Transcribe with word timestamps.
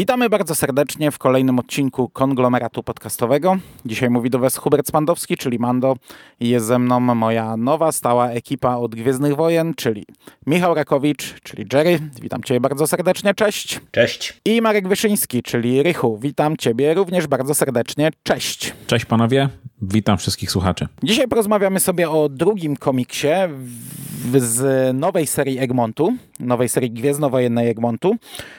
Witamy 0.00 0.28
bardzo 0.28 0.54
serdecznie 0.54 1.10
w 1.10 1.18
kolejnym 1.18 1.58
odcinku 1.58 2.08
konglomeratu 2.08 2.82
podcastowego. 2.82 3.56
Dzisiaj 3.84 4.10
mówi 4.10 4.30
do 4.30 4.38
Was 4.38 4.56
Hubert 4.56 4.88
Spandowski, 4.88 5.36
czyli 5.36 5.58
Mando. 5.58 5.96
I 6.40 6.48
jest 6.48 6.66
ze 6.66 6.78
mną 6.78 7.00
moja 7.00 7.56
nowa, 7.56 7.92
stała 7.92 8.30
ekipa 8.30 8.76
od 8.76 8.94
Gwiezdnych 8.94 9.36
Wojen, 9.36 9.74
czyli 9.74 10.04
Michał 10.46 10.74
Rakowicz, 10.74 11.40
czyli 11.42 11.66
Jerry. 11.72 11.98
Witam 12.22 12.42
Cię 12.42 12.60
bardzo 12.60 12.86
serdecznie, 12.86 13.34
cześć. 13.34 13.80
Cześć. 13.90 14.40
I 14.44 14.62
Marek 14.62 14.88
Wyszyński, 14.88 15.42
czyli 15.42 15.82
Rychu. 15.82 16.18
Witam 16.18 16.56
Ciebie 16.56 16.94
również 16.94 17.26
bardzo 17.26 17.54
serdecznie, 17.54 18.10
cześć. 18.22 18.74
Cześć 18.86 19.04
panowie, 19.04 19.48
witam 19.82 20.18
wszystkich 20.18 20.50
słuchaczy. 20.50 20.86
Dzisiaj 21.02 21.28
porozmawiamy 21.28 21.80
sobie 21.80 22.10
o 22.10 22.28
drugim 22.28 22.76
komiksie 22.76 23.28
z 24.36 24.96
nowej 24.96 25.26
serii 25.26 25.58
Egmontu, 25.58 26.16
nowej 26.40 26.68
serii 26.68 26.90
Gwiezdnowojennej 26.90 27.68
Egmontu, 27.68 28.16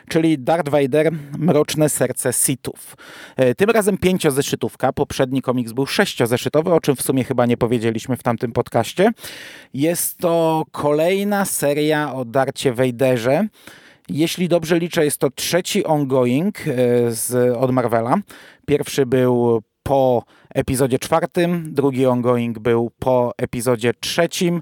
czyli 0.09 0.39
Darth 0.39 0.69
Vader 0.69 1.11
Mroczne 1.37 1.89
Serce 1.89 2.33
Sithów. 2.33 2.97
E, 3.37 3.55
Tym 3.55 3.69
razem 3.69 3.97
pięciozeszytówka, 3.97 4.93
poprzedni 4.93 5.41
komiks 5.41 5.71
był 5.71 5.85
sześciozeszytowy, 5.85 6.73
o 6.73 6.79
czym 6.79 6.95
w 6.95 7.01
sumie 7.01 7.23
chyba 7.23 7.45
nie 7.45 7.57
powiedzieliśmy 7.57 8.17
w 8.17 8.23
tamtym 8.23 8.51
podcaście. 8.51 9.11
Jest 9.73 10.17
to 10.17 10.63
kolejna 10.71 11.45
seria 11.45 12.13
o 12.13 12.25
Darcie 12.25 12.73
Vaderze. 12.73 13.47
Jeśli 14.09 14.49
dobrze 14.49 14.79
liczę, 14.79 15.05
jest 15.05 15.17
to 15.17 15.29
trzeci 15.29 15.85
ongoing 15.85 16.59
e, 16.59 16.71
z, 17.11 17.57
od 17.57 17.71
Marvela. 17.71 18.15
Pierwszy 18.65 19.05
był 19.05 19.61
po 19.83 20.23
epizodzie 20.55 20.99
czwartym, 20.99 21.73
drugi 21.73 22.05
ongoing 22.05 22.59
był 22.59 22.91
po 22.99 23.33
epizodzie 23.37 23.93
trzecim, 23.93 24.61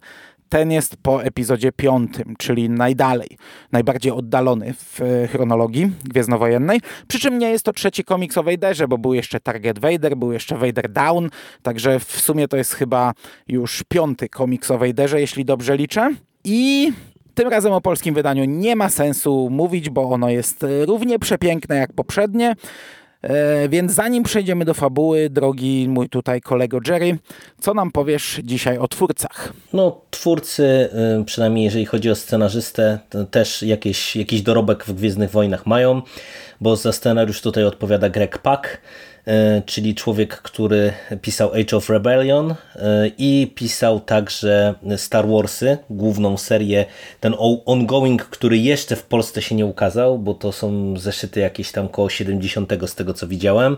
ten 0.49 0.71
jest 0.71 0.97
po 0.97 1.23
epizodzie 1.23 1.71
piątym, 1.71 2.35
czyli 2.37 2.69
najdalej, 2.69 3.37
najbardziej 3.71 4.11
oddalony 4.11 4.73
w 4.73 5.01
e, 5.01 5.27
chronologii 5.27 5.91
Gwiezdnowojennej. 6.03 6.81
Przy 7.07 7.19
czym 7.19 7.39
nie 7.39 7.49
jest 7.49 7.65
to 7.65 7.73
trzeci 7.73 8.03
komiks 8.03 8.37
o 8.37 8.43
Vaderze, 8.43 8.87
bo 8.87 8.97
był 8.97 9.13
jeszcze 9.13 9.39
Target 9.39 9.79
Vader, 9.79 10.17
był 10.17 10.31
jeszcze 10.31 10.57
Vader 10.57 10.91
Down, 10.91 11.29
także 11.61 11.99
w 11.99 12.21
sumie 12.21 12.47
to 12.47 12.57
jest 12.57 12.73
chyba 12.73 13.13
już 13.47 13.83
piąty 13.89 14.29
komiks 14.29 14.71
o 14.71 14.77
Vaderze, 14.77 15.21
jeśli 15.21 15.45
dobrze 15.45 15.77
liczę. 15.77 16.09
I 16.43 16.91
tym 17.33 17.47
razem 17.47 17.73
o 17.73 17.81
polskim 17.81 18.15
wydaniu 18.15 18.45
nie 18.45 18.75
ma 18.75 18.89
sensu 18.89 19.49
mówić, 19.51 19.89
bo 19.89 20.09
ono 20.09 20.29
jest 20.29 20.65
równie 20.85 21.19
przepiękne 21.19 21.75
jak 21.75 21.93
poprzednie. 21.93 22.55
E, 23.23 23.69
więc 23.69 23.91
zanim 23.91 24.23
przejdziemy 24.23 24.65
do 24.65 24.73
fabuły, 24.73 25.29
drogi 25.29 25.87
mój 25.89 26.09
tutaj 26.09 26.41
kolego 26.41 26.79
Jerry, 26.87 27.17
co 27.61 27.73
nam 27.73 27.91
powiesz 27.91 28.39
dzisiaj 28.43 28.77
o 28.77 28.87
twórcach? 28.87 29.53
No, 29.73 30.01
twórcy, 30.11 30.89
y, 31.21 31.25
przynajmniej 31.25 31.65
jeżeli 31.65 31.85
chodzi 31.85 32.09
o 32.09 32.15
scenarzystę, 32.15 32.99
też 33.31 33.63
jakieś, 33.63 34.15
jakiś 34.15 34.41
dorobek 34.41 34.83
w 34.83 34.93
Gwiezdnych 34.93 35.31
Wojnach 35.31 35.65
mają, 35.65 36.01
bo 36.61 36.75
za 36.75 36.91
scenariusz 36.91 37.41
tutaj 37.41 37.63
odpowiada 37.63 38.09
Greg 38.09 38.37
Pak, 38.37 38.81
czyli 39.65 39.95
człowiek, 39.95 40.41
który 40.41 40.93
pisał 41.21 41.53
Age 41.53 41.77
of 41.77 41.89
Rebellion 41.89 42.51
y, 42.51 42.55
i 43.17 43.51
pisał 43.55 43.99
także 43.99 44.73
Star 44.97 45.27
Warsy, 45.27 45.77
główną 45.89 46.37
serię, 46.37 46.85
ten 47.19 47.35
ongoing, 47.65 48.25
który 48.25 48.57
jeszcze 48.57 48.95
w 48.95 49.03
Polsce 49.03 49.41
się 49.41 49.55
nie 49.55 49.65
ukazał, 49.65 50.19
bo 50.19 50.33
to 50.33 50.51
są 50.51 50.97
zeszyty 50.97 51.39
jakieś 51.39 51.71
tam 51.71 51.89
koło 51.89 52.09
70 52.09 52.71
z 52.85 52.95
tego 52.95 53.13
co 53.13 53.27
widziałem, 53.27 53.77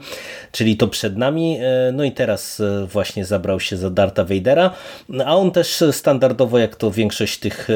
czyli 0.52 0.78
to 0.78 0.88
przed 0.88 1.18
nami, 1.18 1.60
no 1.94 2.04
i 2.04 2.12
teraz 2.12 2.62
właśnie 2.88 3.26
zabrał 3.26 3.60
się 3.60 3.78
za 3.78 3.90
Darta 3.90 4.24
Vadera, 4.24 4.72
a 5.26 5.36
on 5.36 5.52
też 5.52 5.84
standardowo, 5.92 6.60
jak 6.60 6.76
to 6.76 6.92
większość 6.92 7.40
tych 7.40 7.68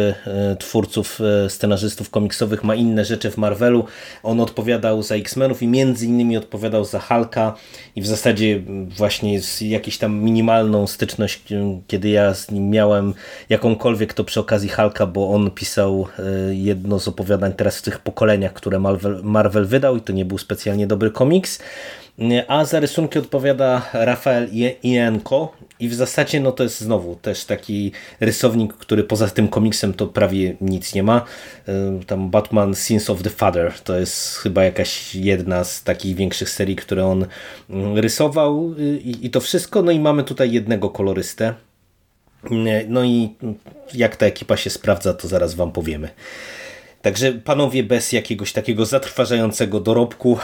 twórców, 0.59 1.19
scenarzystów 1.49 2.09
komiksowych 2.09 2.63
ma 2.63 2.75
inne 2.75 3.05
rzeczy 3.05 3.31
w 3.31 3.37
Marvelu, 3.37 3.85
on 4.23 4.39
odpowiadał 4.39 5.03
za 5.03 5.15
X-Menów 5.15 5.61
i 5.61 5.67
między 5.67 6.05
innymi 6.05 6.37
odpowiadał 6.37 6.85
za 6.85 6.99
Hulka 6.99 7.55
i 7.95 8.01
w 8.01 8.07
zasadzie 8.07 8.61
właśnie 8.97 9.41
z 9.41 9.61
jakiś 9.61 9.97
tam 9.97 10.19
minimalną 10.19 10.87
styczność, 10.87 11.43
kiedy 11.87 12.09
ja 12.09 12.33
z 12.33 12.51
nim 12.51 12.69
miałem 12.69 13.13
jakąkolwiek, 13.49 14.13
to 14.13 14.23
przy 14.23 14.39
okazji 14.39 14.69
Hulka, 14.69 15.05
bo 15.05 15.29
on 15.29 15.51
pisał 15.51 16.07
jedno 16.51 16.99
z 16.99 17.07
opowiadań 17.07 17.53
teraz 17.53 17.77
w 17.77 17.81
tych 17.81 17.99
pokoleniach, 17.99 18.53
które 18.53 18.79
Marvel, 18.79 19.19
Marvel 19.23 19.65
wydał 19.65 19.97
i 19.97 20.01
to 20.01 20.13
nie 20.13 20.25
był 20.25 20.37
specjalnie 20.37 20.87
dobry 20.87 21.11
komiks. 21.11 21.59
A 22.47 22.65
za 22.65 22.79
rysunki 22.79 23.19
odpowiada 23.19 23.89
Rafael 23.93 24.49
Ienko 24.83 25.53
i 25.79 25.89
w 25.89 25.93
zasadzie 25.93 26.39
no 26.39 26.51
to 26.51 26.63
jest 26.63 26.81
znowu 26.81 27.15
też 27.15 27.45
taki 27.45 27.91
rysownik, 28.19 28.73
który 28.73 29.03
poza 29.03 29.27
tym 29.27 29.47
komiksem 29.47 29.93
to 29.93 30.07
prawie 30.07 30.55
nic 30.61 30.93
nie 30.93 31.03
ma. 31.03 31.25
Tam 32.07 32.29
Batman 32.29 32.75
Sins 32.75 33.09
of 33.09 33.23
the 33.23 33.29
Father 33.29 33.73
to 33.83 33.99
jest 33.99 34.37
chyba 34.37 34.63
jakaś 34.63 35.15
jedna 35.15 35.63
z 35.63 35.83
takich 35.83 36.15
większych 36.15 36.49
serii, 36.49 36.75
które 36.75 37.05
on 37.05 37.25
rysował 37.95 38.75
i, 38.79 39.17
i 39.21 39.29
to 39.29 39.41
wszystko. 39.41 39.81
No 39.81 39.91
i 39.91 39.99
mamy 39.99 40.23
tutaj 40.23 40.51
jednego 40.51 40.89
kolorystę. 40.89 41.53
No 42.87 43.03
i 43.03 43.35
jak 43.93 44.15
ta 44.15 44.25
ekipa 44.25 44.57
się 44.57 44.69
sprawdza, 44.69 45.13
to 45.13 45.27
zaraz 45.27 45.53
wam 45.53 45.71
powiemy. 45.71 46.09
Także 47.01 47.31
panowie 47.31 47.83
bez 47.83 48.11
jakiegoś 48.11 48.53
takiego 48.53 48.85
zatrważającego 48.85 49.79
dorobku, 49.79 50.37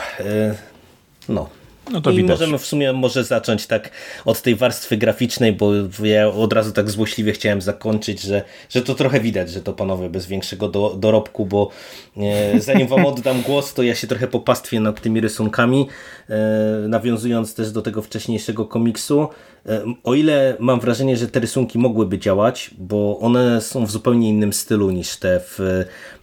no 1.29 1.49
No 1.89 2.01
to 2.01 2.11
I 2.11 2.15
widać. 2.15 2.29
możemy 2.39 2.57
w 2.57 2.65
sumie 2.65 2.93
może 2.93 3.23
zacząć 3.23 3.67
tak 3.67 3.89
od 4.25 4.41
tej 4.41 4.55
warstwy 4.55 4.97
graficznej, 4.97 5.53
bo 5.53 5.71
ja 6.03 6.27
od 6.27 6.53
razu 6.53 6.71
tak 6.71 6.89
złośliwie 6.89 7.33
chciałem 7.33 7.61
zakończyć, 7.61 8.21
że, 8.21 8.43
że 8.69 8.81
to 8.81 8.95
trochę 8.95 9.19
widać, 9.19 9.51
że 9.51 9.61
to 9.61 9.73
panowie 9.73 10.09
bez 10.09 10.25
większego 10.25 10.67
do, 10.67 10.95
dorobku, 10.99 11.45
bo 11.45 11.69
e, 12.17 12.59
zanim 12.59 12.87
wam 12.87 13.05
oddam 13.05 13.41
głos, 13.47 13.73
to 13.73 13.83
ja 13.83 13.95
się 13.95 14.07
trochę 14.07 14.27
popastwię 14.27 14.79
nad 14.79 15.01
tymi 15.01 15.21
rysunkami, 15.21 15.87
e, 16.29 16.37
nawiązując 16.87 17.55
też 17.55 17.71
do 17.71 17.81
tego 17.81 18.01
wcześniejszego 18.01 18.65
komiksu. 18.65 19.27
E, 19.69 19.83
o 20.03 20.13
ile 20.13 20.55
mam 20.59 20.79
wrażenie, 20.79 21.17
że 21.17 21.27
te 21.27 21.39
rysunki 21.39 21.79
mogłyby 21.79 22.19
działać, 22.19 22.71
bo 22.77 23.19
one 23.19 23.61
są 23.61 23.85
w 23.85 23.91
zupełnie 23.91 24.29
innym 24.29 24.53
stylu 24.53 24.91
niż 24.91 25.17
te 25.17 25.39
w 25.39 25.59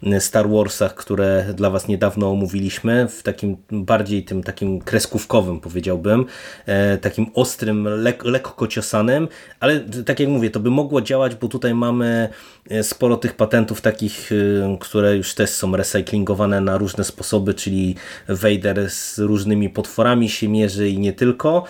e, 0.03 0.21
Star 0.21 0.49
Warsach, 0.49 0.95
które 0.95 1.45
dla 1.55 1.71
was 1.71 1.89
niedawno 1.89 2.31
omówiliśmy, 2.31 3.09
w 3.09 3.23
takim 3.23 3.57
bardziej 3.71 4.25
tym 4.25 4.43
takim 4.43 4.81
kreskówkowym 4.81 5.61
powiedziałbym, 5.61 6.25
e, 6.67 6.99
takim 6.99 7.27
ostrym, 7.35 7.89
lek 7.89 8.25
lekko 8.25 8.67
ciosanym, 8.67 9.29
ale 9.61 9.81
tak 9.81 10.21
jak 10.21 10.29
mówię, 10.29 10.51
to 10.51 10.61
by 10.61 10.71
mogło 10.71 11.01
działać, 11.01 11.35
bo 11.35 11.49
tutaj 11.49 11.75
mamy 11.75 12.29
sporo 12.83 13.17
tych 13.17 13.37
patentów 13.37 13.81
takich, 13.81 14.31
które 14.81 15.17
już 15.17 15.35
też 15.35 15.51
są 15.51 15.77
recyklingowane 15.77 16.61
na 16.61 16.79
różne 16.79 17.05
sposoby, 17.05 17.55
czyli 17.55 17.95
Vader 18.29 18.91
z 18.91 19.19
różnymi 19.19 19.71
potworami 19.71 20.29
się 20.29 20.49
mierzy 20.49 20.89
i 20.89 20.99
nie 20.99 21.13
tylko. 21.13 21.65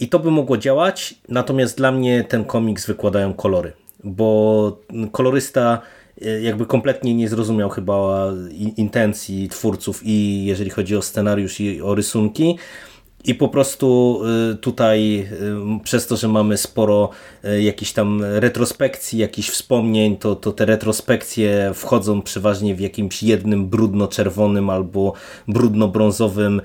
I 0.00 0.08
to 0.08 0.18
by 0.18 0.30
mogło 0.30 0.56
działać, 0.56 1.14
natomiast 1.28 1.76
dla 1.76 1.92
mnie 1.92 2.24
ten 2.24 2.44
komiks 2.44 2.86
wykładają 2.86 3.34
kolory, 3.34 3.72
bo 4.04 4.78
kolorysta 5.12 5.80
jakby 6.42 6.66
kompletnie 6.66 7.14
nie 7.14 7.28
zrozumiał 7.28 7.68
chyba 7.68 8.26
intencji 8.76 9.48
twórców 9.48 10.00
i 10.04 10.44
jeżeli 10.44 10.70
chodzi 10.70 10.96
o 10.96 11.02
scenariusz 11.02 11.60
i 11.60 11.82
o 11.82 11.94
rysunki. 11.94 12.58
I 13.26 13.34
po 13.34 13.48
prostu 13.48 14.20
tutaj 14.60 15.28
przez 15.84 16.06
to, 16.06 16.16
że 16.16 16.28
mamy 16.28 16.56
sporo 16.56 17.10
jakichś 17.60 17.92
tam 17.92 18.22
retrospekcji, 18.24 19.18
jakichś 19.18 19.48
wspomnień, 19.48 20.16
to, 20.16 20.36
to 20.36 20.52
te 20.52 20.64
retrospekcje 20.64 21.70
wchodzą 21.74 22.22
przeważnie 22.22 22.74
w 22.74 22.80
jakimś 22.80 23.22
jednym 23.22 23.66
brudno-czerwonym 23.66 24.70
albo 24.70 25.12
brudno-brązowym 25.48 26.60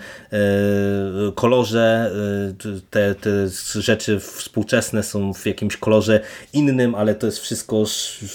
kolorze. 1.36 2.12
Te, 2.90 3.16
te 3.16 3.30
rzeczy 3.82 4.20
współczesne 4.20 5.04
są 5.04 5.34
w 5.34 5.46
jakimś 5.46 5.78
kolorze 5.78 6.20
innym, 6.54 6.96
ale 6.96 7.16
to 7.16 7.26
jest 7.26 7.40
wszystko 7.40 7.84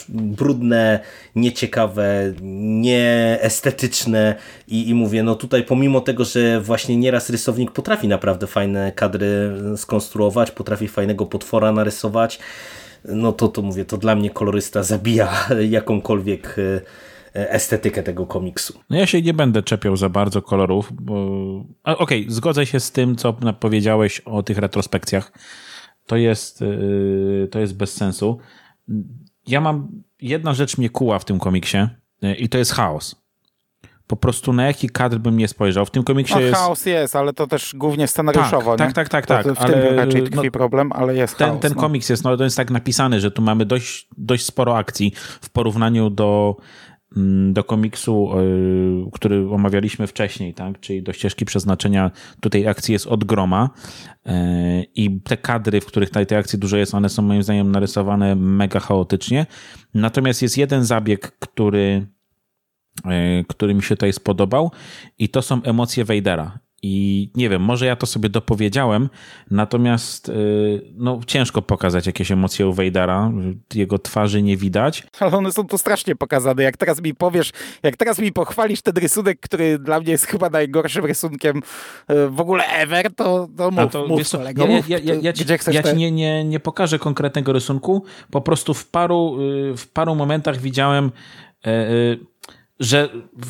brudne, 0.09 1.01
nieciekawe, 1.37 2.33
nieestetyczne 2.81 4.35
i, 4.69 4.89
i 4.89 4.95
mówię, 4.95 5.23
no 5.23 5.35
tutaj 5.35 5.63
pomimo 5.63 6.01
tego, 6.01 6.25
że 6.25 6.61
właśnie 6.61 6.97
nieraz 6.97 7.31
rysownik 7.31 7.71
potrafi 7.71 8.09
naprawdę 8.17 8.47
fajne 8.47 8.93
kadry 8.93 9.53
skonstruować, 9.77 10.51
potrafi 10.51 10.89
fajnego 10.89 11.27
potwora 11.27 11.73
narysować, 11.73 12.39
no 13.05 13.33
to, 13.33 13.49
to 13.49 13.63
mówię, 13.63 13.85
to 13.85 13.97
dla 13.97 14.15
mnie 14.15 14.31
kolorysta 14.31 14.83
zabija 14.83 15.29
jakąkolwiek 15.79 16.57
estetykę 17.35 18.03
tego 18.03 18.27
komiksu. 18.27 18.81
No 18.91 18.97
ja 18.97 19.07
się 19.07 19.23
nie 19.23 19.35
będę 19.35 19.63
czepiał 19.63 19.97
za 19.97 20.09
bardzo 20.09 20.43
kolorów, 20.43 20.93
bo... 20.93 21.15
Okej, 21.85 21.97
okay, 22.23 22.25
zgodzę 22.29 22.67
się 22.67 22.81
z 22.81 22.93
tym, 22.93 23.17
co 23.17 23.33
powiedziałeś 23.33 24.21
o 24.21 24.43
tych 24.43 24.59
retrospekcjach. 24.59 25.33
To 26.07 26.17
jest, 26.17 26.61
yy, 26.61 27.49
to 27.51 27.59
jest 27.61 27.77
bez 27.77 27.93
sensu. 27.95 28.39
ja 29.47 29.61
mam, 29.61 30.03
jedna 30.21 30.55
rzecz 30.55 30.79
mnie 30.79 30.91
kuła 30.91 31.19
w 31.19 31.25
tym 31.25 31.39
komiksie 31.39 31.79
y, 32.25 32.35
i 32.35 32.49
to 32.49 32.59
jest 32.59 32.73
chaos. 32.73 33.26
Po 34.07 34.17
prostu 34.17 34.53
na 34.53 34.67
jaki 34.67 34.89
kadr 34.89 35.19
bym 35.19 35.37
nie 35.37 35.49
spojrzał. 35.49 35.87
W 35.87 35.91
tym 35.91 36.03
komiksie 36.03 36.35
no, 36.35 36.41
jest... 36.41 36.57
chaos 36.57 36.87
jest, 36.87 37.17
ale 37.17 37.33
to 37.33 37.47
też 37.47 37.75
głównie 37.75 38.07
scenariuszowo, 38.07 38.77
tak, 38.77 38.89
nie? 38.89 38.95
Tak, 38.95 39.09
tak, 39.09 39.27
tak. 39.27 39.45
to 39.45 39.55
w 39.55 39.61
ale, 39.61 39.83
tym 39.83 39.97
raczej 39.97 40.23
tkwi 40.23 40.45
no, 40.45 40.51
problem, 40.51 40.93
ale 40.93 41.15
jest 41.15 41.37
ten, 41.37 41.49
chaos. 41.49 41.61
Ten 41.61 41.73
no. 41.77 41.81
komiks 41.81 42.09
jest, 42.09 42.25
no 42.25 42.37
to 42.37 42.45
jest 42.45 42.57
tak 42.57 42.71
napisany, 42.71 43.21
że 43.21 43.31
tu 43.31 43.43
mamy 43.43 43.67
dość, 43.67 44.09
dość 44.19 44.45
sporo 44.45 44.77
akcji 44.77 45.13
w 45.41 45.51
porównaniu 45.51 46.11
do 46.11 46.57
mm, 47.17 47.53
do 47.53 47.65
komiksu, 47.65 48.31
yy, 49.05 49.11
który 49.13 49.51
omawialiśmy 49.51 50.07
wcześniej, 50.07 50.55
tak? 50.55 50.81
czyli 50.81 51.03
do 51.03 51.13
ścieżki 51.13 51.45
przeznaczenia. 51.45 52.11
Tutaj 52.41 52.67
akcji 52.67 52.93
jest 52.93 53.07
od 53.07 53.25
groma 53.25 53.71
yy, 54.27 54.33
i 54.95 55.21
te 55.21 55.37
kadry, 55.37 55.81
w 55.81 55.87
których 55.87 56.11
tej, 56.11 56.27
tej 56.27 56.39
akcji 56.39 56.59
dużo 56.59 56.77
jest, 56.77 56.95
one 56.95 57.09
są 57.09 57.23
moim 57.23 57.43
zdaniem 57.43 57.73
narysowane 57.73 58.37
mega 58.37 58.81
chaotycznie. 58.81 59.47
Natomiast 59.95 60.43
jest 60.43 60.59
jeden 60.59 60.85
zabieg, 60.85 61.33
który 61.39 62.16
który 63.49 63.75
mi 63.75 63.83
się 63.83 63.97
tutaj 63.97 64.13
spodobał 64.13 64.71
i 65.19 65.29
to 65.29 65.43
są 65.43 65.63
emocje 65.63 66.05
Vadera. 66.05 66.59
I 66.83 67.31
nie 67.35 67.49
wiem, 67.49 67.63
może 67.63 67.87
ja 67.87 67.97
to 67.97 68.07
sobie 68.07 68.29
dopowiedziałem, 68.29 69.09
natomiast 69.51 70.29
yy, 70.29 70.93
no, 70.95 71.21
ciężko 71.27 71.63
pokazać 71.63 72.07
jakieś 72.07 72.33
emocje 72.33 72.67
u 72.67 72.73
Vadera. 72.73 73.33
Jego 73.75 73.99
twarzy 73.99 74.43
nie 74.43 74.57
widać. 74.57 75.03
Ale 75.21 75.37
one 75.37 75.53
są 75.53 75.67
tu 75.67 75.79
strasznie 75.79 76.17
pokazane. 76.17 76.63
Jak 76.63 76.77
teraz 76.77 77.03
mi 77.03 77.15
powiesz, 77.15 77.53
jak 77.83 77.97
teraz 77.97 78.19
mi 78.19 78.33
pochwalisz 78.33 78.83
ten 78.83 78.95
rysunek, 78.97 79.41
który 79.41 79.79
dla 79.79 80.01
mnie 80.01 80.13
jest 80.13 80.27
chyba 80.27 80.51
najgorszym 80.51 81.05
rysunkiem 81.05 81.63
e, 82.09 82.29
w 82.29 82.41
ogóle 82.41 82.65
ever, 82.65 83.15
to, 83.15 83.49
to 83.57 83.71
mów, 83.71 83.81
A 83.81 83.87
to, 83.87 84.07
mów 84.07 84.19
wiesz 84.19 84.29
co, 84.29 84.39
kolego, 84.39 84.67
ja, 84.67 84.77
mów, 84.77 84.89
ja, 84.89 84.99
ja, 84.99 85.15
ja, 85.15 85.33
ci, 85.33 85.45
ja 85.73 85.83
ci 85.83 85.97
nie, 85.97 86.13
nie, 86.13 86.45
nie 86.45 86.61
pokażę 86.61 86.99
konkretnego 86.99 87.53
rysunku, 87.53 88.05
po 88.31 88.41
prostu 88.41 88.75
w 88.75 88.89
paru, 88.89 89.37
w 89.77 89.87
paru 89.93 90.15
momentach 90.15 90.61
widziałem 90.61 91.11
yy, 91.67 91.73
że 92.81 93.09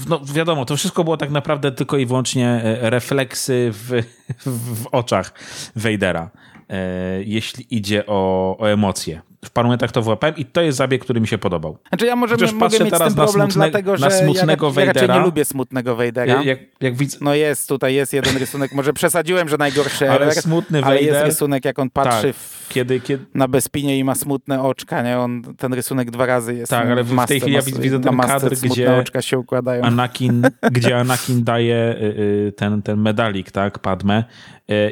no 0.08 0.20
wiadomo, 0.25 0.64
to 0.64 0.76
wszystko 0.76 1.05
było 1.05 1.17
tak 1.17 1.31
naprawdę 1.31 1.73
tylko 1.73 1.99
i 1.99 2.06
wyłącznie 2.06 2.49
e, 2.49 2.90
refleksy 2.90 3.70
w, 3.73 4.02
w, 4.46 4.87
oczach 4.93 5.34
Vadera, 5.76 6.31
e, 6.69 7.23
jeśli 7.23 7.67
idzie 7.70 8.06
o, 8.06 8.56
o 8.58 8.70
emocje. 8.70 9.23
W 9.44 9.50
paru 9.50 9.67
momentach 9.69 9.93
to 9.93 10.03
wyłapałem 10.03 10.37
i 10.37 10.44
to 10.44 10.61
jest 10.61 10.79
zabieg, 10.79 11.05
który 11.05 11.21
mi 11.21 11.29
się 11.29 11.38
podobał. 11.38 11.79
Znaczy 11.88 12.06
ja 12.06 12.17
może 12.17 12.35
Chociaż 12.35 12.53
mogę 12.53 12.67
patrzę 12.67 12.85
mieć 12.85 12.93
teraz 12.93 13.17
na 13.17 13.25
problem, 13.25 13.49
smutne- 13.49 13.55
dlatego 13.55 13.93
na 13.93 14.11
że 14.11 14.11
smutnego 14.11 14.73
ja, 14.77 14.81
ja 14.81 14.87
raczej 14.87 15.03
nie 15.03 15.09
Vadera. 15.09 15.25
lubię 15.25 15.44
smutnego 15.44 15.97
Vadera. 15.97 16.43
Jak, 16.43 16.59
jak, 16.81 16.97
widzę, 16.97 17.19
No 17.21 17.35
jest, 17.35 17.69
tutaj 17.69 17.94
jest 17.94 18.12
jeden 18.12 18.37
rysunek, 18.37 18.73
może 18.73 18.93
przesadziłem, 18.93 19.49
że 19.49 19.56
najgorszy 19.56 20.11
ale 20.11 20.33
smutny 20.35 20.85
ale 20.85 21.00
jest 21.00 21.12
Vader, 21.12 21.27
rysunek, 21.27 21.65
jak 21.65 21.79
on 21.79 21.91
patrzy 21.91 22.27
tak, 22.27 22.37
w, 22.37 22.69
kiedy, 22.69 23.00
kiedy, 23.00 23.25
na 23.35 23.49
Bespinie 23.49 23.99
i 23.99 24.05
ma 24.05 24.15
smutne 24.15 24.62
oczka, 24.62 25.03
nie? 25.03 25.19
On, 25.19 25.43
ten 25.56 25.75
rysunek 25.75 26.11
dwa 26.11 26.27
razy 26.27 26.55
jest 26.55 26.71
Tak, 26.71 26.88
ale 26.88 27.03
w 27.03 27.06
tej 27.06 27.17
masce, 27.17 27.41
chwili 27.41 27.53
ja 27.53 27.62
widzę 27.62 27.99
na 27.99 28.11
ten 28.11 28.19
kadr, 28.19 28.55
gdzie 28.62 28.97
oczka 28.97 29.23
się 29.23 29.38
układają. 29.38 29.83
Anakin, 29.83 30.43
gdzie 30.73 30.99
Anakin 30.99 31.44
daje 31.44 31.97
y, 32.00 32.05
y, 32.49 32.53
ten, 32.56 32.83
ten 32.83 33.00
medalik, 33.00 33.50
tak, 33.50 33.79
Padme 33.79 34.25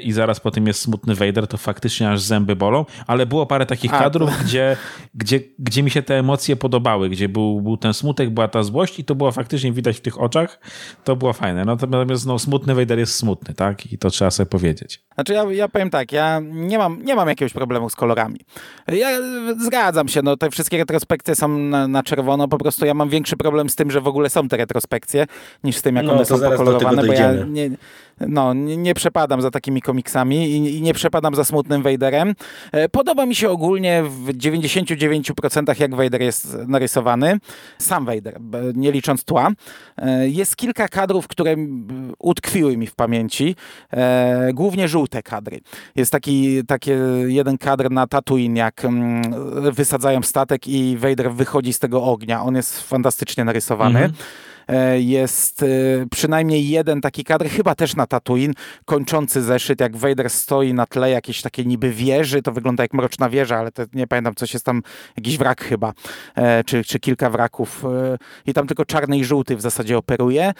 i 0.02 0.12
zaraz 0.12 0.40
po 0.40 0.50
tym 0.50 0.66
jest 0.66 0.80
smutny 0.80 1.14
Vader, 1.14 1.46
to 1.46 1.56
faktycznie 1.56 2.10
aż 2.10 2.20
zęby 2.20 2.56
bolą, 2.56 2.84
ale 3.06 3.26
było 3.26 3.46
parę 3.46 3.66
takich 3.66 3.94
A, 3.94 3.98
kadrów, 3.98 4.30
gdzie, 4.44 4.76
gdzie, 5.14 5.40
gdzie 5.58 5.82
mi 5.82 5.90
się 5.90 6.02
te 6.02 6.18
emocje 6.18 6.56
podobały, 6.56 7.08
gdzie 7.08 7.28
był, 7.28 7.60
był 7.60 7.76
ten 7.76 7.94
smutek, 7.94 8.30
była 8.30 8.48
ta 8.48 8.62
złość 8.62 8.98
i 8.98 9.04
to 9.04 9.14
było 9.14 9.32
faktycznie 9.32 9.72
widać 9.72 9.96
w 9.96 10.00
tych 10.00 10.20
oczach, 10.20 10.60
to 11.04 11.16
było 11.16 11.32
fajne. 11.32 11.64
Natomiast 11.64 12.26
no, 12.26 12.38
smutny 12.38 12.74
Vader 12.74 12.98
jest 12.98 13.14
smutny, 13.14 13.54
tak, 13.54 13.92
i 13.92 13.98
to 13.98 14.10
trzeba 14.10 14.30
sobie 14.30 14.46
powiedzieć. 14.46 15.04
Znaczy 15.14 15.32
ja, 15.32 15.44
ja 15.52 15.68
powiem 15.68 15.90
tak, 15.90 16.12
ja 16.12 16.40
nie 16.52 16.78
mam, 16.78 17.02
nie 17.02 17.14
mam 17.14 17.28
jakiegoś 17.28 17.52
problemu 17.52 17.90
z 17.90 17.94
kolorami. 17.94 18.40
Ja 18.88 19.08
zgadzam 19.58 20.08
się, 20.08 20.22
no 20.22 20.36
te 20.36 20.50
wszystkie 20.50 20.76
retrospekcje 20.76 21.34
są 21.34 21.48
na, 21.48 21.88
na 21.88 22.02
czerwono, 22.02 22.48
po 22.48 22.58
prostu 22.58 22.86
ja 22.86 22.94
mam 22.94 23.08
większy 23.08 23.36
problem 23.36 23.68
z 23.68 23.76
tym, 23.76 23.90
że 23.90 24.00
w 24.00 24.08
ogóle 24.08 24.30
są 24.30 24.48
te 24.48 24.56
retrospekcje, 24.56 25.26
niż 25.64 25.76
z 25.76 25.82
tym, 25.82 25.96
jak 25.96 26.06
No, 26.06 26.12
one 26.12 26.24
to 26.24 26.38
są 26.38 26.50
pokolorowane, 26.50 27.04
bo 27.04 27.12
ja 27.12 27.32
nie, 27.32 27.70
no, 28.20 28.54
nie, 28.54 28.94
przepadam 28.94 29.42
za 29.42 29.50
takimi 29.50 29.82
komiksami 29.82 30.50
i, 30.50 30.76
i 30.76 30.82
nie 30.82 30.94
przepadam 30.94 31.34
za 31.34 31.44
smutnym 31.44 31.82
Vaderem. 31.82 32.34
E, 32.72 32.88
Podoba 32.88 33.26
mi 33.26 33.34
się 33.34 33.50
ogólnie 33.50 34.02
w 34.02 34.26
99% 34.38 35.80
jak 35.80 35.94
Vader 35.94 36.22
jest 36.22 36.56
narysowany. 36.68 37.38
Sam 37.78 38.06
b- 38.40 38.60
nie 38.74 38.92
licząc 38.92 39.24
tła. 39.24 39.50
E, 39.98 40.28
Jest 40.28 40.56
kilka 40.56 40.88
kadrów, 40.88 41.28
które 41.28 41.56
utkwiły 42.18 42.76
mi 42.76 42.86
w 42.86 42.94
pamięci. 42.94 43.56
E, 43.92 44.50
Głównie 44.54 44.88
żółte 44.88 45.22
kadry. 45.22 45.60
Jest 45.96 46.12
taki, 46.12 46.64
taki 46.64 46.90
jeden 47.26 47.58
kadr 47.58 47.90
na 47.90 48.06
Tatooine, 48.06 48.56
jak 48.56 48.82
wysadzają 49.72 50.22
statek 50.22 50.68
i 50.68 50.96
Vader 50.96 51.32
wychodzi 51.32 51.72
z 51.72 51.78
tego 51.78 52.02
ognia. 52.04 52.42
On 52.42 52.54
jest 52.56 52.80
fantastycznie 52.82 53.44
narysowany. 53.44 53.98
Mhm. 54.04 54.12
E, 54.68 55.00
Jest 55.00 55.62
e, 55.62 55.66
przynajmniej 56.10 56.68
jeden 56.68 57.00
taki 57.00 57.24
kadr, 57.24 57.48
chyba 57.48 57.74
też 57.74 57.96
na 57.96 58.06
Tatooine, 58.06 58.54
kończący 58.84 59.42
zeszyt, 59.42 59.80
jak 59.80 59.96
Vader 59.96 60.30
stoi 60.30 60.74
na 60.74 60.86
tle 60.86 61.10
jakiejś 61.10 61.42
takiej 61.42 61.66
niby 61.66 61.90
wieży, 61.90 62.42
to 62.42 62.52
wygląda 62.52 62.84
jak 62.84 62.94
mroczna 62.94 63.30
wieża, 63.30 63.58
ale 63.58 63.72
to 63.72 63.82
nie 63.94 64.06
pamiętam, 64.06 64.34
coś 64.34 64.54
jest 64.54 64.66
tam, 64.66 64.82
jakiś 65.16 65.38
wrak 65.38 65.64
chyba, 65.64 65.92
e, 66.34 66.64
czy, 66.64 66.84
czy 66.84 67.00
kilka 67.00 67.30
wraków 67.30 67.84
i 68.46 68.54
tam 68.54 68.66
tylko 68.66 68.84
czarny 68.84 69.18
i 69.18 69.24
żółty 69.24 69.56
w 69.56 69.60
zasadzie 69.60 69.98
operuje. 69.98 70.52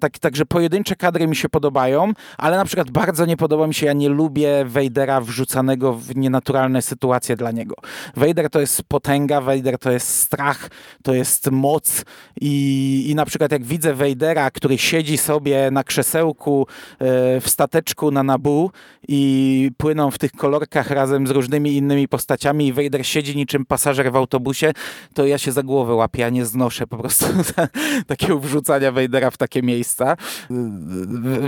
Tak, 0.00 0.18
także 0.18 0.46
pojedyncze 0.46 0.96
kadry 0.96 1.26
mi 1.26 1.36
się 1.36 1.48
podobają, 1.48 2.12
ale 2.38 2.56
na 2.56 2.64
przykład 2.64 2.90
bardzo 2.90 3.26
nie 3.26 3.36
podoba 3.36 3.66
mi 3.66 3.74
się, 3.74 3.86
ja 3.86 3.92
nie 3.92 4.08
lubię 4.08 4.64
Vadera 4.64 5.20
wrzucanego 5.20 5.92
w 5.92 6.16
nienaturalne 6.16 6.82
sytuacje 6.82 7.36
dla 7.36 7.50
niego. 7.50 7.74
Vader 8.16 8.50
to 8.50 8.60
jest 8.60 8.82
potęga, 8.82 9.40
Vader 9.40 9.78
to 9.78 9.90
jest 9.90 10.08
strach, 10.08 10.70
to 11.02 11.14
jest 11.14 11.50
moc 11.50 12.04
i, 12.40 13.04
i 13.10 13.14
na 13.14 13.24
przykład 13.24 13.37
jak 13.52 13.64
widzę 13.64 13.94
Vadera, 13.94 14.50
który 14.50 14.78
siedzi 14.78 15.18
sobie 15.18 15.70
na 15.70 15.84
krzesełku 15.84 16.66
e, 16.98 17.40
w 17.40 17.48
stateczku 17.48 18.10
na 18.10 18.22
Nabu 18.22 18.70
i 19.08 19.70
płyną 19.76 20.10
w 20.10 20.18
tych 20.18 20.32
kolorkach 20.32 20.90
razem 20.90 21.26
z 21.26 21.30
różnymi 21.30 21.76
innymi 21.76 22.08
postaciami 22.08 22.66
i 22.66 22.72
Vader 22.72 23.06
siedzi 23.06 23.36
niczym 23.36 23.64
pasażer 23.64 24.12
w 24.12 24.16
autobusie, 24.16 24.72
to 25.14 25.26
ja 25.26 25.38
się 25.38 25.52
za 25.52 25.62
głowę 25.62 25.94
łapię, 25.94 26.20
ja 26.20 26.30
nie 26.30 26.46
znoszę 26.46 26.86
po 26.86 26.96
prostu 26.96 27.26
takiego 28.06 28.38
wrzucania 28.38 28.92
Vadera 28.92 29.30
w 29.30 29.36
takie 29.36 29.62
miejsca. 29.62 30.16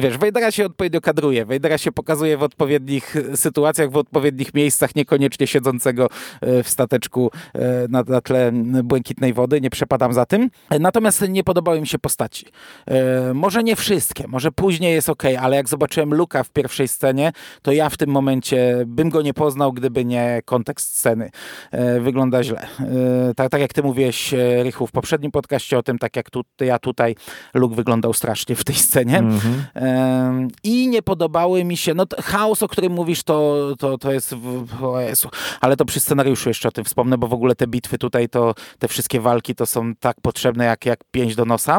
Wiesz, 0.01 0.19
Vadera 0.19 0.51
się 0.51 0.67
odpowiednio 0.67 1.01
kadruje, 1.01 1.45
Vadera 1.45 1.79
się 1.79 1.93
pokazuje 1.93 2.37
w 2.37 2.43
odpowiednich 2.43 3.15
sytuacjach, 3.35 3.91
w 3.91 3.97
odpowiednich 3.97 4.55
miejscach, 4.55 4.95
niekoniecznie 4.95 5.47
siedzącego 5.47 6.09
e, 6.41 6.63
w 6.63 6.69
stateczku 6.69 7.31
e, 7.55 7.89
na, 7.89 8.21
tle 8.21 8.53
błękitnej 8.85 9.33
wody, 9.33 9.61
nie 9.61 9.71
przepadam 9.71 10.13
za 10.13 10.27
tym. 10.27 10.51
E, 10.71 10.79
Natomiast 10.79 11.29
nie 11.29 11.45
podobały 11.45 11.80
mi 11.81 11.87
się 11.87 11.99
postaci. 11.99 12.47
E, 12.87 13.35
Może 13.35 13.63
nie 13.63 13.77
wszystkie, 13.77 14.29
może 14.29 14.53
później 14.53 14.93
jest 14.95 15.09
ok, 15.09 15.23
ale 15.41 15.57
jak 15.57 15.69
zobaczyłem 15.69 16.15
Luka 16.15 16.43
w 16.43 16.51
pierwszej 16.51 16.89
scenie, 16.89 17.33
to 17.63 17.73
ja 17.73 17.89
w 17.89 17.97
tym 17.97 18.11
momencie 18.11 18.83
bym 18.87 19.11
go 19.11 19.23
nie 19.23 19.35
poznał, 19.35 19.73
gdyby 19.73 20.05
nie 20.05 20.41
kontekst 20.45 20.99
sceny. 20.99 21.31
E, 21.71 22.01
Wygląda 22.01 22.45
źle. 22.45 22.61
E, 22.81 23.35
Tak, 23.37 23.51
tak 23.51 23.61
jak 23.61 23.73
ty 23.73 23.83
mówiłeś, 23.83 24.35
e, 24.35 24.63
Rychu, 24.63 24.87
w 24.87 24.93
poprzednim 24.93 25.31
podcaście 25.33 25.79
o 25.79 25.83
tym, 25.83 25.99
tak 25.99 26.17
jak 26.17 26.31
tu, 26.31 26.43
ja 26.61 26.79
tutaj, 26.79 27.15
Luke 27.55 27.75
wyglądał 27.77 28.13
strasznie 28.13 28.57
w 28.57 28.65
tej 28.65 28.75
scenie. 28.77 29.19
Mhm. 29.19 29.65
Em, 29.75 30.49
I 30.65 30.89
nie 30.89 31.03
podobały 31.03 31.65
mi 31.65 31.77
się, 31.77 31.95
no 31.95 32.05
chaos, 32.23 32.63
o 32.63 32.69
którym 32.69 32.93
mówisz, 32.93 33.23
to, 33.23 33.69
to, 33.79 33.99
to 33.99 34.13
jest, 34.13 34.35
w- 34.35 34.85
o 34.85 35.01
Jezu, 35.01 35.29
ale 35.61 35.77
to 35.77 35.85
przy 35.85 36.01
scenariuszu 36.01 36.49
jeszcze 36.51 36.69
o 36.69 36.73
tym 36.73 36.85
wspomnę, 36.85 37.19
bo 37.19 37.27
w 37.29 37.33
ogóle 37.33 37.55
te 37.55 37.67
bitwy 37.67 37.99
tutaj, 37.99 38.29
to 38.29 38.55
te 38.79 38.89
wszystkie 38.89 39.21
walki 39.21 39.55
to 39.55 39.67
są 39.67 39.95
tak 39.95 40.17
potrzebne 40.23 40.65
jak, 40.65 40.87
jak 40.87 41.01
pięć 41.11 41.35
do 41.37 41.45
nosa, 41.45 41.70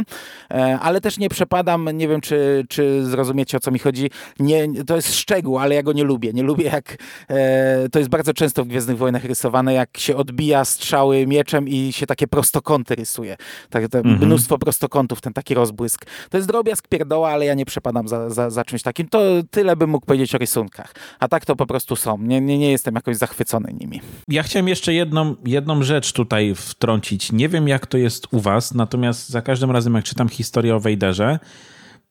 E, 0.52 0.80
ale 0.82 1.02
też 1.02 1.18
nie 1.18 1.30
przepadam, 1.30 1.90
nie 1.94 2.08
wiem 2.08 2.22
czy, 2.22 2.66
czy 2.70 3.06
zrozumiecie 3.06 3.58
o 3.58 3.60
co 3.60 3.72
mi 3.72 3.80
chodzi, 3.80 4.10
nie, 4.40 4.84
to 4.88 4.96
jest 4.96 5.16
szczegół, 5.16 5.58
ale 5.60 5.76
ja 5.76 5.84
go 5.84 5.94
nie 5.94 6.04
lubię, 6.04 6.34
nie 6.34 6.44
lubię 6.44 6.64
jak, 6.66 6.98
e, 7.30 7.90
to 7.90 8.00
jest 8.00 8.12
bardzo 8.12 8.34
często 8.34 8.64
w 8.64 8.68
Gwiezdnych 8.68 8.98
Wojnach 8.98 9.24
rysowane, 9.26 9.74
jak 9.74 9.98
się 9.98 10.16
odbija 10.16 10.66
strzały 10.66 11.28
mieczem 11.28 11.68
i 11.68 11.94
się 11.94 12.06
takie 12.08 12.28
prostokąty 12.28 12.96
rysuje, 12.96 13.38
tak, 13.70 13.88
to 13.88 13.98
Mhm. 13.98 14.26
mnóstwo 14.26 14.58
prostokątów, 14.58 15.22
ten 15.22 15.34
taki 15.34 15.54
rozbłysk. 15.54 16.06
To 16.30 16.38
jest 16.38 16.48
drobiazg 16.48 16.88
pierdoła, 16.88 17.30
ale 17.30 17.46
ja 17.46 17.54
nie 17.54 17.66
przepadam 17.66 18.08
za, 18.08 18.30
za, 18.30 18.50
za 18.50 18.66
czymś 18.66 18.82
takim. 18.82 19.08
To 19.08 19.22
tyle 19.52 19.76
bym 19.76 19.90
mógł 19.90 20.06
powiedzieć 20.06 20.36
o 20.36 20.38
rysunkach. 20.38 20.94
A 21.20 21.28
tak 21.28 21.46
to 21.46 21.56
po 21.56 21.66
prostu 21.66 21.96
są. 21.96 22.18
Nie, 22.18 22.42
nie, 22.42 22.58
nie 22.58 22.72
jestem 22.72 22.96
jakoś 22.96 23.18
zachwycony 23.18 23.74
nimi. 23.80 24.02
Ja 24.28 24.44
chciałem 24.44 24.68
jeszcze 24.68 24.94
jedną, 24.94 25.36
jedną 25.46 25.84
rzecz 25.84 26.14
tutaj 26.14 26.56
wtrącić. 26.56 27.32
Nie 27.32 27.50
wiem, 27.50 27.68
jak 27.68 27.88
to 27.88 27.98
jest 27.98 28.28
u 28.32 28.40
was, 28.40 28.74
natomiast 28.74 29.30
za 29.30 29.42
każdym 29.42 29.72
razem, 29.72 29.81
jak 29.96 30.04
czytam 30.04 30.30
historię 30.30 30.76
o 30.76 30.80
Wejderze, 30.80 31.40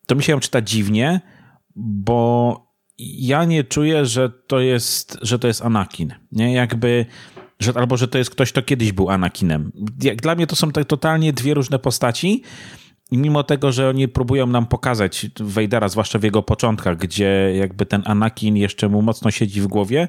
to 0.07 0.15
mi 0.15 0.23
się 0.23 0.33
ją 0.33 0.41
czyta 0.41 0.63
dziwnie, 0.63 1.21
bo 1.77 2.71
ja 2.99 3.45
nie 3.45 3.65
czuję, 3.65 4.07
że 4.07 4.31
to 4.31 4.61
jest, 4.61 5.19
że 5.23 5.39
to 5.39 5.49
jest 5.49 5.63
Anakin. 5.63 6.15
Nie? 6.33 6.53
Jakby, 6.53 7.07
że, 7.61 7.73
albo 7.75 7.97
że 7.97 8.09
to 8.09 8.19
jest 8.19 8.31
ktoś, 8.31 8.53
kto 8.53 8.63
kiedyś 8.63 8.93
był 8.93 9.11
Anakinem. 9.11 9.73
Jak 10.03 10.23
dla 10.23 10.35
mnie 10.35 10.47
to 10.47 10.57
są 10.57 10.73
tak 10.73 10.85
totalnie 10.85 11.33
dwie 11.33 11.55
różne 11.55 11.79
postaci 11.79 12.43
i 13.11 13.19
mimo 13.19 13.43
tego, 13.43 13.73
że 13.73 13.89
oni 13.89 14.09
próbują 14.09 14.47
nam 14.47 14.67
pokazać 14.67 15.27
Vadera, 15.41 15.89
zwłaszcza 15.89 16.19
w 16.19 16.23
jego 16.23 16.43
początkach, 16.43 16.97
gdzie 16.97 17.53
jakby 17.57 17.87
ten 17.87 18.03
Anakin 18.07 18.57
jeszcze 18.57 18.89
mu 18.89 19.03
mocno 19.03 19.31
siedzi 19.31 19.61
w 19.61 19.67
głowie, 19.67 20.09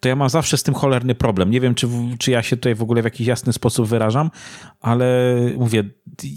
to 0.00 0.08
ja 0.08 0.16
mam 0.16 0.28
zawsze 0.30 0.56
z 0.56 0.62
tym 0.62 0.74
cholerny 0.74 1.14
problem. 1.14 1.50
Nie 1.50 1.60
wiem, 1.60 1.74
czy, 1.74 1.88
czy 2.18 2.30
ja 2.30 2.42
się 2.42 2.56
tutaj 2.56 2.74
w 2.74 2.82
ogóle 2.82 3.02
w 3.02 3.04
jakiś 3.04 3.26
jasny 3.26 3.52
sposób 3.52 3.86
wyrażam, 3.88 4.30
ale 4.80 5.36
mówię, 5.56 5.84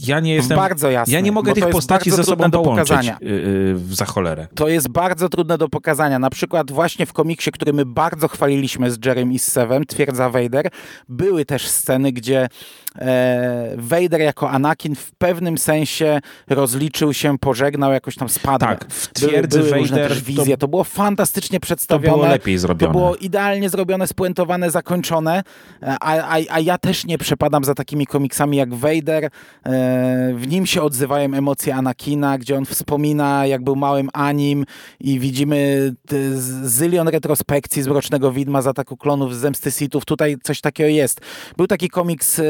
ja 0.08 0.20
nie 0.20 0.34
jestem... 0.34 0.58
Bardzo 0.58 0.92
jasny, 0.92 1.14
Ja 1.14 1.20
nie 1.20 1.32
mogę 1.32 1.54
tych 1.54 1.70
postaci 1.70 2.12
ze 2.12 2.24
sobą 2.24 2.50
do 2.50 2.62
połączyć 2.62 2.90
pokazania. 2.90 3.18
yy, 3.22 3.30
yy, 3.90 3.96
za 3.96 4.06
cholerę. 4.06 4.48
To 4.56 4.68
jest 4.68 4.90
bardzo 4.90 5.30
trudne 5.30 5.58
do 5.58 5.70
pokazania. 5.70 6.20
Na 6.20 6.30
przykład 6.30 6.72
właśnie 6.72 7.06
w 7.06 7.14
komiksie, 7.14 7.52
który 7.52 7.74
my 7.74 7.86
bardzo 7.86 8.28
chwaliliśmy 8.28 8.92
z 8.92 9.06
Jerem 9.06 9.32
i 9.32 9.40
z 9.40 9.52
Sevem, 9.52 9.86
Twierdza 9.86 10.30
Vader, 10.30 10.70
były 11.10 11.46
też 11.46 11.68
sceny, 11.68 12.12
gdzie 12.12 12.50
e, 12.96 13.74
Vader 13.78 14.22
jako 14.22 14.50
Anakin 14.50 14.96
w 14.96 15.12
pewnym 15.12 15.58
sensie 15.58 16.03
rozliczył 16.50 17.14
się, 17.14 17.38
pożegnał, 17.38 17.92
jakoś 17.94 18.16
tam 18.16 18.30
spadł. 18.30 18.66
Tak, 18.66 18.86
w 18.90 19.14
Twierdzy 19.14 19.58
były, 19.58 19.70
były 19.70 19.82
różne 19.82 19.98
Vader 19.98 20.10
też 20.12 20.20
to- 20.20 20.26
wizje. 20.26 20.58
To, 20.58 20.68
było 20.68 20.84
fantastycznie 20.84 21.60
przedstawione. 21.60 22.10
To 22.12 22.18
było 22.18 22.28
lepiej 22.32 22.58
zrobione. 22.58 22.94
To 22.94 23.00
było 23.00 23.16
idealnie 23.16 23.70
zrobione, 23.70 24.08
spuentowane, 24.08 24.72
zakończone, 24.72 25.44
a, 25.82 25.98
a, 26.10 26.38
a 26.50 26.60
ja 26.60 26.78
też 26.78 27.06
nie 27.06 27.18
przepadam 27.18 27.64
za 27.64 27.74
takimi 27.76 28.08
komiksami 28.08 28.58
jak 28.58 28.74
Vader. 28.74 29.26
E, 29.26 29.30
W 30.36 30.48
nim 30.48 30.66
się 30.66 30.82
odzywają 30.82 31.34
emocje 31.34 31.76
Anakina, 31.76 32.38
gdzie 32.38 32.58
on 32.58 32.66
wspomina, 32.66 33.46
jak 33.46 33.64
był 33.64 33.76
małym 33.76 34.10
Anim 34.14 34.66
i 35.00 35.20
widzimy 35.20 35.92
zylion 36.64 37.08
retrospekcji 37.08 37.82
z 37.84 37.88
Mrocznego 37.88 38.32
Widma, 38.32 38.62
z 38.62 38.68
Ataku 38.68 38.98
Klonów, 38.98 39.36
z 39.36 39.38
Zemsty 39.40 39.72
Sithów. 39.72 40.06
Tutaj 40.06 40.38
coś 40.44 40.62
takiego 40.62 40.90
jest. 40.90 41.22
Był 41.58 41.68
taki 41.68 41.90
komiks 41.90 42.42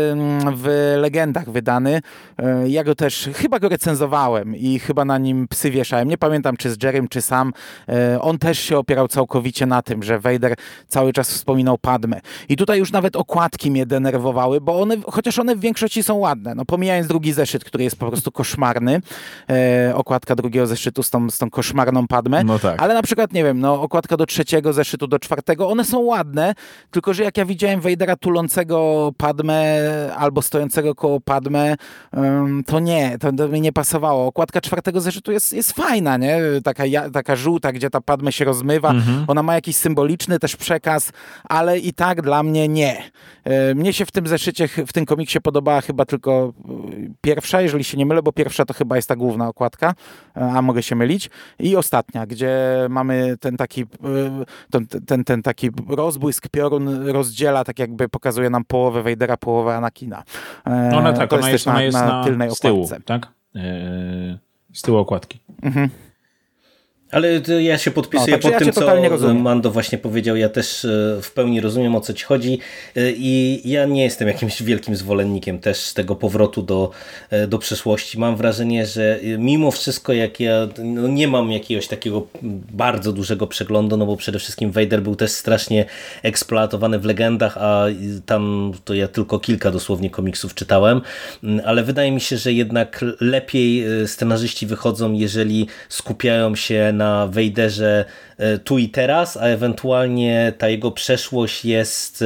w 0.55 0.93
Legendach 0.97 1.49
wydany. 1.51 2.01
E, 2.39 2.69
Ja 2.69 2.83
go 2.83 2.95
też, 2.95 3.29
chyba 3.43 3.59
go 3.59 3.69
recenzowałem 3.69 4.55
i 4.55 4.79
chyba 4.79 5.05
na 5.05 5.17
nim 5.17 5.47
psy 5.47 5.71
wieszałem. 5.71 6.07
Nie 6.07 6.17
pamiętam, 6.17 6.57
czy 6.57 6.71
z 6.71 6.83
Jerem, 6.83 7.07
czy 7.07 7.21
sam. 7.21 7.53
E, 7.89 8.21
On 8.21 8.37
też 8.39 8.59
się 8.59 8.77
opierał 8.77 9.07
całkowicie 9.07 9.65
na 9.65 9.81
tym, 9.81 10.03
że 10.03 10.19
Vader 10.19 10.55
cały 10.87 11.13
czas 11.13 11.29
wspominał 11.31 11.77
Padmę. 11.77 12.19
I 12.49 12.55
tutaj 12.57 12.79
już 12.79 12.91
nawet 12.91 13.15
okładki 13.15 13.71
mnie 13.71 13.85
denerwowały, 13.85 14.61
bo 14.61 14.81
one, 14.81 14.95
chociaż 15.11 15.39
one 15.39 15.55
w 15.55 15.59
większości 15.59 16.03
są 16.03 16.15
ładne, 16.15 16.55
no 16.55 16.65
pomijając 16.65 17.07
drugi 17.07 17.33
zeszyt, 17.33 17.63
który 17.63 17.83
jest 17.83 17.95
po 17.95 18.07
prostu 18.07 18.31
koszmarny, 18.31 19.01
e, 19.49 19.95
okładka 19.95 20.35
drugiego 20.35 20.67
zeszytu 20.67 21.03
z 21.03 21.09
tą, 21.09 21.29
z 21.29 21.37
tą 21.37 21.49
koszmarną 21.49 22.07
Padmę, 22.07 22.43
No 22.43 22.59
tak. 22.59 22.81
ale 22.81 22.93
na 22.93 23.01
przykład, 23.01 23.33
nie 23.33 23.43
wiem, 23.43 23.59
no 23.59 23.81
okładka 23.81 24.17
do 24.17 24.25
trzeciego 24.25 24.73
zeszytu, 24.73 25.07
do 25.07 25.19
czwartego, 25.19 25.69
one 25.69 25.85
są 25.85 25.99
ładne, 25.99 26.53
tylko 26.91 27.13
że 27.13 27.23
jak 27.23 27.37
ja 27.37 27.45
widziałem 27.45 27.81
Vadera 27.81 28.15
tulącego 28.15 29.11
Padmę 29.17 29.75
albo 30.17 30.41
stojącego 30.41 30.95
koło 30.95 31.19
Padmę, 31.19 31.75
to 32.65 32.79
nie, 32.79 33.17
to, 33.19 33.31
to 33.37 33.47
mi 33.47 33.61
nie 33.61 33.73
pasowało. 33.73 34.25
Okładka 34.27 34.61
czwartego 34.61 35.01
zeszytu 35.01 35.31
jest, 35.31 35.53
jest 35.53 35.71
fajna, 35.71 36.17
nie? 36.17 36.37
Taka, 36.63 36.85
ja, 36.85 37.09
taka 37.09 37.35
żółta, 37.35 37.71
gdzie 37.71 37.89
ta 37.89 38.01
Padmę 38.01 38.31
się 38.31 38.45
rozmywa. 38.45 38.89
Mhm. 38.89 39.25
Ona 39.27 39.43
ma 39.43 39.55
jakiś 39.55 39.75
symboliczny 39.75 40.39
też 40.39 40.55
przekaz, 40.55 41.11
ale 41.43 41.79
i 41.79 41.93
tak 41.93 42.21
dla 42.21 42.43
mnie 42.43 42.67
nie. 42.67 43.03
E, 43.43 43.75
Mnie 43.75 43.93
się 43.93 44.05
w 44.05 44.11
tym 44.11 44.27
zeszycie, 44.27 44.67
w 44.67 44.93
tym 44.93 45.05
komiksie 45.05 45.41
podobała 45.41 45.81
chyba 45.81 46.05
tylko 46.05 46.53
y, 46.93 47.11
pierwsza, 47.21 47.61
jeżeli 47.61 47.83
się 47.83 47.97
nie 47.97 48.05
mylę, 48.05 48.23
bo 48.23 48.31
pierwsza 48.31 48.65
to 48.65 48.73
chyba 48.73 48.95
jest 48.95 49.07
ta 49.09 49.15
główna 49.15 49.47
okładka, 49.47 49.93
e, 50.37 50.41
a 50.41 50.61
mogę 50.61 50.83
się 50.83 50.95
mylić. 50.95 51.29
I 51.59 51.75
ostatnia, 51.75 52.25
gdzie 52.25 52.53
mamy 52.89 53.35
ten 53.39 53.57
taki, 53.57 53.85
ten, 54.71 54.87
ten, 55.07 55.23
ten 55.23 55.41
taki 55.41 55.69
rozbłysk 55.89 56.47
piorun 56.51 57.07
rozdziela, 57.07 57.63
tak 57.63 57.79
jakby 57.79 58.09
pokazuje 58.09 58.49
nam 58.49 58.63
połowę 58.65 59.03
Vadera, 59.03 59.37
połowę 59.37 59.75
Anakina. 59.75 60.23
E, 60.65 60.89
No 60.91 60.97
ona 60.97 61.13
tak, 61.13 61.33
ona 61.33 61.41
jest 61.49 61.53
jest, 61.53 61.67
ona 61.67 61.83
jest 61.83 61.97
na, 61.97 62.23
tylnej 62.23 62.51
z 62.51 62.59
tyłu, 62.59 62.83
okładce. 62.83 63.03
tak? 63.05 63.22
Z 64.73 64.81
tyłu 64.81 64.97
okładki. 64.97 65.39
Ale 67.13 67.41
ja 67.61 67.77
się 67.77 67.91
podpisuję 67.91 68.31
No, 68.31 68.41
pod 68.41 68.51
ja 68.51 68.59
tym, 68.59 68.71
co 68.71 68.95
rozumiem. 69.09 69.41
Mando 69.41 69.71
właśnie 69.71 69.97
powiedział. 69.97 70.35
Ja 70.35 70.49
też 70.49 70.85
e, 70.85 71.19
w 71.21 71.31
pełni 71.31 71.61
rozumiem, 71.61 71.95
o 71.95 72.01
co 72.01 72.13
ci 72.13 72.25
chodzi 72.25 72.59
E, 72.95 73.11
i 73.11 73.61
ja 73.65 73.85
nie 73.85 74.03
jestem 74.03 74.27
jakimś 74.27 74.63
wielkim 74.63 74.95
zwolennikiem 74.95 75.59
też 75.59 75.93
tego 75.93 76.15
powrotu 76.15 76.63
do, 76.63 76.91
e, 77.29 77.47
do 77.47 77.57
przeszłości. 77.59 78.19
Mam 78.19 78.35
wrażenie, 78.35 78.85
że 78.85 79.19
mimo 79.37 79.71
wszystko, 79.71 80.13
jak 80.13 80.39
ja 80.39 80.67
no 80.83 81.07
nie 81.07 81.27
mam 81.27 81.51
jakiegoś 81.51 81.87
takiego 81.87 82.27
bardzo 82.71 83.13
dużego 83.13 83.47
przeglądu, 83.47 83.97
no 83.97 84.05
bo 84.05 84.17
przede 84.17 84.39
wszystkim 84.39 84.71
Vader 84.71 85.01
był 85.01 85.15
też 85.15 85.31
strasznie 85.31 85.85
eksploatowany 86.23 86.99
w 86.99 87.05
legendach, 87.05 87.57
a 87.57 87.85
tam 88.25 88.73
to 88.85 88.93
ja 88.93 89.07
tylko 89.07 89.39
kilka 89.39 89.71
dosłownie 89.71 90.09
komiksów 90.09 90.53
czytałem, 90.53 91.01
Mm, 91.43 91.61
ale 91.65 91.83
wydaje 91.83 92.11
mi 92.11 92.21
się, 92.21 92.37
że 92.37 92.53
jednak 92.53 93.05
lepiej 93.19 93.85
scenarzyści 94.07 94.65
wychodzą, 94.65 95.13
jeżeli 95.13 95.67
skupiają 95.89 96.55
się 96.55 96.91
na 96.93 97.02
Vaderze 97.29 98.05
e, 98.37 98.57
tu 98.57 98.77
i 98.77 98.89
teraz, 98.89 99.37
a 99.37 99.41
ewentualnie 99.41 100.53
ta 100.57 100.69
jego 100.69 100.91
przeszłość 100.91 101.65
jest 101.65 102.23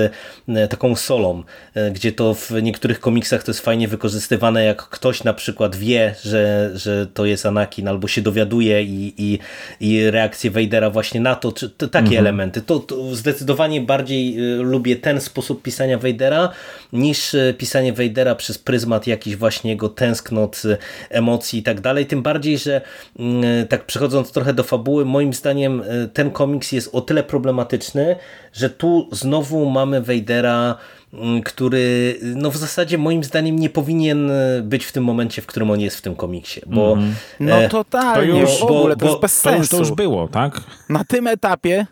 e, 0.48 0.68
taką 0.68 0.96
solą, 0.96 1.44
e, 1.74 1.92
gdzie 1.92 2.12
to 2.12 2.34
w 2.34 2.52
niektórych 2.62 3.00
komiksach 3.00 3.44
to 3.44 3.52
jest 3.52 3.62
fajnie 3.62 3.88
wykorzystywane, 3.88 4.64
jak 4.64 4.78
ktoś 4.78 5.24
na 5.24 5.34
przykład 5.34 5.76
wie, 5.76 6.16
że, 6.24 6.72
że 6.76 7.08
to 7.08 7.26
jest 7.26 7.46
Anakin, 7.46 7.88
albo 7.88 8.08
się 8.08 8.22
dowiaduje 8.22 8.84
i, 8.84 9.14
i, 9.18 9.40
i 9.80 10.12
reakcję 10.12 10.52
Vadera 10.52 10.90
właśnie 10.90 11.22
na 11.22 11.36
to, 11.36 11.52
czy 11.52 11.70
to, 11.70 11.88
takie 11.88 12.20
elementy. 12.20 12.62
To, 12.62 12.80
to 12.80 13.16
zdecydowanie 13.16 13.82
bardziej 13.82 14.36
lubię 14.60 14.96
ten 14.96 15.22
sposób 15.22 15.62
pisania 15.62 15.98
Vadera, 15.98 16.50
niż 16.94 17.36
pisanie 17.58 17.94
Vadera 17.94 18.36
przez 18.36 18.58
pryzmat 18.58 19.08
jakichś 19.08 19.36
właśnie 19.38 19.72
jego 19.72 19.90
tęsknot, 19.90 20.62
emocji 21.10 21.60
i 21.60 21.64
tak 21.64 21.82
dalej. 21.82 22.06
Tym 22.06 22.22
bardziej, 22.22 22.58
że 22.58 22.82
mm, 23.20 23.68
tak 23.68 23.86
przechodząc 23.86 24.32
trochę 24.32 24.54
do 24.54 24.64
fabuły, 24.68 25.06
moim 25.06 25.34
zdaniem 25.34 25.82
e, 25.82 26.08
ten 26.08 26.32
komiks 26.32 26.72
jest 26.72 26.96
o 26.96 27.02
tyle 27.02 27.24
problematyczny, 27.24 28.16
że 28.54 28.70
tu 28.70 29.08
znowu 29.12 29.70
mamy 29.70 30.02
Vadera, 30.02 30.76
mm, 31.14 31.42
który 31.42 32.16
no 32.36 32.52
w 32.52 32.58
zasadzie 32.58 32.98
moim 32.98 33.24
zdaniem 33.24 33.56
nie 33.60 33.70
powinien 33.70 34.32
e, 34.32 34.62
być 34.64 34.86
w 34.86 34.92
tym 34.92 35.04
momencie, 35.04 35.42
w 35.42 35.46
którym 35.46 35.72
on 35.72 35.80
jest 35.80 35.98
w 35.98 36.02
tym 36.02 36.16
komiksie, 36.16 36.62
bo 36.68 36.98
No 37.40 37.56
e, 37.58 37.70
totalnie, 37.70 38.34
to 38.34 38.40
już- 38.40 38.60
w 38.60 38.64
ogóle 38.64 38.96
to 38.96 39.06
bo- 39.06 39.12
jest 39.12 39.22
bez 39.22 39.42
To 39.42 39.50
już, 39.50 39.58
sensu. 39.58 39.72
to 39.76 39.80
już 39.80 39.92
było, 39.92 40.28
tak? 40.28 40.62
na 40.90 41.04
tym 41.04 41.28
etapie 41.28 41.86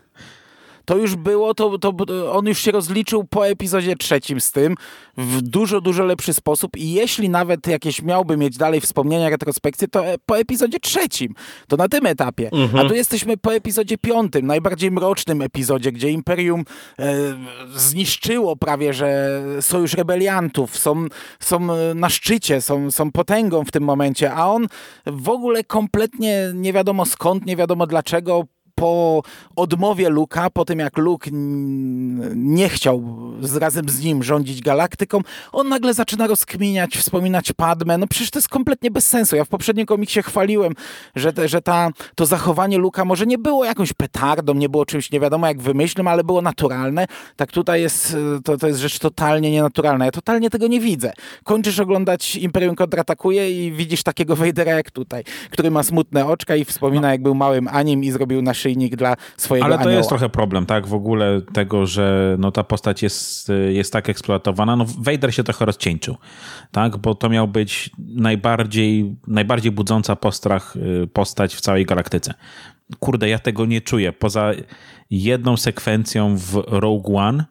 to 0.86 0.96
już 0.96 1.16
było, 1.16 1.54
to, 1.54 1.78
to 1.78 1.92
on 2.32 2.46
już 2.46 2.58
się 2.58 2.70
rozliczył 2.72 3.24
po 3.24 3.48
epizodzie 3.48 3.96
trzecim 3.96 4.40
z 4.40 4.52
tym 4.52 4.74
w 5.16 5.42
dużo, 5.42 5.80
dużo 5.80 6.04
lepszy 6.04 6.34
sposób 6.34 6.76
i 6.76 6.92
jeśli 6.92 7.28
nawet 7.28 7.66
jakieś 7.66 8.02
miałby 8.02 8.36
mieć 8.36 8.56
dalej 8.56 8.80
wspomnienia, 8.80 9.28
retrospekcje, 9.28 9.88
to 9.88 10.06
e- 10.06 10.18
po 10.26 10.38
epizodzie 10.38 10.80
trzecim, 10.80 11.34
to 11.68 11.76
na 11.76 11.88
tym 11.88 12.06
etapie. 12.06 12.50
A 12.78 12.84
tu 12.88 12.94
jesteśmy 12.94 13.36
po 13.36 13.54
epizodzie 13.54 13.98
piątym, 13.98 14.46
najbardziej 14.46 14.90
mrocznym 14.90 15.42
epizodzie, 15.42 15.92
gdzie 15.92 16.10
Imperium 16.10 16.64
e, 16.98 17.14
zniszczyło 17.74 18.56
prawie, 18.56 18.92
że 18.92 19.42
sojusz 19.60 19.94
rebeliantów, 19.94 20.78
są, 20.78 21.06
są 21.40 21.60
na 21.94 22.08
szczycie, 22.08 22.60
są, 22.60 22.90
są 22.90 23.12
potęgą 23.12 23.64
w 23.64 23.70
tym 23.70 23.82
momencie, 23.82 24.34
a 24.34 24.46
on 24.46 24.66
w 25.06 25.28
ogóle 25.28 25.64
kompletnie 25.64 26.50
nie 26.54 26.72
wiadomo 26.72 27.06
skąd, 27.06 27.46
nie 27.46 27.56
wiadomo 27.56 27.86
dlaczego, 27.86 28.44
po 28.76 29.22
odmowie 29.56 30.08
Luka, 30.08 30.50
po 30.50 30.64
tym 30.64 30.78
jak 30.78 30.98
Luke 30.98 31.30
nie 32.34 32.68
chciał 32.68 33.02
razem 33.60 33.88
z 33.88 34.04
nim 34.04 34.22
rządzić 34.22 34.60
galaktyką, 34.60 35.20
on 35.52 35.68
nagle 35.68 35.94
zaczyna 35.94 36.26
rozkminiać, 36.26 36.96
wspominać 36.96 37.52
Padmę. 37.52 37.98
No 37.98 38.06
przecież 38.06 38.30
to 38.30 38.38
jest 38.38 38.48
kompletnie 38.48 38.90
bez 38.90 39.06
sensu. 39.06 39.36
Ja 39.36 39.44
w 39.44 39.48
poprzednim 39.48 39.86
komiksie 39.86 40.22
chwaliłem, 40.22 40.72
że, 41.14 41.32
te, 41.32 41.48
że 41.48 41.62
ta, 41.62 41.90
to 42.14 42.26
zachowanie 42.26 42.78
Luka 42.78 43.04
może 43.04 43.26
nie 43.26 43.38
było 43.38 43.64
jakąś 43.64 43.92
petardą, 43.92 44.54
nie 44.54 44.68
było 44.68 44.86
czymś 44.86 45.10
nie 45.10 45.20
wiadomo 45.20 45.46
jak 45.46 45.60
wymyślnym, 45.60 46.08
ale 46.08 46.24
było 46.24 46.42
naturalne. 46.42 47.06
Tak 47.36 47.52
tutaj 47.52 47.82
jest, 47.82 48.14
y, 48.38 48.42
to, 48.44 48.56
to 48.56 48.66
jest 48.66 48.80
rzecz 48.80 48.98
totalnie 48.98 49.50
nienaturalna. 49.50 50.04
Ja 50.04 50.10
totalnie 50.10 50.50
tego 50.50 50.66
nie 50.66 50.80
widzę. 50.80 51.12
Kończysz 51.44 51.80
oglądać 51.80 52.36
Imperium 52.36 52.76
kontratakuje 52.76 53.66
i 53.66 53.72
widzisz 53.72 54.02
takiego 54.02 54.36
Vadera 54.36 54.72
jak 54.72 54.90
tutaj, 54.90 55.24
który 55.50 55.70
ma 55.70 55.82
smutne 55.82 56.26
oczka 56.26 56.56
i 56.56 56.64
wspomina 56.64 57.12
jak 57.12 57.22
był 57.22 57.34
małym 57.34 57.68
Anim 57.68 58.04
i 58.04 58.10
zrobił 58.10 58.42
naszyjnik 58.66 58.96
dla 58.96 59.16
swojego 59.36 59.66
Ale 59.66 59.74
to 59.74 59.80
anioła. 59.80 59.96
jest 59.96 60.08
trochę 60.08 60.28
problem, 60.28 60.66
tak? 60.66 60.86
W 60.86 60.94
ogóle 60.94 61.40
tego, 61.52 61.86
że 61.86 62.36
no, 62.38 62.52
ta 62.52 62.64
postać 62.64 63.02
jest, 63.02 63.52
jest 63.68 63.92
tak 63.92 64.08
eksploatowana. 64.08 64.76
No, 64.76 64.84
Vader 64.98 65.34
się 65.34 65.44
trochę 65.44 65.64
rozcieńczył, 65.64 66.16
tak? 66.72 66.96
Bo 66.96 67.14
to 67.14 67.28
miał 67.28 67.48
być 67.48 67.90
najbardziej, 67.98 69.16
najbardziej 69.26 69.72
budząca 69.72 70.16
postrach 70.16 70.76
y, 70.76 71.06
postać 71.06 71.54
w 71.54 71.60
całej 71.60 71.86
galaktyce. 71.86 72.34
Kurde, 72.98 73.28
ja 73.28 73.38
tego 73.38 73.66
nie 73.66 73.80
czuję. 73.80 74.12
Poza 74.12 74.52
jedną 75.10 75.56
sekwencją 75.56 76.36
w 76.36 76.64
Rogue 76.66 77.16
One, 77.16 77.44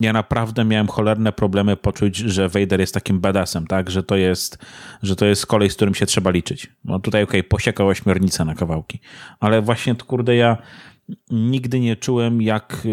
ja 0.00 0.12
naprawdę 0.12 0.64
miałem 0.64 0.88
cholerne 0.88 1.32
problemy 1.32 1.76
poczuć, 1.76 2.16
że 2.16 2.48
Vader 2.48 2.80
jest 2.80 2.94
takim 2.94 3.20
badassem, 3.20 3.66
tak? 3.66 3.90
Że 3.90 4.02
to 4.02 4.16
jest, 4.16 4.58
że 5.02 5.16
to 5.16 5.26
jest 5.26 5.46
kolej, 5.46 5.70
z 5.70 5.74
którym 5.74 5.94
się 5.94 6.06
trzeba 6.06 6.30
liczyć. 6.30 6.68
No 6.84 6.98
tutaj 6.98 7.22
okej, 7.22 7.44
posiekał 7.44 7.88
ośmiornicę 7.88 8.44
na 8.44 8.54
kawałki. 8.54 9.00
Ale 9.40 9.62
właśnie, 9.62 9.94
kurde, 9.94 10.36
ja 10.36 10.56
nigdy 11.30 11.80
nie 11.80 11.96
czułem, 11.96 12.42
jak, 12.42 12.86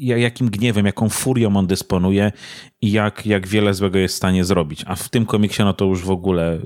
jakim 0.00 0.50
gniewem, 0.50 0.86
jaką 0.86 1.08
furią 1.08 1.56
on 1.56 1.66
dysponuje 1.66 2.32
i 2.82 2.92
jak, 2.92 3.26
jak 3.26 3.46
wiele 3.46 3.74
złego 3.74 3.98
jest 3.98 4.14
w 4.14 4.16
stanie 4.16 4.44
zrobić. 4.44 4.84
A 4.86 4.94
w 4.94 5.08
tym 5.08 5.26
komiksie, 5.26 5.62
no 5.62 5.72
to 5.72 5.84
już 5.84 6.04
w 6.04 6.10
ogóle 6.10 6.58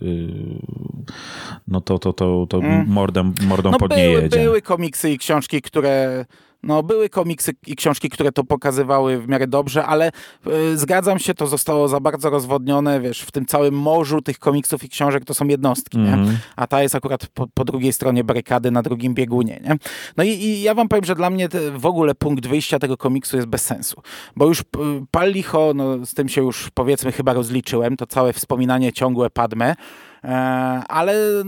no 1.69 1.81
to, 1.81 1.99
to, 1.99 2.13
to, 2.13 2.47
to 2.49 2.59
mm. 2.59 2.87
mordem, 2.89 3.35
mordą 3.47 3.71
no 3.71 3.79
pod 3.79 3.97
nie 3.97 4.09
były, 4.09 4.29
Były 4.29 4.63
komiksy 4.63 5.11
i 5.11 5.19
książki, 5.19 5.63
które 5.63 6.25
no, 6.63 6.83
były 6.83 7.09
komiksy 7.09 7.53
i 7.67 7.77
książki, 7.77 8.11
które 8.11 8.33
to 8.33 8.45
pokazywały 8.45 9.19
w 9.19 9.29
miarę 9.29 9.47
dobrze, 9.47 9.87
ale 9.87 10.11
y, 10.47 10.79
zgadzam 10.79 11.19
się, 11.19 11.35
to 11.35 11.47
zostało 11.47 11.89
za 11.89 12.01
bardzo 12.01 12.31
rozwodnione, 12.31 13.01
wiesz, 13.01 13.21
w 13.21 13.31
tym 13.31 13.47
całym 13.47 13.75
morzu 13.75 14.23
tych 14.23 14.39
komiksów 14.39 14.85
i 14.85 14.89
książek 14.89 15.25
to 15.25 15.35
są 15.35 15.47
jednostki, 15.47 15.99
mm 15.99 16.11
nie? 16.11 16.15
Mhm. 16.15 16.39
a 16.57 16.67
ta 16.67 16.83
jest 16.83 16.95
akurat 16.95 17.27
po, 17.27 17.47
po, 17.55 17.65
drugiej 17.65 17.93
stronie 17.93 18.25
barykady, 18.25 18.71
na 18.71 18.83
drugim 18.83 19.15
biegunie. 19.15 19.61
Nie? 19.65 19.77
No 20.17 20.25
i, 20.25 20.29
i 20.29 20.63
ja 20.63 20.75
wam 20.75 20.89
powiem, 20.89 21.05
że 21.05 21.15
dla 21.15 21.31
mnie 21.31 21.49
w 21.77 21.87
ogóle 21.87 22.15
punkt 22.15 22.47
wyjścia 22.47 22.79
tego 22.79 22.97
komiksu 22.97 23.37
jest 23.37 23.49
bez 23.49 23.63
sensu, 23.63 24.03
bo 24.37 24.47
już 24.47 24.63
pal 25.11 25.33
licho, 25.33 25.73
no, 25.75 26.07
z 26.07 26.15
tym 26.15 26.29
się 26.29 26.43
już 26.43 26.71
powiedzmy 26.75 27.13
chyba 27.13 27.33
rozliczyłem, 27.33 27.97
to 27.97 28.07
całe 28.07 28.33
wspominanie 28.33 28.93
ciągłe 28.93 29.31
Padme, 29.31 29.75
ale 30.89 31.13
e, 31.13 31.45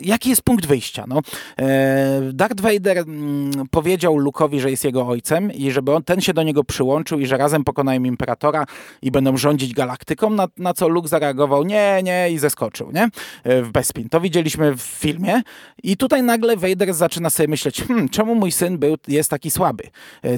jaki 0.00 0.30
jest 0.30 0.42
punkt 0.42 0.66
wyjścia? 0.66 1.04
No, 1.08 1.20
e, 1.58 2.20
Darth 2.32 2.60
Vader 2.60 2.98
mm, 2.98 3.50
powiedział 3.70 4.16
Luke'owi, 4.16 4.60
że 4.60 4.70
jest 4.70 4.84
jego 4.84 5.06
ojcem 5.06 5.52
i 5.52 5.70
żeby 5.70 5.94
on, 5.94 6.02
ten 6.02 6.20
się 6.20 6.34
do 6.34 6.42
niego 6.42 6.64
przyłączył 6.64 7.18
i 7.18 7.26
że 7.26 7.36
razem 7.36 7.64
pokonają 7.64 8.04
Imperatora 8.04 8.66
i 9.02 9.10
będą 9.10 9.36
rządzić 9.36 9.74
galaktyką, 9.74 10.30
na, 10.30 10.48
na 10.58 10.74
co 10.74 10.88
Luke 10.88 11.08
zareagował 11.08 11.64
nie, 11.64 12.00
nie 12.02 12.30
i 12.30 12.38
zeskoczył, 12.38 12.92
nie? 12.92 13.08
W 13.44 13.70
Bespin. 13.72 14.08
To 14.08 14.20
widzieliśmy 14.20 14.76
w 14.76 14.80
filmie 14.80 15.42
i 15.82 15.96
tutaj 15.96 16.22
nagle 16.22 16.56
Vader 16.56 16.94
zaczyna 16.94 17.30
sobie 17.30 17.48
myśleć, 17.48 17.82
hmm, 17.82 18.08
czemu 18.08 18.34
mój 18.34 18.52
syn 18.52 18.78
był, 18.78 18.96
jest 19.08 19.30
taki 19.30 19.50
słaby? 19.50 19.82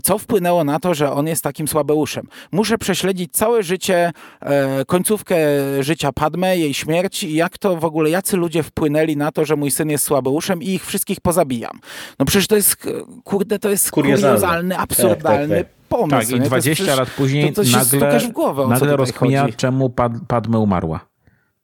Co 0.02 0.18
wpłynęło 0.18 0.64
na 0.64 0.80
to, 0.80 0.94
że 0.94 1.12
on 1.12 1.26
jest 1.26 1.44
takim 1.44 1.68
słabeuszem? 1.68 2.28
Muszę 2.52 2.78
prześledzić 2.78 3.32
całe 3.32 3.62
życie, 3.62 4.12
końcówkę 4.86 5.36
życia 5.80 6.12
Padme, 6.12 6.58
jej 6.58 6.74
śmierć 6.74 7.22
i 7.22 7.34
jak 7.34 7.58
to 7.58 7.67
to 7.68 7.76
w 7.76 7.84
ogóle 7.84 8.10
jacy 8.10 8.36
ludzie 8.36 8.62
wpłynęli 8.62 9.16
na 9.16 9.32
to, 9.32 9.44
że 9.44 9.56
mój 9.56 9.70
syn 9.70 9.90
jest 9.90 10.04
słabeuszem 10.04 10.62
i 10.62 10.68
ich 10.68 10.86
wszystkich 10.86 11.20
pozabijam. 11.20 11.80
No 12.18 12.26
przecież 12.26 12.46
to 12.46 12.56
jest, 12.56 12.76
kurde, 13.24 13.58
to 13.58 13.70
jest 13.70 13.90
kuriozalny, 13.90 14.78
absurdalny 14.78 15.56
tak, 15.56 15.66
tak, 15.66 15.76
tak. 15.76 15.88
pomysł. 15.88 16.30
Tak, 16.30 16.40
i 16.40 16.40
20 16.40 16.94
lat 16.94 17.10
później 17.10 17.52
to, 17.52 17.62
to 17.64 17.70
nagle, 17.70 18.20
w 18.20 18.32
głowę, 18.32 18.66
nagle 18.68 18.96
rozkmina, 18.96 19.48
czemu 19.56 19.90
Pad 19.90 20.12
Padme 20.28 20.58
umarła. 20.58 21.00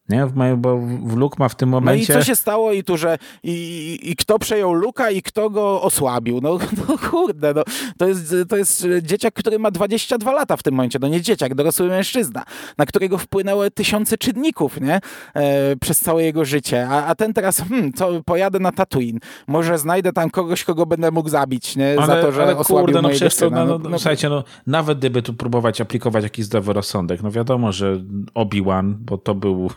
Nie? 0.08 0.26
Bo 0.56 0.78
w 0.78 1.16
Luke 1.16 1.36
ma 1.38 1.48
w 1.48 1.54
tym 1.54 1.68
momencie... 1.68 2.12
No 2.12 2.18
i 2.18 2.22
co 2.22 2.26
się 2.26 2.36
stało 2.36 2.72
i 2.72 2.84
tu, 2.84 2.96
że 2.96 3.18
i, 3.42 3.98
i 4.02 4.16
kto 4.16 4.38
przejął 4.38 4.72
Luka 4.72 5.10
i 5.10 5.22
kto 5.22 5.50
go 5.50 5.82
osłabił? 5.82 6.40
No, 6.40 6.58
no 6.88 6.98
kurde, 7.10 7.54
no, 7.54 7.62
to, 7.98 8.08
jest, 8.08 8.34
to 8.48 8.56
jest 8.56 8.86
dzieciak, 9.02 9.34
który 9.34 9.58
ma 9.58 9.70
22 9.70 10.32
lata 10.32 10.56
w 10.56 10.62
tym 10.62 10.74
momencie. 10.74 10.98
No 11.02 11.08
nie 11.08 11.20
dzieciak, 11.20 11.54
dorosły 11.54 11.88
mężczyzna, 11.88 12.44
na 12.78 12.86
którego 12.86 13.18
wpłynęły 13.18 13.70
tysiące 13.70 14.18
czynników, 14.18 14.80
nie? 14.80 15.00
E, 15.34 15.76
przez 15.76 16.00
całe 16.00 16.22
jego 16.22 16.44
życie. 16.44 16.88
A, 16.88 17.06
a 17.06 17.14
ten 17.14 17.32
teraz, 17.32 17.60
hmm, 17.68 17.92
co, 17.92 18.22
pojadę 18.24 18.58
na 18.58 18.72
Tatooine. 18.72 19.18
Może 19.46 19.78
znajdę 19.78 20.12
tam 20.12 20.30
kogoś, 20.30 20.64
kogo 20.64 20.86
będę 20.86 21.10
mógł 21.10 21.28
zabić, 21.28 21.76
nie? 21.76 21.96
Ale, 21.98 22.06
Za 22.06 22.22
to, 22.22 22.32
że 22.32 22.42
ale 22.42 22.56
osłabił 22.56 22.84
kurde, 22.84 23.02
no 23.02 23.08
mojego 23.08 23.30
syna. 23.30 23.50
No, 23.56 23.64
no, 23.64 23.78
no, 23.78 23.88
no, 23.90 23.98
słuchajcie, 23.98 24.28
no, 24.28 24.44
nawet 24.66 24.98
gdyby 24.98 25.22
tu 25.22 25.34
próbować 25.34 25.80
aplikować 25.80 26.24
jakiś 26.24 26.44
zdrowy 26.44 26.72
rozsądek, 26.72 27.22
no 27.22 27.30
wiadomo, 27.30 27.72
że 27.72 28.04
Obi-Wan, 28.34 28.94
bo 28.98 29.18
to 29.18 29.34
był 29.34 29.70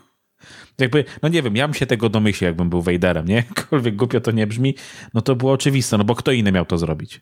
jakby, 0.80 1.06
no 1.24 1.30
nie 1.30 1.42
wiem, 1.42 1.56
ja 1.56 1.68
bym 1.68 1.74
się 1.74 1.86
tego 1.86 2.10
domyślił, 2.10 2.48
jakbym 2.48 2.70
był 2.70 2.82
Vaderem, 2.82 3.26
nie? 3.26 3.36
Jakkolwiek 3.56 3.96
głupio 3.96 4.22
to 4.22 4.32
nie 4.32 4.48
brzmi, 4.48 4.76
no 5.14 5.22
to 5.22 5.36
było 5.36 5.52
oczywiste, 5.52 5.98
no 5.98 6.04
bo 6.04 6.16
kto 6.16 6.32
inny 6.32 6.52
miał 6.52 6.66
to 6.66 6.78
zrobić? 6.78 7.22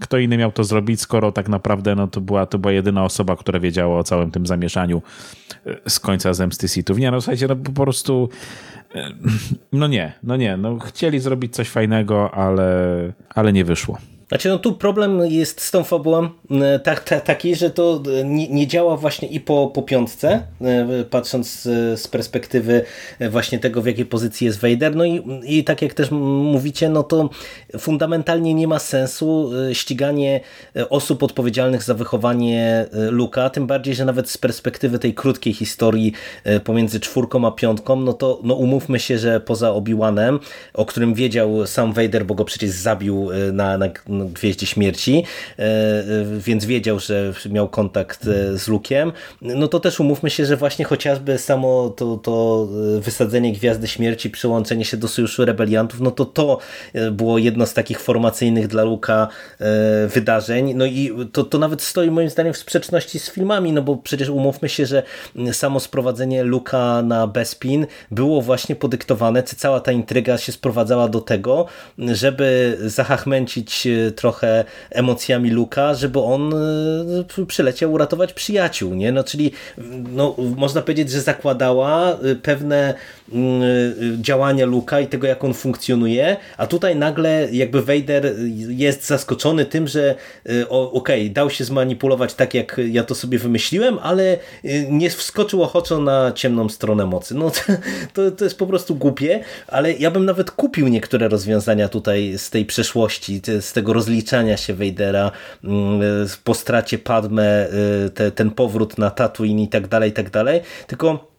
Kto 0.00 0.18
inny 0.18 0.36
miał 0.36 0.52
to 0.52 0.64
zrobić, 0.64 1.00
skoro 1.00 1.32
tak 1.32 1.48
naprawdę 1.48 1.94
no, 1.94 2.06
to, 2.06 2.20
była, 2.20 2.46
to 2.46 2.58
była 2.58 2.72
jedyna 2.72 3.04
osoba, 3.04 3.36
która 3.36 3.60
wiedziała 3.60 3.98
o 3.98 4.04
całym 4.04 4.30
tym 4.30 4.46
zamieszaniu 4.46 5.02
e, 5.66 5.90
z 5.90 6.00
końca 6.00 6.34
Zemsty 6.34 6.68
Sithów. 6.68 6.98
Nie, 6.98 7.10
no 7.10 7.20
słuchajcie, 7.20 7.46
no 7.46 7.56
po 7.56 7.72
prostu 7.72 8.28
e, 8.94 9.10
no 9.72 9.86
nie, 9.86 10.12
no 10.22 10.36
nie, 10.36 10.56
no 10.56 10.78
chcieli 10.78 11.20
zrobić 11.20 11.54
coś 11.54 11.68
fajnego, 11.68 12.34
ale, 12.34 13.12
ale 13.28 13.52
nie 13.52 13.64
wyszło. 13.64 13.98
Znaczy, 14.32 14.48
no 14.48 14.58
tu 14.58 14.72
problem 14.72 15.20
jest 15.26 15.60
z 15.60 15.70
tą 15.70 15.84
fabułą 15.84 16.28
tak, 16.84 17.04
tak, 17.04 17.24
taki, 17.24 17.54
że 17.54 17.70
to 17.70 18.02
e, 18.20 18.24
nie, 18.24 18.48
nie, 18.48 18.66
działa 18.66 18.96
właśnie 18.96 19.28
i 19.28 19.40
po, 19.40 19.70
po 19.74 19.82
piątce, 19.82 20.42
e, 20.60 21.04
patrząc 21.10 21.62
z 21.94 22.08
perspektywy 22.08 22.84
właśnie 23.30 23.58
tego, 23.58 23.82
w 23.82 23.86
jakiej 23.86 24.06
pozycji 24.06 24.44
jest 24.44 24.60
Vader. 24.60 24.96
No 24.96 25.04
i, 25.04 25.22
i 25.44 25.64
tak 25.64 25.82
jak 25.82 25.94
też 25.94 26.10
mówicie, 26.10 26.88
no 26.88 27.02
to 27.02 27.30
fundamentalnie 27.78 28.54
nie 28.54 28.68
ma 28.68 28.78
sensu 28.78 29.50
ściganie 29.72 30.40
osób 30.90 31.22
odpowiedzialnych 31.22 31.82
za 31.82 31.94
wychowanie 31.94 32.86
Luka, 33.10 33.50
tym 33.50 33.66
bardziej, 33.66 33.94
że 33.94 34.04
nawet 34.04 34.30
z 34.30 34.38
perspektywy 34.38 34.98
tej 34.98 35.14
krótkiej 35.14 35.52
historii 35.52 36.12
pomiędzy 36.64 37.00
czwórką 37.00 37.46
a 37.46 37.50
piątką, 37.50 37.96
no 37.96 38.12
to 38.12 38.40
no 38.42 38.54
umówmy 38.54 39.00
się, 39.00 39.18
że 39.18 39.40
poza 39.40 39.70
Obi-Wanem, 39.70 40.38
o 40.74 40.86
którym 40.86 41.14
wiedział 41.14 41.66
sam 41.66 41.92
Vader, 41.92 42.26
bo 42.26 42.34
go 42.34 42.44
przecież 42.44 42.70
zabił 42.70 43.28
na, 43.52 43.78
na 43.78 43.88
Gwieździe 44.24 44.66
Śmierci, 44.66 45.24
e, 45.58 45.62
e, 45.62 46.04
więc 46.38 46.64
wiedział, 46.64 46.98
że 46.98 47.32
miał 47.50 47.68
kontakt 47.68 48.26
e, 48.26 48.58
z 48.58 48.68
Lukiem, 48.68 49.12
no 49.42 49.68
to 49.68 49.80
też 49.80 50.00
umówmy 50.00 50.30
się, 50.30 50.46
że 50.46 50.56
właśnie 50.56 50.84
chociażby 50.84 51.38
samo 51.38 51.94
to, 51.96 52.16
to 52.16 52.68
wysadzenie 53.00 53.52
Gwiazdy 53.52 53.88
Śmierci, 53.88 54.30
przyłączenie 54.30 54.84
się 54.84 54.96
do 54.96 55.08
Sojuszu 55.08 55.44
Rebeliantów, 55.44 56.00
no 56.00 56.10
to 56.10 56.24
to 56.24 56.58
było 57.12 57.38
jedno 57.38 57.66
z 57.66 57.74
takich 57.74 58.00
formacyjnych 58.00 58.68
dla 58.68 58.82
Luka 58.82 59.28
wydarzeń, 60.08 60.74
no 60.74 60.86
i 60.86 61.10
to, 61.32 61.44
to 61.44 61.58
nawet 61.58 61.82
stoi 61.82 62.10
moim 62.10 62.30
zdaniem 62.30 62.52
w 62.52 62.56
sprzeczności 62.56 63.18
z 63.18 63.30
filmami, 63.30 63.72
no 63.72 63.82
bo 63.82 63.96
przecież 63.96 64.28
umówmy 64.28 64.68
się, 64.68 64.86
że 64.86 65.02
samo 65.52 65.80
sprowadzenie 65.80 66.44
Luka 66.44 67.02
na 67.02 67.26
Bespin 67.26 67.86
było 68.10 68.42
właśnie 68.42 68.76
podyktowane, 68.76 69.42
cała 69.42 69.80
ta 69.80 69.92
intryga 69.92 70.38
się 70.38 70.52
sprowadzała 70.52 71.08
do 71.08 71.20
tego, 71.20 71.66
żeby 71.98 72.78
zahachmęcić 72.86 73.88
trochę 74.10 74.64
emocjami 74.90 75.50
Luka, 75.50 75.94
żeby 75.94 76.20
on 76.20 76.54
e, 77.40 77.46
przyleciał 77.46 77.92
uratować 77.92 78.32
przyjaciół, 78.32 78.94
nie? 78.94 79.12
No, 79.12 79.24
czyli 79.24 79.52
no, 80.12 80.36
można 80.56 80.82
powiedzieć, 80.82 81.10
że 81.10 81.20
zakładała 81.20 82.12
e, 82.12 82.34
pewne 82.34 82.94
mm, 83.32 83.62
e, 83.62 84.22
działania 84.22 84.66
Luka 84.66 85.00
i 85.00 85.06
tego, 85.06 85.26
jak 85.26 85.44
on 85.44 85.54
funkcjonuje, 85.54 86.36
a 86.56 86.66
tutaj 86.66 86.96
nagle 86.96 87.48
jakby 87.52 87.82
Vader 87.82 88.34
jest 88.68 89.06
zaskoczony 89.06 89.64
tym, 89.66 89.88
że 89.88 90.14
okej, 90.68 91.22
okay, 91.22 91.30
dał 91.30 91.50
się 91.50 91.64
zmanipulować 91.64 92.34
tak, 92.34 92.54
jak 92.54 92.80
ja 92.90 93.04
to 93.04 93.14
sobie 93.14 93.38
wymyśliłem, 93.38 93.98
ale 94.02 94.38
nie 94.88 95.10
wskoczył 95.10 95.62
ochoczo 95.62 96.00
na 96.00 96.32
ciemną 96.32 96.68
stronę 96.68 97.06
mocy. 97.06 97.34
No 97.34 97.50
to, 98.14 98.30
to 98.30 98.44
jest 98.44 98.58
po 98.58 98.66
prostu 98.66 98.94
głupie, 98.94 99.40
ale 99.68 99.92
ja 99.92 100.10
bym 100.10 100.24
nawet 100.24 100.50
kupił 100.50 100.88
niektóre 100.88 101.28
rozwiązania 101.28 101.88
tutaj 101.88 102.34
z 102.36 102.50
tej 102.50 102.64
przeszłości, 102.64 103.40
z 103.60 103.72
tego 103.72 103.91
rozliczania 103.92 104.56
się 104.56 104.74
Vadera 104.74 105.30
mm, 105.64 106.00
po 106.44 106.54
stracie 106.54 106.98
Padme, 106.98 107.68
y, 108.06 108.10
te, 108.10 108.30
ten 108.30 108.50
powrót 108.50 108.98
na 108.98 109.10
Tatooine 109.10 109.62
i 109.62 109.68
tak 109.68 109.88
dalej, 109.88 110.10
i 110.10 110.12
tak 110.12 110.30
dalej. 110.30 110.60
Tylko 110.86 111.32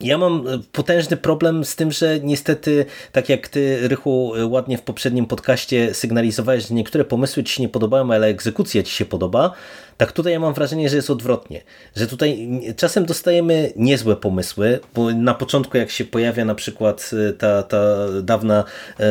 ja 0.00 0.18
mam 0.18 0.44
potężny 0.72 1.16
problem 1.16 1.64
z 1.64 1.76
tym, 1.76 1.92
że 1.92 2.20
niestety, 2.20 2.86
tak 3.12 3.28
jak 3.28 3.48
ty, 3.48 3.88
Rychu, 3.88 4.32
ładnie 4.48 4.78
w 4.78 4.82
poprzednim 4.82 5.26
podcaście 5.26 5.94
sygnalizowałeś, 5.94 6.68
że 6.68 6.74
niektóre 6.74 7.04
pomysły 7.04 7.44
ci 7.44 7.54
się 7.54 7.62
nie 7.62 7.68
podobają, 7.68 8.12
ale 8.12 8.26
egzekucja 8.26 8.82
ci 8.82 8.92
się 8.92 9.04
podoba, 9.04 9.52
tak 9.96 10.12
tutaj 10.12 10.32
ja 10.32 10.40
mam 10.40 10.54
wrażenie, 10.54 10.88
że 10.88 10.96
jest 10.96 11.10
odwrotnie. 11.10 11.62
Że 11.96 12.06
tutaj 12.06 12.48
czasem 12.76 13.06
dostajemy 13.06 13.72
niezłe 13.76 14.16
pomysły, 14.16 14.80
bo 14.94 15.12
na 15.12 15.34
początku 15.34 15.76
jak 15.76 15.90
się 15.90 16.04
pojawia 16.04 16.44
na 16.44 16.54
przykład 16.54 17.10
y, 17.12 17.32
ta, 17.32 17.62
ta 17.62 17.82
dawna 18.22 18.64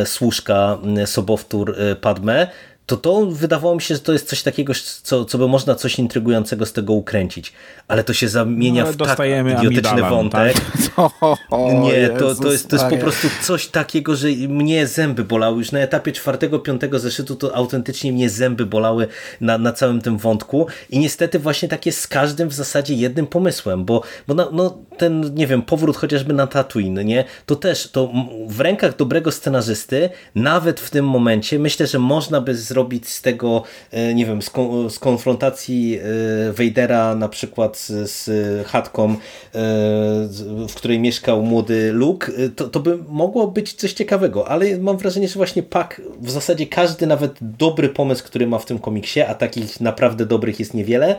służka 0.05 0.77
y, 1.03 1.07
sobowtór 1.07 1.81
y, 1.81 1.95
Padme, 1.95 2.47
to 2.85 2.97
to 2.97 3.25
wydawało 3.25 3.75
mi 3.75 3.81
się, 3.81 3.95
że 3.95 4.01
to 4.01 4.13
jest 4.13 4.27
coś 4.27 4.43
takiego, 4.43 4.73
co, 5.03 5.25
co 5.25 5.37
by 5.37 5.47
można 5.47 5.75
coś 5.75 5.99
intrygującego 5.99 6.65
z 6.65 6.73
tego 6.73 6.93
ukręcić. 6.93 7.53
Ale 7.87 8.03
to 8.03 8.13
się 8.13 8.27
zamienia 8.27 8.85
no, 8.85 8.91
w 8.91 8.97
tak 8.97 9.19
idiotyczny 9.57 10.01
wątek. 10.01 10.53
Tak? 10.53 10.63
nie, 11.83 12.09
to, 12.09 12.35
to, 12.35 12.51
jest, 12.51 12.69
to 12.69 12.75
jest 12.75 12.89
po 12.89 12.97
prostu 12.97 13.27
coś 13.41 13.67
takiego, 13.67 14.15
że 14.15 14.27
mnie 14.47 14.87
zęby 14.87 15.23
bolały. 15.23 15.57
Już 15.57 15.71
na 15.71 15.79
etapie 15.79 16.11
czwartego, 16.11 16.59
piątego 16.59 16.99
zeszytu 16.99 17.35
to 17.35 17.55
autentycznie 17.55 18.11
mnie 18.11 18.29
zęby 18.29 18.65
bolały 18.65 19.07
na, 19.41 19.57
na 19.57 19.73
całym 19.73 20.01
tym 20.01 20.17
wątku. 20.17 20.67
I 20.89 20.99
niestety 20.99 21.39
właśnie 21.39 21.69
tak 21.69 21.85
jest 21.85 21.99
z 21.99 22.07
każdym 22.07 22.49
w 22.49 22.53
zasadzie 22.53 22.93
jednym 22.93 23.27
pomysłem, 23.27 23.85
bo, 23.85 24.01
bo 24.27 24.33
no, 24.33 24.49
no 24.51 24.77
ten, 24.97 25.35
nie 25.35 25.47
wiem, 25.47 25.61
powrót 25.61 25.97
chociażby 25.97 26.33
na 26.33 26.47
Tatooine, 26.47 27.05
nie? 27.05 27.23
To 27.45 27.55
też, 27.55 27.91
to 27.91 28.11
w 28.47 28.59
rękach 28.61 28.95
dobrego 28.95 29.31
scenarzysty, 29.31 30.09
nawet 30.35 30.79
w 30.79 30.89
tym 30.89 31.07
momencie, 31.07 31.59
myślę, 31.59 31.87
że 31.87 31.99
można 31.99 32.41
by 32.41 32.55
zrobić 32.75 33.09
z 33.09 33.21
tego, 33.21 33.63
e, 33.91 34.13
nie 34.13 34.25
wiem, 34.25 34.41
z, 34.41 34.49
kon 34.49 34.89
z 34.89 34.99
konfrontacji 34.99 35.99
e, 35.99 36.51
Vadera 36.51 37.15
na 37.15 37.29
przykład 37.29 37.77
z, 37.77 38.11
z 38.11 38.67
chatką, 38.67 39.09
e, 39.11 39.17
w 40.69 40.73
której 40.75 40.99
mieszkał 40.99 41.43
młody 41.43 41.91
Luke, 41.93 42.31
to, 42.55 42.67
to 42.67 42.79
by 42.79 42.97
mogło 43.07 43.47
być 43.47 43.73
coś 43.73 43.93
ciekawego, 43.93 44.47
ale 44.47 44.77
mam 44.77 44.97
wrażenie, 44.97 45.27
że 45.27 45.35
właśnie 45.35 45.63
Pak, 45.63 46.01
w 46.19 46.29
zasadzie 46.29 46.67
każdy 46.67 47.07
nawet 47.07 47.37
dobry 47.41 47.89
pomysł, 47.89 48.23
który 48.23 48.47
ma 48.47 48.59
w 48.59 48.65
tym 48.65 48.79
komiksie, 48.79 49.21
a 49.21 49.35
takich 49.35 49.81
naprawdę 49.81 50.25
dobrych 50.25 50.59
jest 50.59 50.73
niewiele, 50.73 51.15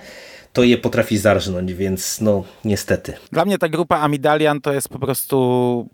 to 0.53 0.63
je 0.63 0.79
potrafi 0.79 1.19
zarżnąć, 1.19 1.75
więc 1.75 2.21
no 2.21 2.45
niestety. 2.65 3.13
Dla 3.33 3.45
mnie 3.45 3.59
ta 3.59 3.69
grupa 3.69 3.97
Amidalian 3.97 4.61
to 4.61 4.73
jest 4.73 4.89
po 4.89 4.99
prostu 4.99 5.89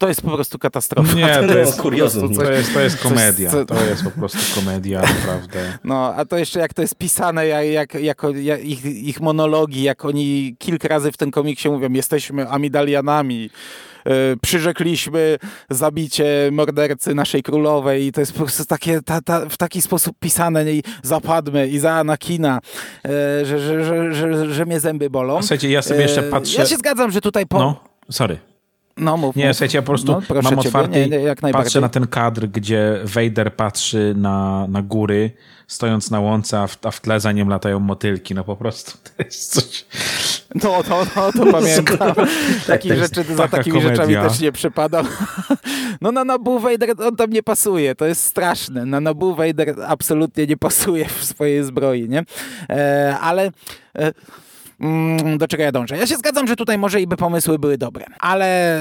to 0.00 0.08
jest 0.08 0.22
po 0.22 0.30
prostu 0.30 0.58
katastrofa. 0.58 1.14
Nie, 1.14 1.34
to, 1.34 1.46
to 1.46 1.58
jest 1.58 1.80
kuriozum. 1.80 2.34
To 2.34 2.52
jest, 2.52 2.74
to 2.74 2.80
jest 2.80 2.96
komedia. 2.96 3.50
Coś, 3.50 3.66
to 3.66 3.84
jest 3.84 4.04
po 4.04 4.10
prostu 4.10 4.60
komedia, 4.60 5.00
naprawdę. 5.20 5.78
No, 5.84 6.14
a 6.16 6.24
to 6.24 6.38
jeszcze 6.38 6.60
jak 6.60 6.74
to 6.74 6.82
jest 6.82 6.94
pisane, 6.94 7.46
jak, 7.46 7.66
jak, 7.66 7.94
jako, 7.94 8.30
jak 8.30 8.64
ich, 8.64 8.84
ich 8.84 9.20
monologi, 9.20 9.82
jak 9.82 10.04
oni 10.04 10.56
kilka 10.58 10.88
razy 10.88 11.12
w 11.12 11.16
tym 11.16 11.30
komiksie 11.30 11.68
mówią, 11.68 11.92
jesteśmy 11.92 12.48
Amidalianami, 12.48 13.50
E, 14.04 14.36
przyrzekliśmy 14.42 15.38
zabicie 15.70 16.48
mordercy 16.52 17.14
naszej 17.14 17.42
królowej 17.42 18.06
i 18.06 18.12
to 18.12 18.20
jest 18.20 18.32
po 18.32 18.38
prostu 18.38 18.64
takie, 18.64 19.02
ta, 19.02 19.20
ta, 19.20 19.48
w 19.48 19.56
taki 19.56 19.82
sposób 19.82 20.16
pisane 20.20 20.72
i 20.72 20.82
zapadmy 21.02 21.68
i 21.68 21.78
za 21.78 21.92
Anakina, 21.92 22.60
e, 23.04 23.10
że, 23.46 23.58
że, 23.58 23.84
że, 23.84 24.14
że, 24.14 24.54
że 24.54 24.66
mnie 24.66 24.80
zęby 24.80 25.10
bolą. 25.10 25.42
Słuchajcie, 25.42 25.70
ja 25.70 25.82
sobie 25.82 26.00
jeszcze 26.00 26.22
patrzę... 26.22 26.58
Ja 26.58 26.66
się 26.66 26.76
zgadzam, 26.76 27.10
że 27.10 27.20
tutaj... 27.20 27.46
Po... 27.46 27.58
No, 27.58 27.84
sorry. 28.10 28.38
No, 29.00 29.16
mów, 29.16 29.36
nie, 29.36 29.46
mów. 29.46 29.56
słuchajcie, 29.56 29.78
ja 29.78 29.82
po 29.82 29.86
prostu 29.86 30.12
no, 30.12 30.42
mam 30.42 30.58
otwarty, 30.58 31.08
nie, 31.08 31.18
nie, 31.18 31.52
patrzę 31.52 31.80
na 31.80 31.88
ten 31.88 32.06
kadr, 32.06 32.46
gdzie 32.46 33.00
Vader 33.04 33.54
patrzy 33.54 34.14
na, 34.16 34.66
na 34.68 34.82
góry, 34.82 35.30
stojąc 35.66 36.10
na 36.10 36.20
łące, 36.20 36.60
a 36.60 36.66
w, 36.66 36.78
a 36.82 36.90
w 36.90 37.00
tle 37.00 37.20
za 37.20 37.32
nim 37.32 37.48
latają 37.48 37.80
motylki. 37.80 38.34
No 38.34 38.44
po 38.44 38.56
prostu 38.56 38.98
to 39.04 39.22
jest 39.24 39.52
coś... 39.52 39.86
No, 40.54 40.82
to, 40.82 41.06
to, 41.14 41.32
to 41.32 41.52
pamiętam. 41.52 42.14
Takich 42.66 42.94
rzeczy, 42.94 43.24
za 43.24 43.48
takimi 43.48 43.80
komedia. 43.80 44.04
rzeczami 44.04 44.28
też 44.28 44.40
nie 44.40 44.52
przypadam. 44.52 45.06
No 46.00 46.12
na 46.12 46.24
Nabu 46.24 46.58
Vader 46.58 46.90
on 47.06 47.16
tam 47.16 47.30
nie 47.30 47.42
pasuje, 47.42 47.94
to 47.94 48.06
jest 48.06 48.24
straszne. 48.24 48.86
Na 48.86 49.00
Nabu 49.00 49.34
Vader 49.34 49.74
absolutnie 49.86 50.46
nie 50.46 50.56
pasuje 50.56 51.04
w 51.04 51.24
swojej 51.24 51.64
zbroi, 51.64 52.08
nie? 52.08 52.24
E, 52.70 53.16
ale... 53.20 53.50
E, 53.98 54.12
do 55.36 55.48
czego 55.48 55.62
ja 55.62 55.72
dążę. 55.72 55.96
Ja 55.96 56.06
się 56.06 56.16
zgadzam, 56.16 56.48
że 56.48 56.56
tutaj 56.56 56.78
może 56.78 57.00
i 57.00 57.06
by 57.06 57.16
pomysły 57.16 57.58
były 57.58 57.78
dobre, 57.78 58.04
ale 58.20 58.80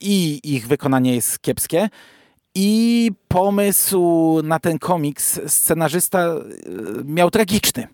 i 0.00 0.40
ich 0.44 0.68
wykonanie 0.68 1.14
jest 1.14 1.38
kiepskie. 1.38 1.88
I 2.54 3.10
pomysł 3.28 4.02
na 4.42 4.58
ten 4.58 4.78
komiks 4.78 5.40
scenarzysta 5.46 6.18
e, 6.18 6.40
miał 7.04 7.30
tragiczny, 7.30 7.88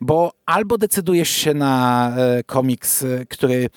bo 0.00 0.32
albo 0.46 0.78
decydujesz 0.78 1.28
się 1.28 1.54
na 1.54 2.12
e, 2.16 2.42
komiks, 2.44 3.02
e, 3.02 3.26
który 3.26 3.70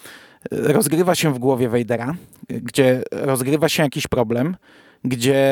rozgrywa 0.51 1.15
się 1.15 1.33
w 1.33 1.39
głowie 1.39 1.69
Vadera, 1.69 2.15
gdzie 2.49 3.03
rozgrywa 3.11 3.69
się 3.69 3.83
jakiś 3.83 4.07
problem, 4.07 4.55
gdzie 5.03 5.43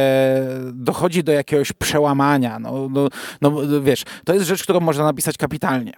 dochodzi 0.74 1.24
do 1.24 1.32
jakiegoś 1.32 1.74
przełamania. 1.74 2.60
No, 2.60 2.89
no, 2.91 3.10
no 3.41 3.82
wiesz, 3.82 4.04
to 4.26 4.34
jest 4.34 4.46
rzecz, 4.46 4.63
którą 4.63 4.80
można 4.80 5.04
napisać 5.04 5.38
kapitalnie 5.38 5.94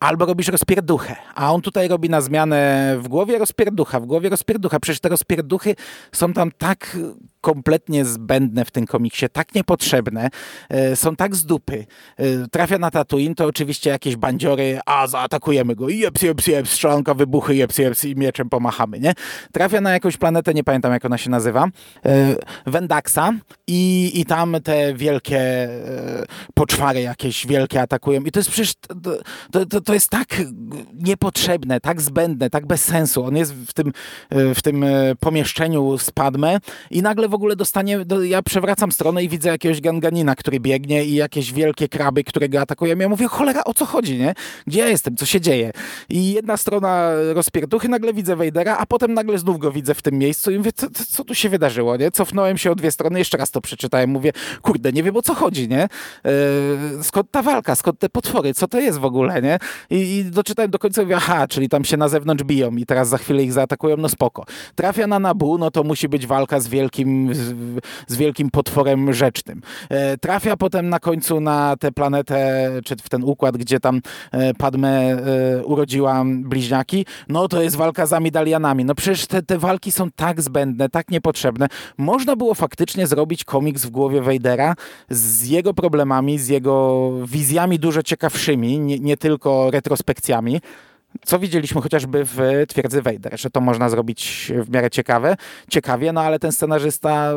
albo 0.00 0.26
robisz 0.26 0.48
rozpierduchę. 0.48 1.16
A 1.34 1.52
on 1.52 1.62
tutaj 1.62 1.88
robi 1.88 2.10
na 2.10 2.20
zmianę 2.20 2.94
w 2.98 3.08
głowie 3.08 3.38
rozpierducha, 3.38 4.00
w 4.00 4.06
głowie 4.06 4.28
rozpierducha. 4.28 4.80
Przecież 4.80 5.00
te 5.00 5.08
rozpierduchy 5.08 5.74
są 6.12 6.32
tam 6.32 6.50
tak 6.58 6.96
kompletnie 7.46 8.04
zbędne 8.04 8.64
w 8.64 8.70
tym 8.70 8.86
komiksie, 8.86 9.26
tak 9.32 9.54
niepotrzebne, 9.54 10.30
e, 10.68 10.96
są 10.96 11.16
tak 11.16 11.36
z 11.36 11.44
dupy. 11.44 11.86
E, 12.16 12.48
trafia 12.48 12.78
na 12.78 12.90
Tatooine, 12.90 13.34
to 13.34 13.46
oczywiście 13.46 13.90
jakieś 13.90 14.16
bandziory, 14.16 14.80
a 14.86 15.06
zaatakujemy 15.06 15.74
go, 15.76 15.88
jeps, 15.88 16.22
jeps, 16.22 16.46
jeps, 16.46 16.70
strzelanka, 16.70 17.14
wybuchy, 17.14 17.54
jeps, 17.54 17.78
jeps 17.78 18.04
i 18.04 18.16
mieczem 18.16 18.48
pomachamy, 18.48 19.00
nie? 19.00 19.12
Trafia 19.52 19.80
na 19.80 19.92
jakąś 19.92 20.16
planetę, 20.16 20.54
nie 20.54 20.64
pamiętam 20.64 20.92
jak 20.92 21.04
ona 21.04 21.18
się 21.18 21.30
nazywa, 21.30 21.68
e, 22.06 22.36
Vendaxa 22.66 23.32
i, 23.66 24.12
i 24.14 24.24
tam 24.24 24.56
te 24.64 24.94
wielkie 24.94 25.68
poczwary 26.54 27.00
jakieś 27.00 27.46
wielkie 27.46 27.82
atakują 27.82 28.20
i 28.20 28.30
to 28.30 28.40
jest 28.40 28.50
przecież, 28.50 28.74
to, 29.52 29.66
to, 29.66 29.80
to 29.80 29.94
jest 29.94 30.10
tak 30.10 30.42
niepotrzebne, 30.94 31.80
tak 31.80 32.00
zbędne, 32.00 32.50
tak 32.50 32.66
bez 32.66 32.84
sensu. 32.84 33.24
On 33.24 33.36
jest 33.36 33.54
w 33.54 33.72
tym, 33.72 33.92
w 34.30 34.62
tym 34.62 34.84
pomieszczeniu 35.20 35.98
z 35.98 36.10
Padme 36.10 36.58
i 36.90 37.02
nagle 37.02 37.28
w 37.28 37.34
ogóle 37.36 37.56
dostanie, 37.56 38.04
do, 38.04 38.24
ja 38.24 38.42
przewracam 38.42 38.92
stronę 38.92 39.24
i 39.24 39.28
widzę 39.28 39.48
jakiegoś 39.48 39.80
ganganina, 39.80 40.34
który 40.34 40.60
biegnie 40.60 41.04
i 41.04 41.14
jakieś 41.14 41.52
wielkie 41.52 41.88
kraby, 41.88 42.24
które 42.24 42.48
go 42.48 42.60
atakują. 42.60 42.98
Ja 42.98 43.08
mówię, 43.08 43.26
cholera, 43.28 43.64
o 43.64 43.74
co 43.74 43.86
chodzi, 43.86 44.18
nie? 44.18 44.34
Gdzie 44.66 44.80
ja 44.80 44.88
jestem? 44.88 45.16
Co 45.16 45.26
się 45.26 45.40
dzieje? 45.40 45.70
I 46.08 46.32
jedna 46.32 46.56
strona 46.56 47.10
rozpierduchy, 47.34 47.88
nagle 47.88 48.14
widzę 48.14 48.36
Wejdera, 48.36 48.76
a 48.76 48.86
potem 48.86 49.14
nagle 49.14 49.38
znów 49.38 49.58
go 49.58 49.72
widzę 49.72 49.94
w 49.94 50.02
tym 50.02 50.18
miejscu 50.18 50.50
i 50.50 50.58
mówię, 50.58 50.72
co, 50.72 50.86
co 51.08 51.24
tu 51.24 51.34
się 51.34 51.48
wydarzyło, 51.48 51.96
nie? 51.96 52.10
Cofnąłem 52.10 52.58
się 52.58 52.70
o 52.70 52.74
dwie 52.74 52.90
strony, 52.90 53.18
jeszcze 53.18 53.38
raz 53.38 53.50
to 53.50 53.60
przeczytałem, 53.60 54.10
mówię, 54.10 54.32
kurde, 54.62 54.92
nie 54.92 55.02
wiem 55.02 55.16
o 55.16 55.22
co 55.22 55.34
chodzi, 55.34 55.68
nie? 55.68 55.88
Yy, 56.24 57.04
skąd 57.04 57.30
ta 57.30 57.42
walka, 57.42 57.74
skąd 57.74 57.98
te 57.98 58.08
potwory, 58.08 58.54
co 58.54 58.68
to 58.68 58.80
jest 58.80 58.98
w 58.98 59.04
ogóle, 59.04 59.42
nie? 59.42 59.58
I, 59.90 60.16
i 60.16 60.24
doczytałem 60.24 60.70
do 60.70 60.78
końca 60.78 61.02
i 61.02 61.04
mówię, 61.04 61.16
aha, 61.16 61.46
czyli 61.48 61.68
tam 61.68 61.84
się 61.84 61.96
na 61.96 62.08
zewnątrz 62.08 62.44
biją 62.44 62.76
i 62.76 62.86
teraz 62.86 63.08
za 63.08 63.18
chwilę 63.18 63.42
ich 63.42 63.52
zaatakują, 63.52 63.96
no 63.96 64.08
spoko. 64.08 64.44
Trafia 64.74 65.06
na 65.06 65.18
Nabu, 65.18 65.58
no 65.58 65.70
to 65.70 65.84
musi 65.84 66.08
być 66.08 66.26
walka 66.26 66.60
z 66.60 66.68
wielkim 66.68 67.15
z, 68.06 68.16
wielkim 68.16 68.50
potworem 68.50 69.12
rzecznym. 69.12 69.60
E, 69.88 70.18
trafia 70.18 70.56
potem 70.56 70.88
na 70.88 71.00
końcu 71.00 71.40
na 71.40 71.76
tę 71.76 71.92
planetę, 71.92 72.70
czy 72.84 72.96
w 72.96 73.08
ten 73.08 73.24
układ, 73.24 73.56
gdzie 73.56 73.80
tam 73.80 74.00
e, 74.32 74.54
Padme 74.54 74.90
e, 74.90 75.64
urodziła 75.64 76.24
bliźniaki, 76.26 77.06
no 77.28 77.48
to 77.48 77.62
jest 77.62 77.76
walka 77.76 78.06
z 78.06 78.12
Amidalianami. 78.12 78.84
No 78.84 78.94
przecież 78.94 79.26
te, 79.26 79.42
te 79.42 79.58
walki 79.58 79.92
są 79.92 80.10
tak 80.10 80.42
zbędne, 80.42 80.88
tak 80.88 81.10
niepotrzebne. 81.10 81.66
Można 81.98 82.36
było 82.36 82.54
faktycznie 82.54 83.06
zrobić 83.06 83.44
komiks 83.44 83.86
w 83.86 83.90
głowie 83.90 84.22
Vadera 84.22 84.74
z 85.10 85.48
jego 85.48 85.74
problemami, 85.74 86.38
z 86.38 86.48
jego 86.48 87.10
wizjami 87.26 87.78
dużo 87.78 88.02
ciekawszymi, 88.02 88.78
nie, 88.78 88.98
nie 88.98 89.16
tylko 89.16 89.70
retrospekcjami 89.70 90.60
co 91.24 91.38
widzieliśmy 91.38 91.80
chociażby 91.80 92.24
w 92.24 92.64
Twierdzy 92.68 93.02
Vader, 93.02 93.40
że 93.40 93.50
to 93.50 93.60
można 93.60 93.88
zrobić 93.88 94.52
w 94.64 94.70
miarę 94.70 94.90
ciekawe, 94.90 95.36
ciekawie, 95.70 96.12
no 96.12 96.20
ale 96.20 96.38
ten 96.38 96.52
scenarzysta 96.52 97.32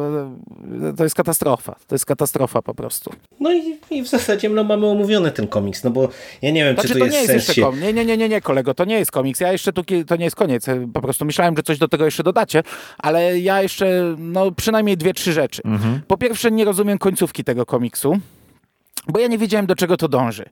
to 0.98 1.04
jest 1.04 1.15
katastrofa. 1.15 1.76
To 1.88 1.96
jest 1.96 2.06
katastrofa 2.06 2.62
po 2.62 2.76
prostu. 2.76 3.12
No 3.39 3.54
i, 3.54 3.78
i 3.89 4.02
w 4.02 4.08
zasadzie 4.08 4.50
no, 4.50 4.63
mamy 4.63 4.88
omówiony 4.88 5.32
ten 5.32 5.48
komiks, 5.48 5.84
no 5.84 5.89
bo 5.89 6.10
ja 6.42 6.52
nie 6.52 6.63
wiem, 6.63 6.74
znaczy, 6.74 6.88
czy 6.88 6.94
to, 6.94 7.00
to 7.00 7.06
jest 7.06 7.15
nie 7.15 7.22
jest 7.22 7.34
jeszcze 7.34 7.62
komiks. 7.62 7.84
Nie, 7.84 7.94
nie, 7.94 8.06
nie, 8.06 8.18
nie, 8.18 8.30
nie, 8.30 8.42
kolego, 8.42 8.74
to 8.74 8.86
nie 8.86 9.00
jest 9.00 9.12
komiks. 9.12 9.39
Ja 9.39 9.52
jeszcze 9.52 9.74
tu, 9.74 9.84
to 10.08 10.15
nie 10.15 10.24
jest 10.24 10.36
koniec. 10.36 10.65
Po 10.94 11.02
prostu 11.02 11.26
myślałem, 11.26 11.56
że 11.58 11.63
coś 11.63 11.78
do 11.78 11.88
tego 11.88 12.06
jeszcze 12.06 12.24
dodacie, 12.24 12.63
ale 12.98 13.39
ja 13.39 13.62
jeszcze, 13.62 14.15
no 14.18 14.52
przynajmniej 14.52 14.98
dwie, 14.98 15.13
trzy 15.13 15.34
rzeczy. 15.34 15.62
Mhm. 15.65 16.02
Po 16.08 16.18
pierwsze, 16.18 16.52
nie 16.52 16.65
rozumiem 16.65 16.98
końcówki 16.98 17.44
tego 17.44 17.65
komiksu, 17.65 18.20
bo 19.08 19.20
ja 19.20 19.28
nie 19.28 19.38
wiedziałem, 19.38 19.65
do 19.65 19.76
czego 19.76 19.98
to 19.98 20.08
dąży 20.08 20.46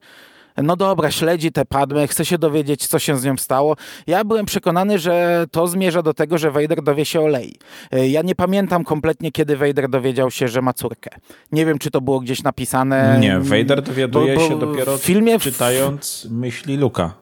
no 0.63 0.75
dobra, 0.75 1.11
śledzi 1.11 1.51
tę 1.51 1.65
Padmę, 1.65 2.07
chce 2.07 2.25
się 2.25 2.37
dowiedzieć, 2.37 2.87
co 2.87 2.99
się 2.99 3.17
z 3.17 3.23
nią 3.25 3.37
stało. 3.37 3.75
Ja 4.07 4.23
byłem 4.23 4.45
przekonany, 4.45 4.99
że 4.99 5.45
to 5.51 5.67
zmierza 5.67 6.01
do 6.01 6.13
tego, 6.13 6.37
że 6.37 6.51
Vader 6.51 6.83
dowie 6.83 7.05
się 7.05 7.21
o 7.21 7.27
Lei. 7.27 7.55
E, 7.91 8.07
ja 8.07 8.21
nie 8.21 8.35
pamiętam 8.35 8.83
kompletnie, 8.83 9.31
kiedy 9.31 9.57
Vader 9.57 9.89
dowiedział 9.89 10.31
się, 10.31 10.47
że 10.47 10.61
ma 10.61 10.73
córkę. 10.73 11.09
Nie 11.51 11.65
wiem, 11.65 11.79
czy 11.79 11.91
to 11.91 12.01
było 12.01 12.19
gdzieś 12.19 12.43
napisane. 12.43 13.17
Nie, 13.19 13.39
Vader 13.39 13.81
dowiaduje 13.81 14.35
bo, 14.35 14.41
bo 14.41 14.47
się 14.47 14.59
dopiero 14.59 14.97
w 14.97 15.01
filmie, 15.01 15.39
czytając 15.39 16.27
myśli 16.31 16.77
Luka. 16.77 17.13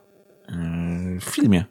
W 1.20 1.24
filmie. 1.24 1.64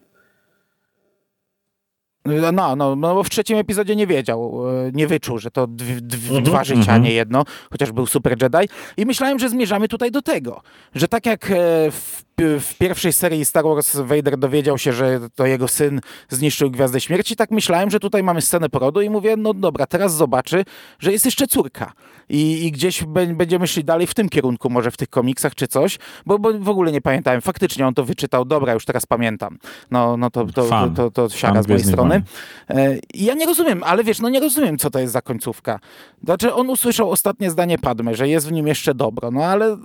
No, 2.26 2.76
no, 2.76 2.96
no, 2.96 3.16
bo 3.16 3.24
w 3.24 3.30
trzecim 3.30 3.58
epizodzie 3.58 3.96
nie 3.96 4.08
wiedział, 4.08 4.70
e, 4.70 4.92
nie 4.94 5.08
wyczuł, 5.08 5.38
że 5.40 5.52
to 5.52 5.64
mhm, 5.64 6.44
dwa 6.44 6.64
życia, 6.64 6.80
mhm. 6.80 7.04
nie 7.04 7.14
jedno, 7.14 7.44
chociaż 7.72 7.92
był 7.92 8.06
super 8.06 8.44
Jedi. 8.44 8.70
I 8.98 9.06
myślałem, 9.06 9.40
że 9.40 9.50
zmierzamy 9.50 9.88
tutaj 9.88 10.12
do 10.12 10.22
tego, 10.22 10.62
że 10.96 11.08
tak 11.08 11.26
jak 11.26 11.52
e, 11.52 11.56
w 11.92 12.24
w 12.38 12.78
pierwszej 12.78 13.14
serii 13.14 13.46
Star 13.46 13.64
Wars 13.64 13.96
Vader 13.96 14.38
dowiedział 14.38 14.78
się, 14.78 14.94
że 14.94 15.20
to 15.36 15.46
jego 15.46 15.68
syn 15.68 16.02
zniszczył 16.30 16.72
Gwiazdę 16.72 17.02
Śmierci, 17.02 17.36
tak 17.36 17.52
myślałem, 17.52 17.90
że 17.90 18.00
tutaj 18.00 18.24
mamy 18.24 18.42
scenę 18.42 18.70
porodu 18.70 19.02
i 19.02 19.10
mówię, 19.10 19.36
no 19.38 19.54
dobra, 19.54 19.86
teraz 19.86 20.14
zobaczy, 20.14 20.66
że 21.00 21.12
jest 21.12 21.26
jeszcze 21.26 21.48
córka 21.48 21.94
i, 22.30 22.66
i 22.66 22.72
gdzieś 22.72 23.04
będziemy 23.36 23.68
szli 23.68 23.84
dalej 23.84 24.08
w 24.08 24.14
tym 24.14 24.30
kierunku, 24.30 24.70
może 24.70 24.92
w 24.92 24.98
tych 24.98 25.10
komiksach 25.10 25.56
czy 25.56 25.68
coś, 25.68 25.98
bo, 26.26 26.40
bo 26.40 26.60
w 26.60 26.70
ogóle 26.70 26.92
nie 26.92 27.02
pamiętałem. 27.02 27.42
Faktycznie 27.42 27.88
on 27.88 27.94
to 27.94 28.04
wyczytał, 28.04 28.46
dobra, 28.46 28.74
już 28.74 28.86
teraz 28.86 29.06
pamiętam. 29.06 29.58
No, 29.92 30.18
no 30.18 30.30
to, 30.30 30.46
to, 30.46 30.70
to, 30.70 30.90
to, 30.96 31.12
to 31.12 31.30
siara 31.30 31.64
z 31.64 31.68
mojej 31.68 31.84
strony. 31.84 32.24
E, 32.70 32.98
ja 33.14 33.34
nie 33.34 33.46
rozumiem, 33.46 33.84
ale 33.84 34.04
wiesz, 34.04 34.20
no 34.20 34.30
nie 34.30 34.40
rozumiem, 34.40 34.78
co 34.78 34.90
to 34.90 35.00
jest 35.00 35.14
za 35.14 35.22
końcówka. 35.22 35.80
Znaczy, 36.24 36.54
on 36.54 36.70
usłyszał 36.70 37.12
ostatnie 37.12 37.52
zdanie 37.52 37.78
Padme, 37.78 38.16
że 38.16 38.28
jest 38.28 38.48
w 38.48 38.52
nim 38.52 38.68
jeszcze 38.68 38.94
dobro, 38.94 39.32
no 39.32 39.44
ale... 39.44 39.78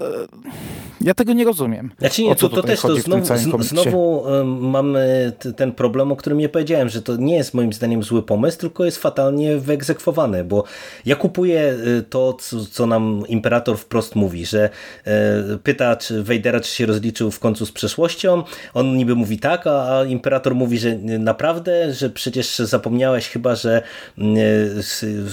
E, 1.02 1.06
Ja 1.06 1.14
tego 1.14 1.32
nie 1.32 1.44
rozumiem. 1.44 1.90
Znaczy 1.98 2.22
nie, 2.22 2.36
to, 2.36 2.48
to 2.48 2.62
też 2.62 2.80
to 2.80 2.96
znowu, 2.96 3.62
znowu 3.62 4.24
mamy 4.44 5.32
ten 5.56 5.72
problem, 5.72 6.12
o 6.12 6.16
którym 6.16 6.40
ja 6.40 6.48
powiedziałem, 6.48 6.88
że 6.88 7.02
to 7.02 7.16
nie 7.16 7.36
jest 7.36 7.54
moim 7.54 7.72
zdaniem 7.72 8.02
zły 8.02 8.22
pomysł, 8.22 8.58
tylko 8.58 8.84
jest 8.84 8.98
fatalnie 8.98 9.56
wyegzekwowany, 9.56 10.44
bo 10.44 10.64
ja 11.06 11.16
kupuję 11.16 11.76
y, 11.98 12.02
to, 12.10 12.32
co, 12.32 12.64
co 12.70 12.86
nam 12.86 13.22
Imperator 13.28 13.78
wprost 13.78 14.16
mówi, 14.16 14.46
że 14.46 14.70
y, 15.54 15.58
pyta 15.58 15.96
czy 15.96 16.22
Vadera, 16.22 16.60
czy 16.60 16.70
się 16.70 16.86
rozliczył 16.86 17.30
w 17.30 17.38
końcu 17.38 17.66
z 17.66 17.72
przeszłością, 17.72 18.42
on 18.74 18.96
niby 18.96 19.14
mówi 19.14 19.38
tak, 19.38 19.66
a 19.66 20.04
Imperator 20.04 20.54
mówi, 20.54 20.78
że 20.78 20.98
naprawdę, 20.98 21.94
że 21.94 22.10
przecież 22.10 22.58
zapomniałeś 22.58 23.28
chyba, 23.28 23.54
że 23.54 23.82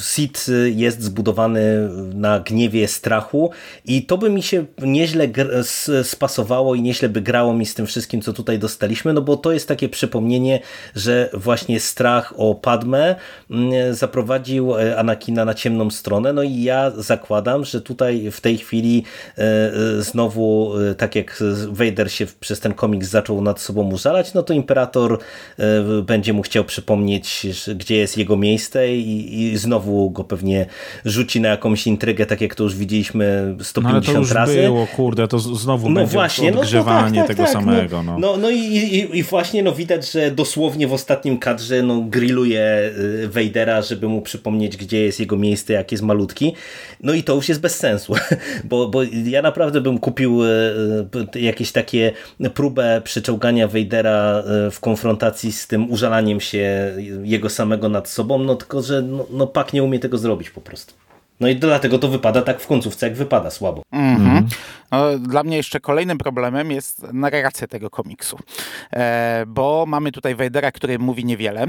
Sith 0.01 0.47
jest 0.75 1.01
zbudowany 1.03 1.89
na 2.13 2.39
gniewie 2.39 2.87
strachu 2.87 3.51
i 3.85 4.05
to 4.05 4.17
by 4.17 4.29
mi 4.29 4.43
się 4.43 4.65
nieźle 4.81 5.27
spasowało 6.03 6.75
i 6.75 6.81
nieźle 6.81 7.09
by 7.09 7.21
grało 7.21 7.53
mi 7.53 7.65
z 7.65 7.75
tym 7.75 7.85
wszystkim, 7.85 8.21
co 8.21 8.33
tutaj 8.33 8.59
dostaliśmy, 8.59 9.13
no 9.13 9.21
bo 9.21 9.37
to 9.37 9.51
jest 9.51 9.67
takie 9.67 9.89
przypomnienie, 9.89 10.59
że 10.95 11.29
właśnie 11.33 11.79
strach 11.79 12.33
o 12.37 12.55
Padmę 12.55 13.15
mm, 13.51 13.95
zaprowadził 13.95 14.75
e, 14.75 14.97
Anakina 14.97 15.45
na 15.45 15.53
ciemną 15.53 15.89
stronę, 15.89 16.33
no 16.33 16.43
i 16.43 16.61
ja 16.61 16.91
zakładam, 16.91 17.65
że 17.65 17.81
tutaj 17.81 18.31
w 18.31 18.41
tej 18.41 18.57
chwili 18.57 19.03
e, 19.37 19.41
e, 19.41 20.01
znowu, 20.01 20.73
tak 20.97 21.15
jak 21.15 21.43
Vader 21.69 22.11
się 22.11 22.25
przez 22.39 22.59
ten 22.59 22.73
komiks 22.73 23.07
zaczął 23.07 23.41
nad 23.41 23.59
sobą 23.59 23.91
użalać, 23.91 24.33
no 24.33 24.43
to 24.43 24.53
Imperator 24.53 25.19
będzie 26.03 26.33
mu 26.33 26.41
chciał 26.41 26.63
przypomnieć, 26.63 27.47
gdzie 27.75 27.95
jest 27.95 28.17
jego 28.17 28.37
miejsce 28.37 28.95
i, 28.95 29.43
i 29.43 29.57
znowu 29.57 30.09
go 30.09 30.23
pewnie 30.23 30.65
rzuci 31.05 31.41
na 31.41 31.49
jakąś 31.49 31.87
intrygę, 31.87 32.25
tak 32.25 32.41
jak 32.41 32.55
to 32.55 32.63
już 32.63 32.75
widzieliśmy 32.75 33.55
150 33.61 33.83
no 33.83 33.89
ale 33.89 34.01
to 34.01 34.19
już 34.19 34.31
razy. 34.31 34.61
było, 34.61 34.87
kurde, 34.87 35.27
to 35.27 35.39
znowu 35.55 35.89
no 35.89 35.95
będzie 35.95 36.13
właśnie, 36.13 36.53
odgrzewanie 36.53 37.21
no, 37.21 37.27
tak, 37.27 37.27
tak, 37.27 37.37
tego 37.37 37.43
tak, 37.43 37.53
samego. 37.53 38.03
No, 38.03 38.17
no, 38.19 38.37
no 38.37 38.49
i, 38.49 38.57
i, 38.57 39.17
i, 39.17 39.23
właśnie 39.23 39.63
no, 39.63 39.71
widać, 39.71 40.11
że 40.11 40.31
dosłownie 40.31 40.87
w 40.87 40.93
ostatnim 40.93 41.37
kadrze 41.37 41.81
no, 41.81 42.01
grilluje 42.01 42.91
y, 43.23 43.27
Vadera, 43.27 43.81
żeby 43.81 44.07
mu 44.07 44.21
przypomnieć, 44.21 44.77
gdzie 44.77 45.01
jest 45.01 45.19
jego 45.19 45.37
miejsce, 45.37 45.73
jak 45.73 45.91
jest 45.91 46.03
malutki. 46.03 46.53
No 47.03 47.13
i 47.13 47.23
to 47.23 47.35
już 47.35 47.49
jest 47.49 47.61
bez 47.61 47.77
sensu, 47.77 48.15
bo, 48.69 48.87
bo 48.87 48.99
ja 49.25 49.41
naprawdę 49.41 49.81
bym 49.81 49.99
kupił 49.99 50.43
y, 50.43 50.47
y, 51.35 51.39
jakieś 51.39 51.71
takie 51.71 52.11
próbę 52.53 53.01
przeczołgania 53.03 53.67
Vadera 53.67 54.43
w 54.71 54.79
konfrontacji 54.79 55.51
z 55.51 55.67
tym 55.67 55.91
użalaniem 55.91 56.39
się 56.39 56.93
jego 57.23 57.49
samego 57.49 57.89
nad 57.89 58.09
sobą, 58.09 58.39
no 58.39 58.55
tylko, 58.55 58.81
że 58.81 59.01
no, 59.01 59.25
no 59.31 59.47
Pak 59.47 59.73
nie 59.73 59.83
umie 59.83 59.99
tego 59.99 60.17
zrobić 60.17 60.49
po 60.49 60.61
prostu. 60.61 60.93
No 61.39 61.47
i 61.47 61.55
dlatego 61.55 61.99
to 61.99 62.07
wypada 62.07 62.41
tak 62.41 62.61
w 62.61 62.67
końcówce, 62.67 63.07
jak 63.07 63.15
wypada 63.15 63.49
słabo. 63.49 63.83
Mm 63.91 64.36
no, 64.91 65.19
dla 65.19 65.43
mnie 65.43 65.57
jeszcze 65.57 65.79
kolejnym 65.79 66.17
problemem 66.17 66.71
jest 66.71 67.03
narracja 67.13 67.67
tego 67.67 67.89
komiksu, 67.89 68.39
e, 68.93 69.43
bo 69.47 69.85
mamy 69.87 70.11
tutaj 70.11 70.35
Wejdera, 70.35 70.71
który 70.71 70.99
mówi 70.99 71.25
niewiele. 71.25 71.67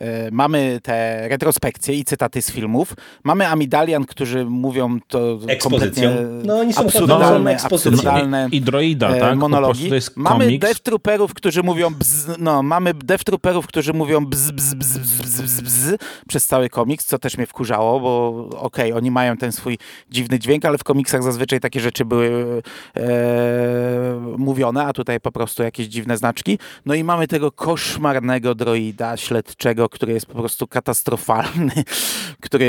E, 0.00 0.30
mamy 0.30 0.80
te 0.82 1.28
retrospekcje 1.28 1.94
i 1.94 2.04
cytaty 2.04 2.42
z 2.42 2.52
filmów. 2.52 2.94
Mamy 3.24 3.48
Amidalian, 3.48 4.04
którzy 4.04 4.44
mówią 4.44 4.98
to 5.08 5.38
kompletnie 5.60 6.10
no, 6.44 6.58
oni 6.58 6.72
są 6.72 6.80
absurdalne, 6.80 7.56
absurdalne 7.62 8.48
I 8.52 8.60
droida, 8.60 9.08
e, 9.08 9.20
tak? 9.20 9.38
monologi. 9.38 9.90
Mamy 10.16 10.58
Death 10.58 10.80
Trooperów, 10.80 11.34
którzy 11.34 11.62
mówią 11.62 11.94
bzz, 11.94 12.26
no, 12.38 12.62
mamy 12.62 12.94
Death 12.94 13.24
Trooperów, 13.24 13.66
którzy 13.66 13.92
mówią 13.92 14.26
bzz, 14.26 14.52
bzz, 14.52 14.74
bzz, 14.74 14.98
bzz, 14.98 15.42
bzz, 15.42 15.60
bzz 15.60 15.96
przez 16.28 16.46
cały 16.46 16.68
komiks, 16.68 17.06
co 17.06 17.18
też 17.18 17.36
mnie 17.36 17.46
wkurzało, 17.46 18.00
bo 18.00 18.28
okej, 18.58 18.90
okay, 18.90 18.94
oni 18.94 19.10
mają 19.10 19.36
ten 19.36 19.52
swój 19.52 19.78
dziwny 20.10 20.38
dźwięk, 20.38 20.64
ale 20.64 20.78
w 20.78 20.84
komiksach 20.84 21.22
zazwyczaj 21.22 21.60
takie 21.60 21.80
rzeczy 21.80 22.04
były 22.06 22.62
e, 22.96 24.34
mówione, 24.38 24.84
a 24.84 24.92
tutaj 24.92 25.20
po 25.20 25.32
prostu 25.32 25.62
jakieś 25.62 25.86
dziwne 25.86 26.16
znaczki. 26.16 26.58
No 26.86 26.94
i 26.94 27.04
mamy 27.04 27.28
tego 27.28 27.52
koszmarnego 27.52 28.54
droida 28.54 29.16
śledczego, 29.16 29.88
który 29.88 30.12
jest 30.12 30.26
po 30.26 30.34
prostu 30.34 30.66
katastrofalny, 30.66 31.72
który 32.46 32.66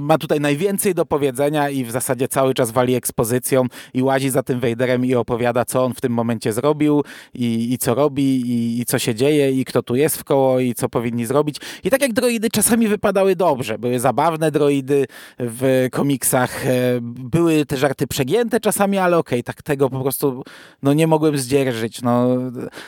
ma 0.00 0.18
tutaj 0.18 0.40
najwięcej 0.40 0.94
do 0.94 1.06
powiedzenia 1.06 1.70
i 1.70 1.84
w 1.84 1.90
zasadzie 1.90 2.28
cały 2.28 2.54
czas 2.54 2.70
wali 2.70 2.94
ekspozycją 2.94 3.66
i 3.94 4.02
łazi 4.02 4.30
za 4.30 4.42
tym 4.42 4.60
Wejderem 4.60 5.04
i 5.04 5.14
opowiada, 5.14 5.64
co 5.64 5.84
on 5.84 5.94
w 5.94 6.00
tym 6.00 6.12
momencie 6.12 6.52
zrobił 6.52 7.04
i, 7.34 7.72
i 7.72 7.78
co 7.78 7.94
robi 7.94 8.40
i, 8.40 8.80
i, 8.80 8.84
co 8.84 8.98
się 8.98 9.14
dzieje 9.14 9.50
i 9.50 9.64
kto 9.64 9.82
tu 9.82 9.96
jest 9.96 10.16
w 10.18 10.24
koło 10.24 10.60
i 10.60 10.74
co 10.74 10.88
powinni 10.88 11.26
zrobić. 11.26 11.56
I 11.84 11.90
tak 11.90 12.02
jak 12.02 12.12
droidy 12.12 12.48
czasami 12.50 12.88
wypadały 12.88 13.36
dobrze, 13.36 13.78
były 13.78 14.00
zabawne 14.00 14.50
droidy 14.50 15.06
w 15.38 15.88
komiksach, 15.92 16.66
e, 16.66 16.70
były 17.02 17.66
te 17.66 17.76
żarty 17.88 18.06
przegięte 18.06 18.60
czasami, 18.60 18.98
ale 18.98 19.18
okej, 19.18 19.38
okay, 19.38 19.42
tak 19.42 19.62
tego 19.62 19.90
po 19.90 20.00
prostu 20.00 20.44
no, 20.82 20.92
nie 20.92 21.06
mogłem 21.06 21.38
zdzierżyć. 21.38 22.02
No, 22.02 22.28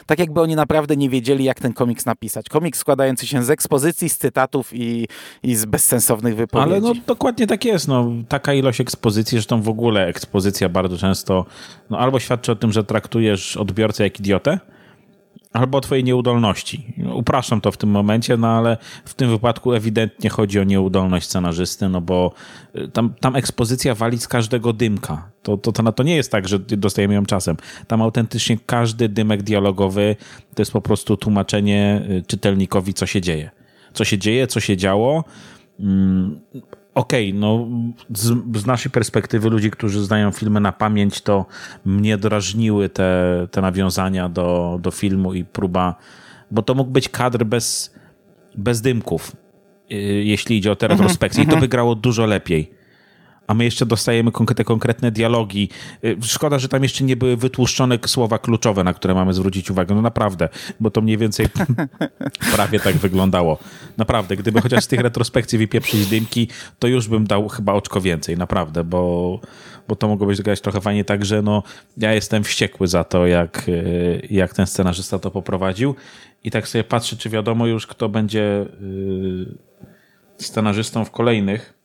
tak 0.07 0.19
jakby 0.19 0.41
oni 0.41 0.57
naprawdę 0.57 0.97
nie 0.97 1.09
wiedzieli, 1.09 1.45
jak 1.45 1.61
ten 1.61 1.73
komiks 1.73 2.07
napisać. 2.07 2.49
Komiks 2.49 2.79
składający 2.79 3.27
się 3.27 3.43
z 3.43 3.51
ekspozycji, 3.51 4.09
z 4.09 4.19
cytatów 4.19 4.71
i, 4.75 5.09
i 5.43 5.57
z 5.57 5.65
bezsensownych 5.65 6.37
wypowiedzi. 6.37 6.71
Ale 6.71 6.81
no 6.81 6.93
dokładnie 7.07 7.47
tak 7.47 7.65
jest. 7.65 7.89
No, 7.89 8.13
taka 8.29 8.55
ilość 8.55 8.81
ekspozycji, 8.81 9.37
zresztą 9.37 9.63
w 9.63 9.69
ogóle 9.69 10.07
ekspozycja 10.07 10.69
bardzo 10.69 10.99
często 10.99 11.47
no, 11.91 11.99
albo 11.99 12.21
świadczy 12.21 12.53
o 12.53 12.57
tym, 12.57 12.73
że 12.73 12.85
traktujesz 12.85 13.57
odbiorcę 13.57 14.05
jak 14.05 14.21
idiotę, 14.21 14.59
albo 15.53 15.79
o 15.79 15.81
twojej 15.81 16.05
nieudolności. 16.05 16.95
Upraszczam 17.15 17.61
to 17.61 17.73
w 17.73 17.77
tym 17.77 17.91
momencie, 17.91 18.37
no 18.37 18.49
ale 18.49 18.77
w 19.05 19.15
tym 19.15 19.31
wypadku 19.31 19.73
ewidentnie 19.73 20.31
chodzi 20.31 20.61
o 20.61 20.65
nieudolność 20.65 21.27
scenarzysty, 21.27 21.89
no 21.89 22.01
bo 22.01 22.33
y, 22.77 22.89
tam, 22.89 23.15
tam 23.21 23.37
ekspozycja 23.37 23.95
wali 23.95 24.19
z 24.19 24.29
każdego 24.29 24.73
dymka. 24.73 25.31
To, 25.43 25.57
to, 25.57 25.73
to, 25.73 25.93
to 25.93 26.03
nie 26.03 26.17
jest 26.17 26.33
tak, 26.33 26.49
że 26.49 26.59
dostajemy 26.59 27.15
ją 27.15 27.27
czasem. 27.27 27.57
Tam 27.87 28.03
autentycznie 28.03 28.59
każdy 28.67 29.09
dymek 29.09 29.43
dialogowy 29.43 30.17
to 30.55 30.63
jest 30.63 30.73
po 30.73 30.81
prostu 30.81 31.17
tłumaczenie 31.17 32.03
y, 32.11 32.23
czytelnikowi, 32.27 32.95
co 32.95 33.07
się 33.07 33.21
dzieje. 33.21 33.51
Co 33.93 34.05
się 34.05 34.19
dzieje, 34.19 34.47
co 34.47 34.61
się 34.61 34.77
działo. 34.77 35.25
Okej, 37.01 37.31
okay, 37.31 37.41
no 37.41 37.69
z, 38.11 38.59
z, 38.59 38.67
naszej 38.67 38.93
perspektywy 38.93 39.51
ludzi, 39.51 39.71
którzy 39.71 40.05
znają 40.05 40.31
filmy 40.31 40.61
na 40.61 40.73
pamięć, 40.73 41.21
to 41.21 41.47
mnie 41.85 42.19
drażniły 42.19 42.89
te, 42.89 43.47
te 43.51 43.61
nawiązania 43.61 44.29
do, 44.29 44.79
do 44.83 44.91
filmu 44.91 45.35
i 45.35 45.45
próba, 45.45 45.95
bo 46.51 46.63
to 46.63 46.75
mógł 46.75 46.91
być 46.91 47.09
kadr 47.09 47.45
bez, 47.45 47.95
bez 48.55 48.81
dymków, 48.81 49.37
y, 49.93 49.95
jeśli 50.25 50.57
idzie 50.57 50.73
o 50.73 50.77
te 50.77 50.87
mhm, 50.87 51.01
retrospekcje 51.01 51.43
i 51.43 51.47
to 51.47 51.51
by 51.51 51.55
mhm. 51.55 51.71
grało 51.71 51.95
dużo 51.95 52.27
lepiej 52.27 52.80
a 53.51 53.55
my 53.55 53.65
jeszcze 53.65 53.87
dostajemy 53.87 54.31
te 54.57 54.65
konkretne 54.65 55.11
dialogi. 55.11 55.69
Y, 56.05 56.17
szkoda, 56.23 56.59
że 56.59 56.69
tam 56.69 56.83
jeszcze 56.83 57.05
nie 57.05 57.17
były 57.17 57.37
wytłuszczone 57.37 57.99
słowa 58.07 58.39
kluczowe, 58.39 58.85
na 58.85 58.95
które 58.95 59.15
mamy 59.15 59.33
zwrócić 59.35 59.71
uwagę. 59.71 59.95
No 59.95 60.03
naprawdę, 60.03 60.49
bo 60.81 60.91
to 60.91 61.01
mniej 61.01 61.19
więcej 61.19 61.47
prawie 62.55 62.81
tak 62.81 62.97
wyglądało. 62.97 63.59
Naprawdę, 63.97 64.37
gdyby 64.37 64.61
chociaż 64.61 64.85
z 64.85 64.89
tych 64.89 65.01
retrospekcji 65.01 65.59
wypieprzyć 65.59 66.07
dymki, 66.07 66.49
to 66.79 66.89
już 66.89 67.09
bym 67.09 67.27
dał 67.27 67.49
chyba 67.49 67.73
oczko 67.73 68.01
więcej, 68.01 68.37
naprawdę, 68.37 68.85
bo, 68.85 69.41
bo 69.89 69.97
to 69.97 70.09
mogło 70.09 70.27
być 70.27 70.43
grać 70.43 70.61
trochę 70.61 70.81
fajnie 70.81 71.05
tak, 71.05 71.25
że 71.25 71.43
no, 71.43 71.63
ja 71.97 72.15
jestem 72.15 72.45
wściekły 72.45 72.87
za 72.87 73.05
to, 73.05 73.27
jak, 73.27 73.69
y, 73.69 74.27
jak 74.31 74.55
ten 74.55 74.67
scenarzysta 74.67 75.19
to 75.19 75.31
poprowadził 75.31 75.95
i 76.45 76.51
tak 76.51 76.69
sobie 76.69 76.85
patrzę, 76.85 77.17
czy 77.17 77.31
wiadomo 77.31 77.67
już, 77.67 77.87
kto 77.87 78.09
będzie 78.09 78.67
yy, 78.81 79.55
scenarzystą 80.39 81.05
w 81.05 81.11
kolejnych 81.11 81.80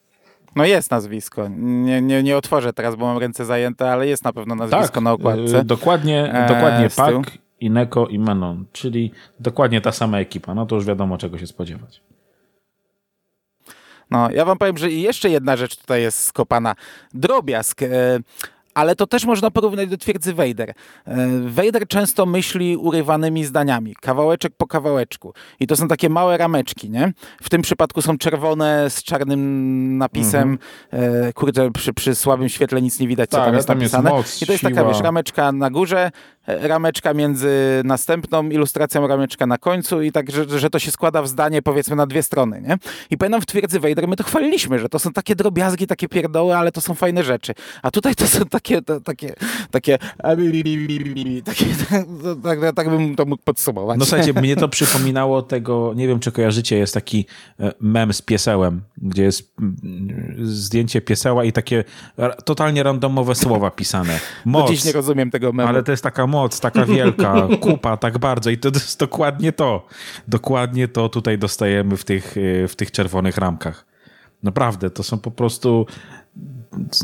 no 0.56 0.66
jest 0.66 0.92
nazwisko. 0.92 1.48
Nie, 1.58 2.02
nie, 2.02 2.24
nie 2.24 2.38
otworzę 2.38 2.74
teraz, 2.74 2.96
bo 2.96 3.06
mam 3.06 3.18
ręce 3.18 3.46
zajęte, 3.46 3.92
ale 3.92 4.08
jest 4.08 4.24
na 4.24 4.34
pewno 4.34 4.56
nazwisko 4.56 4.88
tak, 4.88 5.04
na 5.04 5.14
okładce. 5.14 5.60
Y, 5.60 5.64
dokładnie, 5.64 6.34
e, 6.34 6.48
dokładnie 6.48 6.90
Pak, 6.96 7.14
Ineko 7.60 8.08
i 8.08 8.20
Menon, 8.20 8.66
czyli 8.72 9.12
dokładnie 9.40 9.82
ta 9.82 9.92
sama 9.92 10.20
ekipa. 10.20 10.56
No 10.56 10.66
to 10.66 10.76
już 10.76 10.86
wiadomo, 10.86 11.18
czego 11.18 11.38
się 11.38 11.48
spodziewać. 11.48 12.02
No, 14.12 14.32
ja 14.32 14.46
wam 14.46 14.58
powiem, 14.58 14.78
że 14.78 14.92
jeszcze 14.92 15.30
jedna 15.30 15.58
rzecz 15.58 15.76
tutaj 15.76 16.02
jest 16.02 16.20
skopana. 16.20 16.76
Drobiazg. 17.14 17.82
E, 17.84 17.88
ale 18.76 18.96
to 18.96 19.08
też 19.08 19.26
można 19.26 19.52
porównać 19.52 19.90
do 19.90 19.98
twierdzy 19.98 20.34
Vader. 20.34 20.74
E, 21.06 21.28
Vader 21.48 21.88
często 21.88 22.26
myśli 22.26 22.78
urywanymi 22.78 23.46
zdaniami, 23.46 23.96
kawałeczek 24.02 24.54
po 24.58 24.68
kawałeczku. 24.68 25.34
I 25.60 25.68
to 25.68 25.76
są 25.76 25.88
takie 25.88 26.10
małe 26.10 26.38
rameczki, 26.38 26.90
nie? 26.90 27.14
W 27.42 27.50
tym 27.50 27.62
przypadku 27.62 28.02
są 28.02 28.18
czerwone 28.18 28.90
z 28.90 29.04
czarnym 29.04 29.98
napisem. 29.98 30.58
Mhm. 30.92 31.34
Kurde, 31.34 31.72
przy, 31.72 31.94
przy 31.94 32.16
słabym 32.16 32.50
świetle 32.50 32.82
nic 32.82 33.00
nie 33.00 33.08
widać, 33.08 33.30
co 33.30 33.38
tak, 33.38 33.46
tam 33.46 33.56
jest 33.56 33.68
tam 33.68 33.78
napisane. 33.78 34.10
Jest 34.10 34.18
moc, 34.18 34.42
I 34.42 34.46
to 34.46 34.52
jest 34.52 34.62
siła. 34.62 34.72
taka, 34.72 34.88
wiesz, 34.88 35.00
rameczka 35.02 35.52
na 35.52 35.70
górze, 35.70 36.12
rameczka 36.48 37.14
między 37.14 37.82
następną 37.84 38.50
ilustracją, 38.50 39.08
rameczka 39.08 39.46
na 39.46 39.58
końcu 39.58 40.02
i 40.02 40.12
tak, 40.12 40.32
że, 40.32 40.60
że 40.60 40.70
to 40.70 40.80
się 40.80 40.92
składa 40.92 41.22
w 41.22 41.28
zdanie 41.28 41.62
powiedzmy 41.62 41.96
na 41.96 42.08
dwie 42.08 42.24
strony, 42.24 42.62
nie? 42.62 42.78
I 43.10 43.18
pamiętam 43.18 43.42
w 43.42 43.46
Twierdzy 43.46 43.80
Vader 43.80 44.08
my 44.08 44.16
to 44.16 44.24
chwaliliśmy, 44.24 44.80
że 44.80 44.90
to 44.90 45.00
są 45.00 45.14
takie 45.14 45.36
drobiazgi, 45.36 45.88
takie 45.88 46.10
pierdoły, 46.10 46.56
ale 46.56 46.72
to 46.72 46.82
są 46.82 46.94
fajne 46.94 47.24
rzeczy. 47.24 47.54
A 47.82 47.92
tutaj 47.92 48.16
to 48.16 48.28
są 48.28 48.46
takie, 48.46 48.82
to, 48.82 49.02
takie, 49.02 49.34
takie, 49.72 49.98
takie 51.42 51.66
tak, 52.44 52.60
tak, 52.60 52.76
tak 52.76 52.90
bym 52.90 53.16
to 53.16 53.26
mógł 53.26 53.44
podsumować. 53.44 54.00
No 54.00 54.06
słuchajcie, 54.06 54.34
mnie 54.34 54.56
to 54.56 54.70
przypominało 54.70 55.42
tego, 55.42 55.94
nie 55.96 56.08
wiem 56.08 56.20
czy 56.20 56.32
kojarzycie, 56.32 56.78
jest 56.78 56.94
taki 56.94 57.26
e, 57.60 57.72
mem 57.80 58.14
z 58.14 58.22
piesełem, 58.22 58.82
gdzie 58.98 59.24
jest 59.24 59.54
mm, 59.60 60.36
zdjęcie 60.44 61.02
pieseła 61.02 61.44
i 61.44 61.52
takie 61.52 61.84
totalnie 62.46 62.84
randomowe 62.84 63.36
słowa 63.36 63.72
pisane. 63.72 64.20
Moc. 64.46 64.68
Do 64.68 64.74
dziś 64.74 64.86
nie 64.86 64.92
rozumiem 64.92 65.32
tego 65.32 65.54
memu. 65.54 65.70
Ale 65.70 65.84
to 65.84 65.92
jest 65.92 66.04
taka 66.04 66.28
moc, 66.36 66.60
taka 66.60 66.86
wielka, 66.86 67.48
kupa, 67.66 67.98
tak 67.98 68.18
bardzo 68.18 68.50
i 68.50 68.58
to 68.58 68.70
jest 68.74 69.00
dokładnie 69.00 69.52
to. 69.52 69.88
Dokładnie 70.28 70.88
to 70.88 71.10
tutaj 71.10 71.38
dostajemy 71.38 71.98
w 71.98 72.04
tych, 72.04 72.36
e, 72.38 72.68
w 72.68 72.76
tych 72.76 72.92
czerwonych 72.92 73.38
ramkach. 73.38 73.86
Naprawdę, 74.44 74.90
to 74.90 75.04
są 75.04 75.18
po 75.18 75.32
prostu 75.32 75.86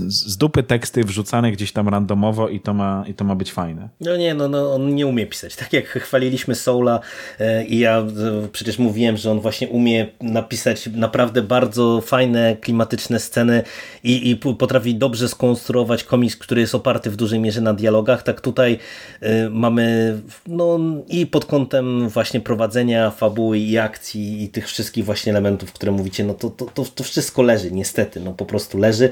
z 0.07 0.37
dupy 0.37 0.63
teksty 0.63 1.03
wrzucane 1.03 1.51
gdzieś 1.51 1.71
tam 1.71 1.89
randomowo 1.89 2.49
i 2.49 2.59
to 2.59 2.73
ma, 2.73 3.03
i 3.07 3.13
to 3.13 3.25
ma 3.25 3.35
być 3.35 3.51
fajne. 3.51 3.89
No 3.99 4.17
nie, 4.17 4.33
no, 4.33 4.47
no 4.47 4.73
on 4.73 4.95
nie 4.95 5.07
umie 5.07 5.25
pisać. 5.25 5.55
Tak 5.55 5.73
jak 5.73 5.85
chwaliliśmy 5.85 6.55
Soula 6.55 6.99
e, 7.39 7.65
i 7.65 7.79
ja 7.79 7.97
e, 7.99 8.05
przecież 8.51 8.79
mówiłem, 8.79 9.17
że 9.17 9.31
on 9.31 9.39
właśnie 9.39 9.67
umie 9.67 10.07
napisać 10.21 10.89
naprawdę 10.93 11.41
bardzo 11.41 12.01
fajne, 12.01 12.57
klimatyczne 12.61 13.19
sceny 13.19 13.63
i, 14.03 14.29
i 14.29 14.35
potrafi 14.35 14.95
dobrze 14.95 15.29
skonstruować 15.29 16.03
komiks, 16.03 16.35
który 16.35 16.61
jest 16.61 16.75
oparty 16.75 17.09
w 17.09 17.15
dużej 17.15 17.39
mierze 17.39 17.61
na 17.61 17.73
dialogach. 17.73 18.23
Tak 18.23 18.41
tutaj 18.41 18.79
e, 19.21 19.49
mamy 19.49 20.17
no, 20.47 20.79
i 21.07 21.27
pod 21.27 21.45
kątem 21.45 22.09
właśnie 22.09 22.39
prowadzenia 22.39 23.11
fabuły 23.11 23.59
i 23.59 23.77
akcji 23.77 24.43
i 24.43 24.49
tych 24.49 24.67
wszystkich 24.67 25.05
właśnie 25.05 25.31
elementów, 25.31 25.73
które 25.73 25.91
mówicie, 25.91 26.23
no 26.23 26.33
to, 26.33 26.49
to, 26.49 26.65
to, 26.65 26.85
to 26.85 27.03
wszystko 27.03 27.41
leży, 27.41 27.71
niestety, 27.71 28.19
no 28.19 28.33
po 28.33 28.45
prostu 28.45 28.77
leży. 28.77 29.09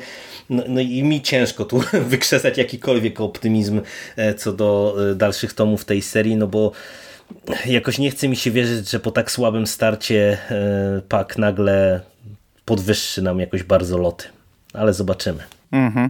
No, 0.49 0.63
no, 0.67 0.81
i 0.81 1.03
mi 1.03 1.21
ciężko 1.21 1.65
tu 1.65 1.83
wykrzesać 2.09 2.57
jakikolwiek 2.57 3.21
optymizm 3.21 3.81
e, 4.15 4.33
co 4.33 4.53
do 4.53 4.95
e, 5.11 5.15
dalszych 5.15 5.53
tomów 5.53 5.85
tej 5.85 6.01
serii, 6.01 6.35
no 6.35 6.47
bo 6.47 6.71
jakoś 7.65 7.97
nie 7.97 8.11
chce 8.11 8.27
mi 8.27 8.35
się 8.35 8.51
wierzyć, 8.51 8.89
że 8.89 8.99
po 8.99 9.11
tak 9.11 9.31
słabym 9.31 9.67
starcie 9.67 10.37
e, 10.51 11.01
Pak 11.09 11.37
nagle 11.37 12.01
podwyższy 12.65 13.21
nam 13.21 13.39
jakoś 13.39 13.63
bardzo 13.63 13.97
loty. 13.97 14.25
Ale 14.73 14.93
zobaczymy. 14.93 15.43
Mhm. 15.71 16.09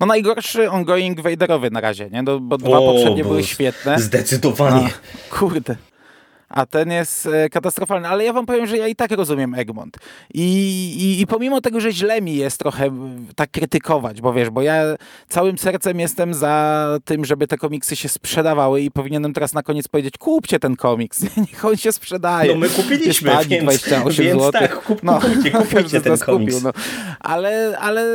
No 0.00 0.06
najgorszy 0.06 0.70
ongoing 0.70 1.20
Vaderowy 1.20 1.70
na 1.70 1.80
razie, 1.80 2.10
nie? 2.10 2.22
No, 2.22 2.40
bo 2.40 2.58
dwa 2.58 2.78
o, 2.78 2.92
poprzednie 2.92 3.22
były 3.22 3.44
świetne. 3.44 3.98
Zdecydowanie. 4.00 4.86
A, 4.86 5.34
kurde 5.34 5.76
a 6.48 6.66
ten 6.66 6.90
jest 6.90 7.26
e, 7.26 7.48
katastrofalny. 7.48 8.08
Ale 8.08 8.24
ja 8.24 8.32
wam 8.32 8.46
powiem, 8.46 8.66
że 8.66 8.76
ja 8.76 8.88
i 8.88 8.96
tak 8.96 9.10
rozumiem 9.10 9.54
Egmont. 9.54 9.96
I, 10.34 10.42
i, 10.98 11.20
I, 11.20 11.26
pomimo 11.26 11.60
tego, 11.60 11.80
że 11.80 11.92
źle 11.92 12.22
mi 12.22 12.36
jest 12.36 12.58
trochę 12.58 12.90
tak 13.36 13.50
krytykować, 13.50 14.20
bo 14.20 14.32
wiesz, 14.32 14.50
bo 14.50 14.62
ja 14.62 14.82
całym 15.28 15.58
sercem 15.58 16.00
jestem 16.00 16.34
za 16.34 16.86
tym, 17.04 17.24
żeby 17.24 17.46
te 17.46 17.56
komiksy 17.58 17.96
się 17.96 18.08
sprzedawały 18.08 18.80
i 18.80 18.90
powinienem 18.90 19.32
teraz 19.32 19.52
na 19.52 19.62
koniec 19.62 19.88
powiedzieć, 19.88 20.18
kupcie 20.18 20.58
ten 20.58 20.76
komiks, 20.76 21.22
niech 21.36 21.64
on 21.64 21.76
się 21.76 21.92
sprzedaje. 21.92 22.52
No 22.52 22.58
my 22.58 22.68
kupiliśmy, 22.68 23.30
jest 23.30 23.48
więc, 23.48 23.62
28 23.62 24.24
więc 24.24 24.42
zł. 24.42 24.60
tak, 24.60 24.84
kup, 24.84 25.02
no, 25.02 25.20
kupujcie, 25.20 25.50
kupujcie 25.58 26.00
ten 26.00 26.18
komiks. 26.18 26.54
Kupił, 26.54 26.60
no. 26.64 26.72
ale, 27.20 27.78
ale 27.78 28.06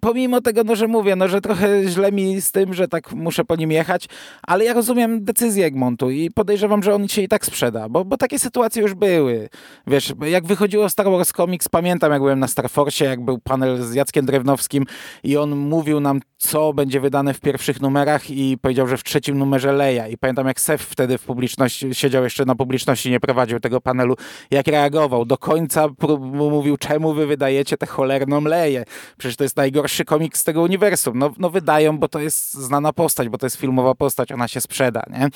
pomimo 0.00 0.40
tego, 0.40 0.64
no, 0.64 0.76
że 0.76 0.88
mówię, 0.88 1.16
no, 1.16 1.28
że 1.28 1.40
trochę 1.40 1.88
źle 1.88 2.12
mi 2.12 2.40
z 2.40 2.52
tym, 2.52 2.74
że 2.74 2.88
tak 2.88 3.12
muszę 3.12 3.44
po 3.44 3.56
nim 3.56 3.72
jechać, 3.72 4.08
ale 4.42 4.64
ja 4.64 4.72
rozumiem 4.72 5.24
decyzję 5.24 5.66
Egmontu 5.66 6.10
i 6.10 6.30
podejrzewam, 6.30 6.82
że 6.82 6.94
on 6.94 7.08
się 7.08 7.22
i 7.22 7.28
tak 7.28 7.46
sprzeda, 7.50 7.88
bo, 7.88 8.04
bo 8.04 8.16
takie 8.16 8.38
sytuacje 8.38 8.82
już 8.82 8.94
były. 8.94 9.48
Wiesz, 9.86 10.12
jak 10.26 10.46
wychodziło 10.46 10.88
Star 10.88 11.06
Wars 11.06 11.32
Comics, 11.32 11.68
pamiętam 11.68 12.12
jak 12.12 12.20
byłem 12.20 12.38
na 12.38 12.48
Star 12.48 12.70
Force, 12.70 13.04
jak 13.04 13.24
był 13.24 13.38
panel 13.38 13.82
z 13.82 13.94
Jackiem 13.94 14.26
Drewnowskim 14.26 14.84
i 15.24 15.36
on 15.36 15.56
mówił 15.56 16.00
nam, 16.00 16.20
co 16.38 16.72
będzie 16.72 17.00
wydane 17.00 17.34
w 17.34 17.40
pierwszych 17.40 17.80
numerach 17.80 18.30
i 18.30 18.58
powiedział, 18.58 18.86
że 18.86 18.96
w 18.96 19.04
trzecim 19.04 19.38
numerze 19.38 19.72
Leja. 19.72 20.08
I 20.08 20.16
pamiętam 20.16 20.46
jak 20.46 20.60
Sef 20.60 20.82
wtedy 20.82 21.18
w 21.18 21.24
publiczności, 21.24 21.94
siedział 21.94 22.24
jeszcze 22.24 22.44
na 22.44 22.54
publiczności, 22.54 23.10
nie 23.10 23.20
prowadził 23.20 23.60
tego 23.60 23.80
panelu, 23.80 24.16
jak 24.50 24.66
reagował. 24.66 25.24
Do 25.24 25.38
końca 25.38 25.88
mówił, 26.30 26.76
czemu 26.76 27.12
wy 27.14 27.26
wydajecie 27.26 27.76
tę 27.76 27.86
cholerną 27.86 28.40
Leję? 28.40 28.84
Przecież 29.18 29.36
to 29.36 29.44
jest 29.44 29.56
najgorszy 29.56 30.04
komiks 30.04 30.40
z 30.40 30.44
tego 30.44 30.62
uniwersum. 30.62 31.18
No, 31.18 31.30
no 31.38 31.50
wydają, 31.50 31.98
bo 31.98 32.08
to 32.08 32.20
jest 32.20 32.54
znana 32.54 32.92
postać, 32.92 33.28
bo 33.28 33.38
to 33.38 33.46
jest 33.46 33.56
filmowa 33.56 33.94
postać, 33.94 34.32
ona 34.32 34.48
się 34.48 34.60
sprzeda, 34.60 35.02
nie? 35.10 35.28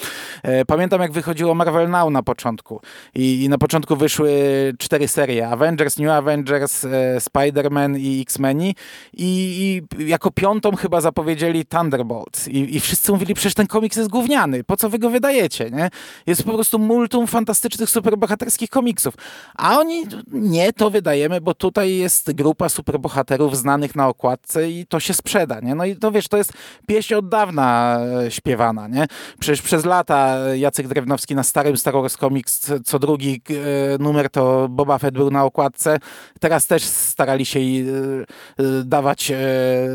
E, 0.43 0.65
pamiętam 0.65 1.01
jak 1.01 1.13
wychodziło 1.13 1.55
Marvel 1.55 1.91
Now 1.91 2.04
na 2.11 2.23
początku. 2.23 2.81
I, 3.15 3.45
I, 3.45 3.49
na 3.49 3.59
początku 3.59 3.97
wyszły 3.97 4.33
cztery 4.79 5.09
serie. 5.09 5.49
Avengers, 5.49 5.99
New 5.99 6.11
Avengers, 6.11 6.85
e, 6.85 6.89
Spider-Man 7.19 7.99
i 7.99 8.23
X-Meni. 8.23 8.75
I, 9.13 9.83
I, 9.99 10.07
jako 10.09 10.31
piątą 10.31 10.77
chyba 10.77 11.01
zapowiedzieli 11.01 11.67
Thunderbolts. 11.67 12.49
I, 12.49 12.77
I 12.77 12.81
wszyscy 12.81 13.13
mówili, 13.13 13.35
przecież 13.35 13.55
ten 13.55 13.67
komiks 13.67 13.97
jest 13.97 14.11
gówniany. 14.11 14.65
Po 14.65 14.77
co 14.77 14.91
wy 14.91 14.99
go 14.99 15.11
wydajecie, 15.11 15.71
nie? 15.71 15.91
Jest 16.27 16.43
po 16.43 16.53
prostu 16.53 16.79
multum 16.79 17.27
fantastycznych, 17.27 17.91
superbohaterskich 17.91 18.71
komiksów. 18.71 19.15
A 19.55 19.79
oni, 19.79 20.07
nie, 20.33 20.73
to 20.73 20.91
wydajemy, 20.91 21.41
bo 21.41 21.55
tutaj 21.55 21.97
jest 21.97 22.33
grupa 22.33 22.69
superbohaterów 22.69 23.57
znanych 23.57 23.97
na 23.97 24.09
okładce 24.09 24.71
i 24.71 24.87
to 24.87 25.01
się 25.01 25.15
sprzeda, 25.15 25.61
nie? 25.61 25.75
No 25.75 25.85
i 25.85 25.97
to 25.97 26.11
wiesz, 26.11 26.29
to 26.29 26.37
jest 26.37 26.53
pieśń 26.87 27.15
od 27.15 27.29
dawna 27.29 27.99
e, 28.27 28.31
śpiewana, 28.31 28.89
nie? 28.89 29.07
Przecież 29.39 29.63
przez 29.63 29.85
lata 29.85 30.39
Jacek 30.55 30.89
Drewnowski 30.89 31.35
na 31.35 31.43
starym 31.43 31.77
Star 31.77 31.94
Wars 32.03 32.17
Comics 32.17 32.73
co 32.85 32.99
drugi 32.99 33.43
e, 33.51 34.03
numer 34.03 34.31
to 34.31 34.69
Boba 34.69 34.99
Fett 34.99 35.15
był 35.15 35.31
na 35.31 35.45
okładce. 35.45 35.99
Teraz 36.41 36.67
też 36.67 36.83
starali 36.83 37.45
się 37.47 37.61
e, 37.61 37.63
e, 37.63 38.85
dawać 38.85 39.33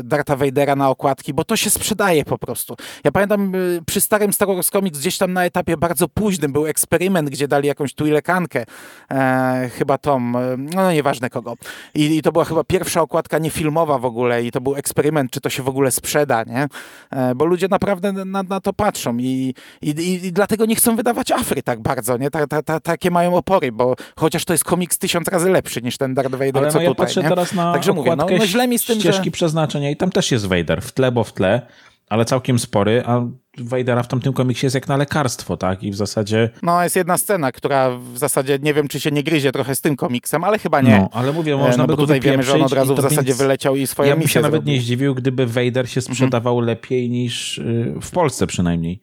Darta 0.04 0.36
Vadera 0.36 0.76
na 0.76 0.90
okładki, 0.90 1.34
bo 1.34 1.44
to 1.44 1.56
się 1.56 1.70
sprzedaje 1.70 2.24
po 2.24 2.38
prostu. 2.38 2.76
Ja 3.04 3.12
pamiętam 3.12 3.52
przy 3.86 4.00
starym 4.00 4.32
Star 4.32 4.48
Wars 4.48 4.70
Comics 4.70 4.98
gdzieś 4.98 5.18
tam 5.18 5.32
na 5.32 5.44
etapie 5.44 5.76
bardzo 5.76 6.08
późnym 6.08 6.52
był 6.52 6.66
eksperyment, 6.66 7.30
gdzie 7.30 7.48
dali 7.48 7.68
jakąś 7.68 7.94
tuilekankę, 7.94 8.64
e, 9.10 9.70
chyba 9.78 9.98
Tom, 9.98 10.36
no 10.74 10.92
nieważne 10.92 11.30
kogo. 11.30 11.54
I, 11.94 12.16
I, 12.16 12.22
to 12.22 12.32
była 12.32 12.44
chyba 12.44 12.64
pierwsza 12.64 13.00
okładka 13.00 13.38
niefilmowa 13.38 13.98
w 13.98 14.04
ogóle 14.04 14.42
i 14.42 14.50
to 14.50 14.60
był 14.60 14.76
eksperyment, 14.76 15.30
czy 15.30 15.40
to 15.40 15.50
się 15.50 15.62
w 15.62 15.68
ogóle 15.68 15.90
sprzeda, 15.90 16.44
nie? 16.44 16.68
E, 17.10 17.34
bo 17.34 17.44
ludzie 17.44 17.68
naprawdę 17.70 18.12
na, 18.12 18.42
na 18.42 18.60
to 18.60 18.72
patrzą 18.72 19.18
i, 19.18 19.54
i, 19.82 19.88
i, 20.26 20.32
dlatego 20.32 20.66
nie 20.66 20.76
chcą 20.76 20.96
wydawać 20.96 21.32
Afry 21.32 21.62
tak 21.62 21.80
bardzo 21.80 21.89
bardzo, 21.94 22.16
nie? 22.16 22.30
Ta, 22.30 22.46
ta, 22.46 22.62
ta, 22.62 22.80
takie 22.80 23.10
mają 23.10 23.34
opory, 23.34 23.72
bo 23.72 23.94
chociaż 24.16 24.44
to 24.44 24.54
jest 24.54 24.64
komiks 24.64 24.98
tysiąc 24.98 25.28
razy 25.28 25.50
lepszy 25.50 25.82
niż 25.82 25.96
ten 25.96 26.14
Darth 26.14 26.30
Vader, 26.30 26.58
Ale 26.58 26.70
co 26.70 26.78
no 26.78 26.82
ja 26.82 26.88
tutaj, 26.88 27.06
patrzę 27.06 27.22
nie? 27.22 27.28
teraz 27.28 27.54
na 27.54 27.72
Także 27.72 27.92
mówię, 27.92 28.16
no, 28.16 28.26
no 28.38 28.46
źle 28.46 28.68
mi 28.68 28.78
z 28.78 28.84
tym, 28.84 29.00
ścieżki 29.00 29.24
że... 29.24 29.30
przeznaczenia 29.30 29.90
i 29.90 29.96
tam 29.96 30.10
też 30.10 30.32
jest 30.32 30.46
Vader, 30.46 30.82
w 30.82 30.92
tle, 30.92 31.12
bo 31.12 31.24
w 31.24 31.32
tle, 31.32 31.66
ale 32.08 32.24
całkiem 32.24 32.58
spory, 32.58 33.02
a 33.06 33.26
Vadera 33.58 34.02
w 34.02 34.08
tamtym 34.08 34.32
komiksie 34.32 34.66
jest 34.66 34.74
jak 34.74 34.88
na 34.88 34.96
lekarstwo, 34.96 35.56
tak? 35.56 35.82
I 35.82 35.90
w 35.90 35.94
zasadzie... 35.96 36.50
No, 36.62 36.82
jest 36.82 36.96
jedna 36.96 37.18
scena, 37.18 37.52
która 37.52 37.90
w 37.90 38.18
zasadzie 38.18 38.58
nie 38.62 38.74
wiem, 38.74 38.88
czy 38.88 39.00
się 39.00 39.10
nie 39.10 39.22
gryzie 39.22 39.52
trochę 39.52 39.74
z 39.74 39.80
tym 39.80 39.96
komiksem, 39.96 40.44
ale 40.44 40.58
chyba 40.58 40.80
nie. 40.80 40.98
No, 40.98 41.08
ale 41.12 41.32
mówię, 41.32 41.56
można 41.56 41.86
no, 41.86 41.86
by 41.86 41.96
tutaj 41.96 42.20
wiemy, 42.20 42.42
że 42.42 42.54
on 42.54 42.62
od 42.62 42.72
razu 42.72 42.94
w 42.94 43.00
zasadzie 43.00 43.34
wyleciał 43.34 43.76
i 43.76 43.86
swoją 43.86 44.08
Ja 44.08 44.16
bym 44.16 44.28
się 44.28 44.40
nawet 44.40 44.66
nie 44.66 44.80
zdziwił, 44.80 45.14
gdyby 45.14 45.46
Vader 45.46 45.90
się 45.90 46.00
sprzedawał 46.00 46.58
mhm. 46.58 46.66
lepiej 46.66 47.10
niż 47.10 47.58
y, 47.58 47.94
w 48.02 48.10
Polsce 48.10 48.46
przynajmniej, 48.46 49.02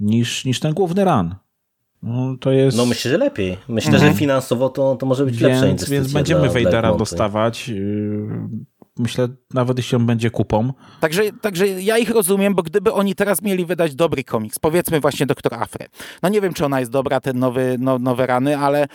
niż, 0.00 0.44
niż 0.44 0.60
ten 0.60 0.74
główny 0.74 1.04
ran. 1.04 1.34
No, 2.02 2.36
to 2.40 2.52
jest... 2.52 2.76
no 2.76 2.86
myślę, 2.86 3.10
że 3.10 3.18
lepiej. 3.18 3.56
Myślę, 3.68 3.92
mhm. 3.92 4.12
że 4.12 4.18
finansowo 4.18 4.68
to, 4.68 4.96
to 4.96 5.06
może 5.06 5.24
być 5.24 5.36
więc, 5.36 5.52
lepsza 5.52 5.66
inwestycja. 5.66 5.94
Więc 5.94 6.12
będziemy 6.12 6.48
Wejdera 6.48 6.94
dostawać. 6.94 7.68
Yy, 7.68 8.28
myślę, 8.98 9.28
nawet 9.54 9.76
jeśli 9.76 9.96
on 9.96 10.06
będzie 10.06 10.30
kupą. 10.30 10.72
Także, 11.00 11.22
także 11.40 11.66
ja 11.68 11.98
ich 11.98 12.10
rozumiem, 12.10 12.54
bo 12.54 12.62
gdyby 12.62 12.92
oni 12.92 13.14
teraz 13.14 13.42
mieli 13.42 13.66
wydać 13.66 13.94
dobry 13.94 14.24
komiks, 14.24 14.58
powiedzmy 14.58 15.00
właśnie 15.00 15.26
Doktor 15.26 15.54
Afre. 15.54 15.86
No 16.22 16.28
nie 16.28 16.40
wiem, 16.40 16.52
czy 16.52 16.64
ona 16.64 16.80
jest 16.80 16.92
dobra, 16.92 17.20
te 17.20 17.32
nowy, 17.32 17.76
no, 17.78 17.98
nowe 17.98 18.26
rany, 18.26 18.58
ale 18.58 18.86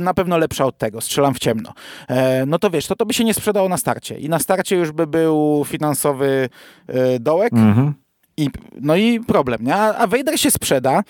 na 0.00 0.14
pewno 0.14 0.38
lepsza 0.38 0.64
od 0.64 0.78
tego. 0.78 1.00
Strzelam 1.00 1.34
w 1.34 1.38
ciemno. 1.38 1.72
E, 2.08 2.46
no 2.46 2.58
to 2.58 2.70
wiesz, 2.70 2.86
to 2.86 2.96
to 2.96 3.06
by 3.06 3.14
się 3.14 3.24
nie 3.24 3.34
sprzedało 3.34 3.68
na 3.68 3.76
starcie. 3.76 4.18
I 4.18 4.28
na 4.28 4.38
starcie 4.38 4.76
już 4.76 4.92
by 4.92 5.06
był 5.06 5.64
finansowy 5.66 6.48
e, 6.86 7.18
dołek. 7.20 7.52
Mhm. 7.52 7.94
I, 8.36 8.50
no 8.80 8.96
i 8.96 9.20
problem, 9.20 9.64
nie? 9.64 9.74
A, 9.74 9.94
a 9.94 10.06
Vader 10.06 10.40
się 10.40 10.50
sprzeda, 10.50 11.02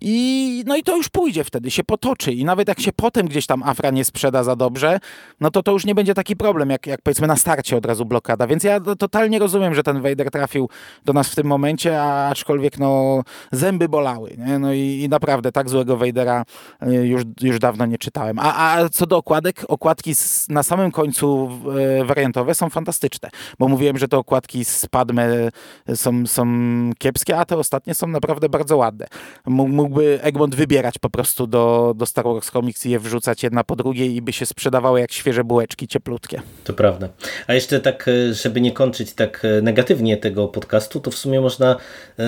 I, 0.00 0.64
no 0.66 0.76
i 0.76 0.82
to 0.82 0.96
już 0.96 1.08
pójdzie 1.08 1.44
wtedy, 1.44 1.70
się 1.70 1.84
potoczy. 1.84 2.32
I 2.32 2.44
nawet 2.44 2.68
jak 2.68 2.80
się 2.80 2.92
potem 2.92 3.26
gdzieś 3.26 3.46
tam 3.46 3.62
Afra 3.62 3.90
nie 3.90 4.04
sprzeda 4.04 4.44
za 4.44 4.56
dobrze, 4.56 4.98
no 5.40 5.50
to 5.50 5.62
to 5.62 5.72
już 5.72 5.84
nie 5.84 5.94
będzie 5.94 6.14
taki 6.14 6.36
problem, 6.36 6.70
jak, 6.70 6.86
jak 6.86 7.02
powiedzmy 7.02 7.26
na 7.26 7.36
starcie 7.36 7.76
od 7.76 7.86
razu 7.86 8.04
blokada. 8.04 8.46
Więc 8.46 8.64
ja 8.64 8.80
totalnie 8.80 9.38
rozumiem, 9.38 9.74
że 9.74 9.82
ten 9.82 10.02
Vader 10.02 10.30
trafił 10.30 10.68
do 11.04 11.12
nas 11.12 11.28
w 11.28 11.34
tym 11.34 11.46
momencie, 11.46 12.02
a 12.02 12.28
aczkolwiek 12.28 12.78
no 12.78 13.22
zęby 13.52 13.88
bolały. 13.88 14.36
Nie? 14.38 14.58
No 14.58 14.72
i, 14.72 15.00
i 15.04 15.08
naprawdę 15.08 15.52
tak 15.52 15.68
złego 15.68 15.96
Vadera 15.96 16.44
y, 16.82 17.06
już, 17.06 17.22
już 17.40 17.58
dawno 17.58 17.86
nie 17.86 17.98
czytałem. 17.98 18.38
A, 18.38 18.74
a 18.76 18.88
co 18.88 19.06
do 19.06 19.16
okładek, 19.16 19.64
okładki 19.68 20.14
z, 20.14 20.48
na 20.48 20.62
samym 20.62 20.90
końcu 20.90 21.50
y, 22.00 22.04
wariantowe 22.04 22.54
są 22.54 22.70
fantastyczne, 22.70 23.30
bo 23.58 23.68
mówiłem, 23.68 23.98
że 23.98 24.08
te 24.08 24.18
okładki 24.18 24.64
z 24.64 24.86
Padme 24.86 25.50
są, 25.94 26.26
są 26.26 26.46
kiepskie, 26.98 27.38
a 27.38 27.44
te 27.44 27.56
ostatnie 27.56 27.94
są 27.94 28.06
naprawdę 28.06 28.48
bardzo 28.48 28.76
ładne. 28.76 29.06
Mógłby 29.78 30.22
Egmont 30.22 30.54
wybierać 30.54 30.98
po 30.98 31.10
prostu 31.10 31.46
do, 31.46 31.94
do 31.96 32.06
Star 32.06 32.24
Wars 32.24 32.50
Comics 32.50 32.86
i 32.86 32.90
je 32.90 32.98
wrzucać 32.98 33.42
jedna 33.42 33.64
po 33.64 33.76
drugiej 33.76 34.14
i 34.14 34.22
by 34.22 34.32
się 34.32 34.46
sprzedawały 34.46 35.00
jak 35.00 35.12
świeże 35.12 35.44
bułeczki 35.44 35.88
cieplutkie. 35.88 36.42
To 36.64 36.72
prawda. 36.72 37.08
A 37.46 37.54
jeszcze 37.54 37.80
tak, 37.80 38.08
e, 38.08 38.34
żeby 38.34 38.60
nie 38.60 38.72
kończyć 38.72 39.12
tak 39.12 39.44
e, 39.44 39.62
negatywnie 39.62 40.16
tego 40.16 40.48
podcastu, 40.48 41.00
to 41.00 41.10
w 41.10 41.14
sumie 41.14 41.40
można 41.40 41.76
e, 42.18 42.24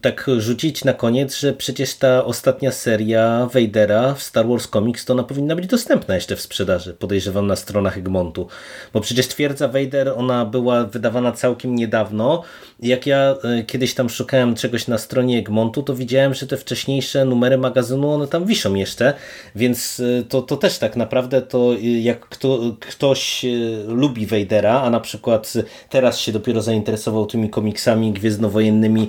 tak 0.00 0.26
rzucić 0.38 0.84
na 0.84 0.92
koniec, 0.92 1.36
że 1.36 1.52
przecież 1.52 1.94
ta 1.94 2.24
ostatnia 2.24 2.72
seria 2.72 3.48
Vadera 3.54 4.14
w 4.14 4.22
Star 4.22 4.48
Wars 4.48 4.68
Comics 4.68 5.04
to 5.04 5.12
ona 5.12 5.22
powinna 5.22 5.56
być 5.56 5.66
dostępna 5.66 6.14
jeszcze 6.14 6.36
w 6.36 6.40
sprzedaży, 6.40 6.94
podejrzewam 6.94 7.46
na 7.46 7.56
stronach 7.56 7.98
Egmontu. 7.98 8.48
Bo 8.92 9.00
przecież 9.00 9.28
twierdza 9.28 9.68
Vader, 9.68 10.12
ona 10.16 10.44
była 10.44 10.84
wydawana 10.84 11.32
całkiem 11.32 11.74
niedawno. 11.74 12.42
Jak 12.80 13.06
ja 13.06 13.34
kiedyś 13.66 13.94
tam 13.94 14.10
szukałem 14.10 14.54
czegoś 14.54 14.88
na 14.88 14.98
stronie 14.98 15.38
Egmontu, 15.38 15.82
to 15.82 15.94
widziałem, 15.94 16.34
że 16.34 16.41
te 16.46 16.56
wcześniejsze 16.56 17.24
numery 17.24 17.58
magazynu, 17.58 18.10
one 18.10 18.26
tam 18.26 18.46
wiszą 18.46 18.74
jeszcze, 18.74 19.14
więc 19.54 20.00
y, 20.00 20.24
to, 20.28 20.42
to 20.42 20.56
też 20.56 20.78
tak 20.78 20.96
naprawdę 20.96 21.42
to 21.42 21.74
y, 21.74 21.80
jak 21.80 22.20
kto, 22.20 22.60
ktoś 22.80 23.44
y, 23.44 23.84
lubi 23.86 24.26
Vadera, 24.26 24.80
a 24.82 24.90
na 24.90 25.00
przykład 25.00 25.52
teraz 25.88 26.18
się 26.18 26.32
dopiero 26.32 26.62
zainteresował 26.62 27.26
tymi 27.26 27.50
komiksami 27.50 28.12
gwiezdnowojennymi, 28.12 29.08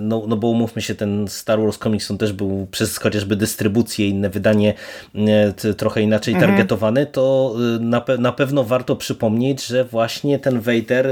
no, 0.00 0.22
no 0.28 0.36
bo 0.36 0.48
umówmy 0.48 0.82
się, 0.82 0.94
ten 0.94 1.28
Star 1.28 1.60
Wars 1.60 1.78
Comics 1.78 2.10
on 2.10 2.18
też 2.18 2.32
był 2.32 2.66
przez 2.70 2.98
chociażby 2.98 3.36
dystrybucję, 3.36 4.08
inne 4.08 4.30
wydanie 4.30 4.74
trochę 5.76 6.02
inaczej 6.02 6.34
mhm. 6.34 6.50
targetowane, 6.50 7.06
to 7.06 7.54
na, 7.80 8.00
pe 8.00 8.18
na 8.18 8.32
pewno 8.32 8.64
warto 8.64 8.96
przypomnieć, 8.96 9.66
że 9.66 9.84
właśnie 9.84 10.38
ten 10.38 10.60
Vader 10.60 11.08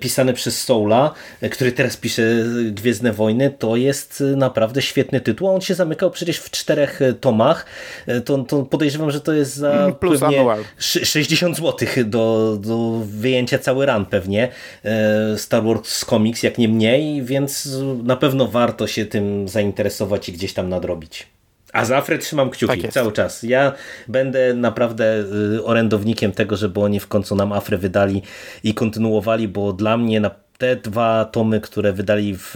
pisany 0.00 0.32
przez 0.32 0.64
Soula, 0.64 1.14
który 1.50 1.72
teraz 1.72 1.96
pisze 1.96 2.22
Gwiezdne 2.70 3.12
Wojny, 3.12 3.50
to 3.58 3.76
jest 3.76 4.22
naprawdę 4.36 4.55
naprawdę 4.56 4.82
świetny 4.82 5.20
tytuł, 5.20 5.48
a 5.48 5.52
on 5.52 5.60
się 5.60 5.74
zamykał 5.74 6.10
przecież 6.10 6.38
w 6.38 6.50
czterech 6.50 7.02
e, 7.02 7.12
tomach, 7.12 7.66
e, 8.06 8.20
to, 8.20 8.38
to 8.38 8.62
podejrzewam, 8.62 9.10
że 9.10 9.20
to 9.20 9.32
jest 9.32 9.54
za 9.54 9.72
mm, 9.72 9.94
Plus 9.94 10.20
pewnie 10.20 10.44
60 10.78 11.56
zł 11.56 11.88
do, 12.04 12.56
do 12.60 13.02
wyjęcia 13.04 13.58
cały 13.58 13.86
ran 13.86 14.06
pewnie 14.06 14.48
e, 14.84 15.38
Star 15.38 15.64
Wars 15.64 16.04
Comics, 16.04 16.42
jak 16.42 16.58
nie 16.58 16.68
mniej, 16.68 17.22
więc 17.22 17.68
na 18.02 18.16
pewno 18.16 18.46
warto 18.46 18.86
się 18.86 19.06
tym 19.06 19.48
zainteresować 19.48 20.28
i 20.28 20.32
gdzieś 20.32 20.52
tam 20.52 20.68
nadrobić. 20.68 21.26
A 21.72 21.84
za 21.84 21.96
Afrę 21.96 22.18
trzymam 22.18 22.50
kciuki 22.50 22.82
tak 22.82 22.92
cały 22.92 23.12
czas. 23.12 23.42
Ja 23.42 23.72
będę 24.08 24.54
naprawdę 24.54 25.24
orędownikiem 25.64 26.32
tego, 26.32 26.56
żeby 26.56 26.80
oni 26.80 27.00
w 27.00 27.06
końcu 27.06 27.36
nam 27.36 27.52
Afrę 27.52 27.78
wydali 27.78 28.22
i 28.64 28.74
kontynuowali, 28.74 29.48
bo 29.48 29.72
dla 29.72 29.96
mnie 29.96 30.20
te 30.58 30.76
dwa 30.76 31.24
tomy, 31.24 31.60
które 31.60 31.92
wydali 31.92 32.36
w 32.36 32.54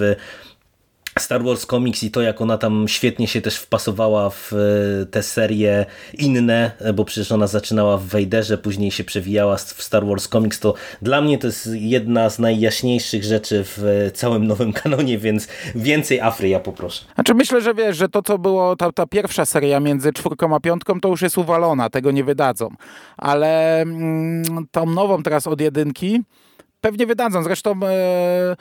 Star 1.20 1.44
Wars 1.44 1.66
Comics 1.66 2.02
i 2.02 2.10
to, 2.10 2.22
jak 2.22 2.40
ona 2.40 2.58
tam 2.58 2.88
świetnie 2.88 3.26
się 3.26 3.40
też 3.40 3.56
wpasowała 3.56 4.30
w 4.30 4.52
e, 4.52 5.06
te 5.06 5.22
serie 5.22 5.86
inne, 6.18 6.70
e, 6.78 6.92
bo 6.92 7.04
przecież 7.04 7.32
ona 7.32 7.46
zaczynała 7.46 7.96
w 7.96 8.06
Vaderze, 8.06 8.58
później 8.58 8.90
się 8.90 9.04
przewijała 9.04 9.56
w 9.56 9.82
Star 9.82 10.06
Wars 10.06 10.28
Comics, 10.28 10.60
to 10.60 10.74
dla 11.02 11.20
mnie 11.20 11.38
to 11.38 11.46
jest 11.46 11.68
jedna 11.72 12.30
z 12.30 12.38
najjaśniejszych 12.38 13.24
rzeczy 13.24 13.64
w 13.64 13.84
e, 13.84 14.10
całym 14.10 14.46
nowym 14.46 14.72
kanonie, 14.72 15.18
więc 15.18 15.48
więcej 15.74 16.20
Afry 16.20 16.48
ja 16.48 16.60
poproszę. 16.60 17.04
Znaczy 17.14 17.34
myślę, 17.34 17.60
że 17.60 17.74
wiesz, 17.74 17.96
że 17.96 18.08
to 18.08 18.22
co 18.22 18.38
było, 18.38 18.76
ta, 18.76 18.92
ta 18.92 19.06
pierwsza 19.06 19.44
seria 19.44 19.80
między 19.80 20.12
czwórką 20.12 20.54
a 20.54 20.60
piątką, 20.60 21.00
to 21.00 21.08
już 21.08 21.22
jest 21.22 21.38
uwalona, 21.38 21.90
tego 21.90 22.10
nie 22.10 22.24
wydadzą. 22.24 22.68
Ale 23.16 23.80
mm, 23.80 24.42
tą 24.70 24.86
nową 24.86 25.22
teraz 25.22 25.46
od 25.46 25.60
jedynki, 25.60 26.22
Pewnie 26.80 27.06
wydadzą. 27.06 27.42
Zresztą 27.42 27.80
e, 27.82 27.86
e, 27.88 28.56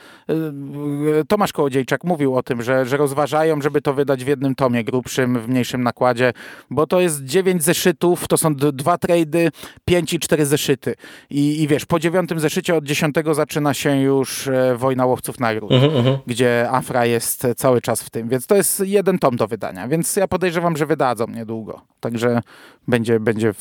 Tomasz 1.28 1.52
Kołodziejczak 1.52 2.04
mówił 2.04 2.36
o 2.36 2.42
tym, 2.42 2.62
że, 2.62 2.86
że 2.86 2.96
rozważają, 2.96 3.62
żeby 3.62 3.82
to 3.82 3.94
wydać 3.94 4.24
w 4.24 4.28
jednym 4.28 4.54
tomie 4.54 4.84
grubszym, 4.84 5.38
w 5.38 5.48
mniejszym 5.48 5.82
nakładzie, 5.82 6.32
bo 6.70 6.86
to 6.86 7.00
jest 7.00 7.24
dziewięć 7.24 7.62
zeszytów, 7.62 8.28
to 8.28 8.36
są 8.36 8.54
dwa 8.54 8.98
trady, 8.98 9.50
pięć 9.84 10.12
i 10.12 10.18
cztery 10.18 10.46
zeszyty. 10.46 10.94
I, 11.30 11.62
I 11.62 11.68
wiesz, 11.68 11.86
po 11.86 11.98
dziewiątym 11.98 12.40
zeszycie 12.40 12.74
od 12.76 12.84
dziesiątego 12.84 13.34
zaczyna 13.34 13.74
się 13.74 14.00
już 14.00 14.48
e, 14.48 14.76
Wojna 14.76 15.06
Łowców 15.06 15.40
Nagród, 15.40 15.70
uh 15.70 15.82
-huh, 15.82 15.98
uh 15.98 16.04
-huh. 16.04 16.18
gdzie 16.26 16.68
Afra 16.70 17.06
jest 17.06 17.46
cały 17.56 17.80
czas 17.80 18.02
w 18.02 18.10
tym. 18.10 18.28
Więc 18.28 18.46
to 18.46 18.56
jest 18.56 18.80
jeden 18.80 19.18
tom 19.18 19.36
do 19.36 19.48
wydania. 19.48 19.88
Więc 19.88 20.16
ja 20.16 20.28
podejrzewam, 20.28 20.76
że 20.76 20.86
wydadzą 20.86 21.26
niedługo. 21.26 21.80
Także 22.00 22.40
będzie, 22.88 23.20
będzie 23.20 23.52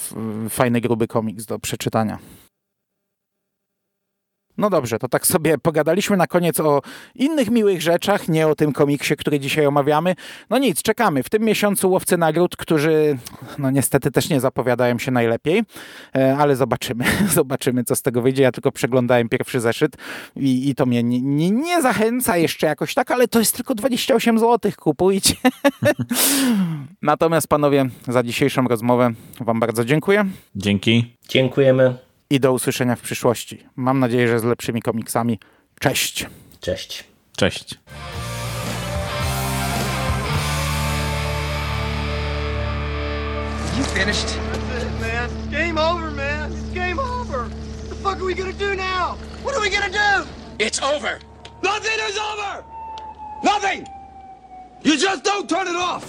fajny, 0.49 0.82
gruby 0.82 1.07
komiks 1.07 1.45
do 1.45 1.60
przeczytania. 1.60 2.20
No 4.60 4.70
dobrze, 4.70 4.99
to 4.99 5.07
tak 5.07 5.28
sobie 5.28 5.57
pogadaliśmy 5.57 6.18
na 6.18 6.28
koniec 6.28 6.60
o 6.60 6.82
innych 7.16 7.49
miłych 7.49 7.82
rzeczach, 7.82 8.28
nie 8.28 8.47
o 8.47 8.55
tym 8.55 8.74
komiksie, 8.74 9.16
który 9.16 9.39
dzisiaj 9.39 9.66
omawiamy. 9.66 10.16
No 10.49 10.57
nic, 10.57 10.82
czekamy. 10.82 11.24
W 11.24 11.30
tym 11.30 11.43
miesiącu 11.43 11.91
łowcy 11.91 12.18
nagród, 12.18 12.55
którzy 12.55 13.18
no 13.57 13.72
niestety 13.72 14.12
też 14.12 14.30
nie 14.30 14.39
zapowiadają 14.39 14.99
się 14.99 15.12
najlepiej, 15.12 15.64
e, 16.16 16.38
ale 16.38 16.55
zobaczymy. 16.55 17.05
zobaczymy, 17.34 17.84
co 17.84 17.95
z 17.95 18.01
tego 18.01 18.22
wyjdzie. 18.22 18.43
Ja 18.43 18.51
tylko 18.51 18.72
przeglądałem 18.72 19.30
pierwszy 19.30 19.60
zeszyt 19.60 19.97
i, 20.36 20.70
i 20.70 20.76
to 20.76 20.86
mnie 20.86 21.03
nie, 21.03 21.22
nie, 21.22 21.51
nie, 21.51 21.82
zachęca 21.82 22.38
jeszcze 22.38 22.68
jakoś 22.68 22.93
tak, 22.93 23.12
ale 23.12 23.28
to 23.28 23.39
jest 23.39 23.55
tylko 23.55 23.76
28 23.76 24.39
zł, 24.39 24.72
kupujcie. 24.78 25.36
Natomiast 27.01 27.47
panowie, 27.47 27.86
za 28.07 28.24
dzisiejszą 28.24 28.68
rozmowę 28.68 29.12
wam 29.39 29.60
bardzo 29.60 29.86
dziękuję. 29.86 30.26
Dzięki. 30.55 31.16
Dziękujemy 31.30 32.09
i 32.30 32.40
do 32.40 32.54
usłyszenia 32.54 32.96
w 32.96 33.02
przyszłości. 33.02 33.66
Mam 33.76 34.00
nadzieję, 34.00 34.28
że 34.28 34.40
z 34.40 34.44
lepszymi 34.44 34.82
komiksami. 34.82 35.40
Cześć. 35.80 36.26
Cześć. 36.60 37.04
Cześć. 37.38 37.80
You 43.78 43.84
finished? 43.84 44.28
That's 44.28 44.84
it, 44.84 45.02
man. 45.02 45.30
Game 45.52 45.78
over, 45.78 46.12
man. 46.12 46.52
It's 46.52 46.74
game 46.74 47.00
over. 47.00 47.48
What 47.48 47.90
the 47.90 47.96
fuck 47.96 48.18
are 48.18 48.26
we 48.26 48.34
gonna 48.36 48.54
do 48.54 48.76
now? 48.76 49.16
What 49.44 49.56
are 49.56 49.62
we 49.62 49.70
gonna 49.70 49.90
do? 49.90 50.28
It's 50.60 50.82
over. 50.82 51.20
Nothing 51.64 52.00
is 52.10 52.18
over. 52.18 52.64
Nothing. 53.44 53.88
You 54.84 54.98
just 54.98 55.24
don't 55.24 55.48
turn 55.50 55.68
it 55.68 55.76
off. 55.76 56.04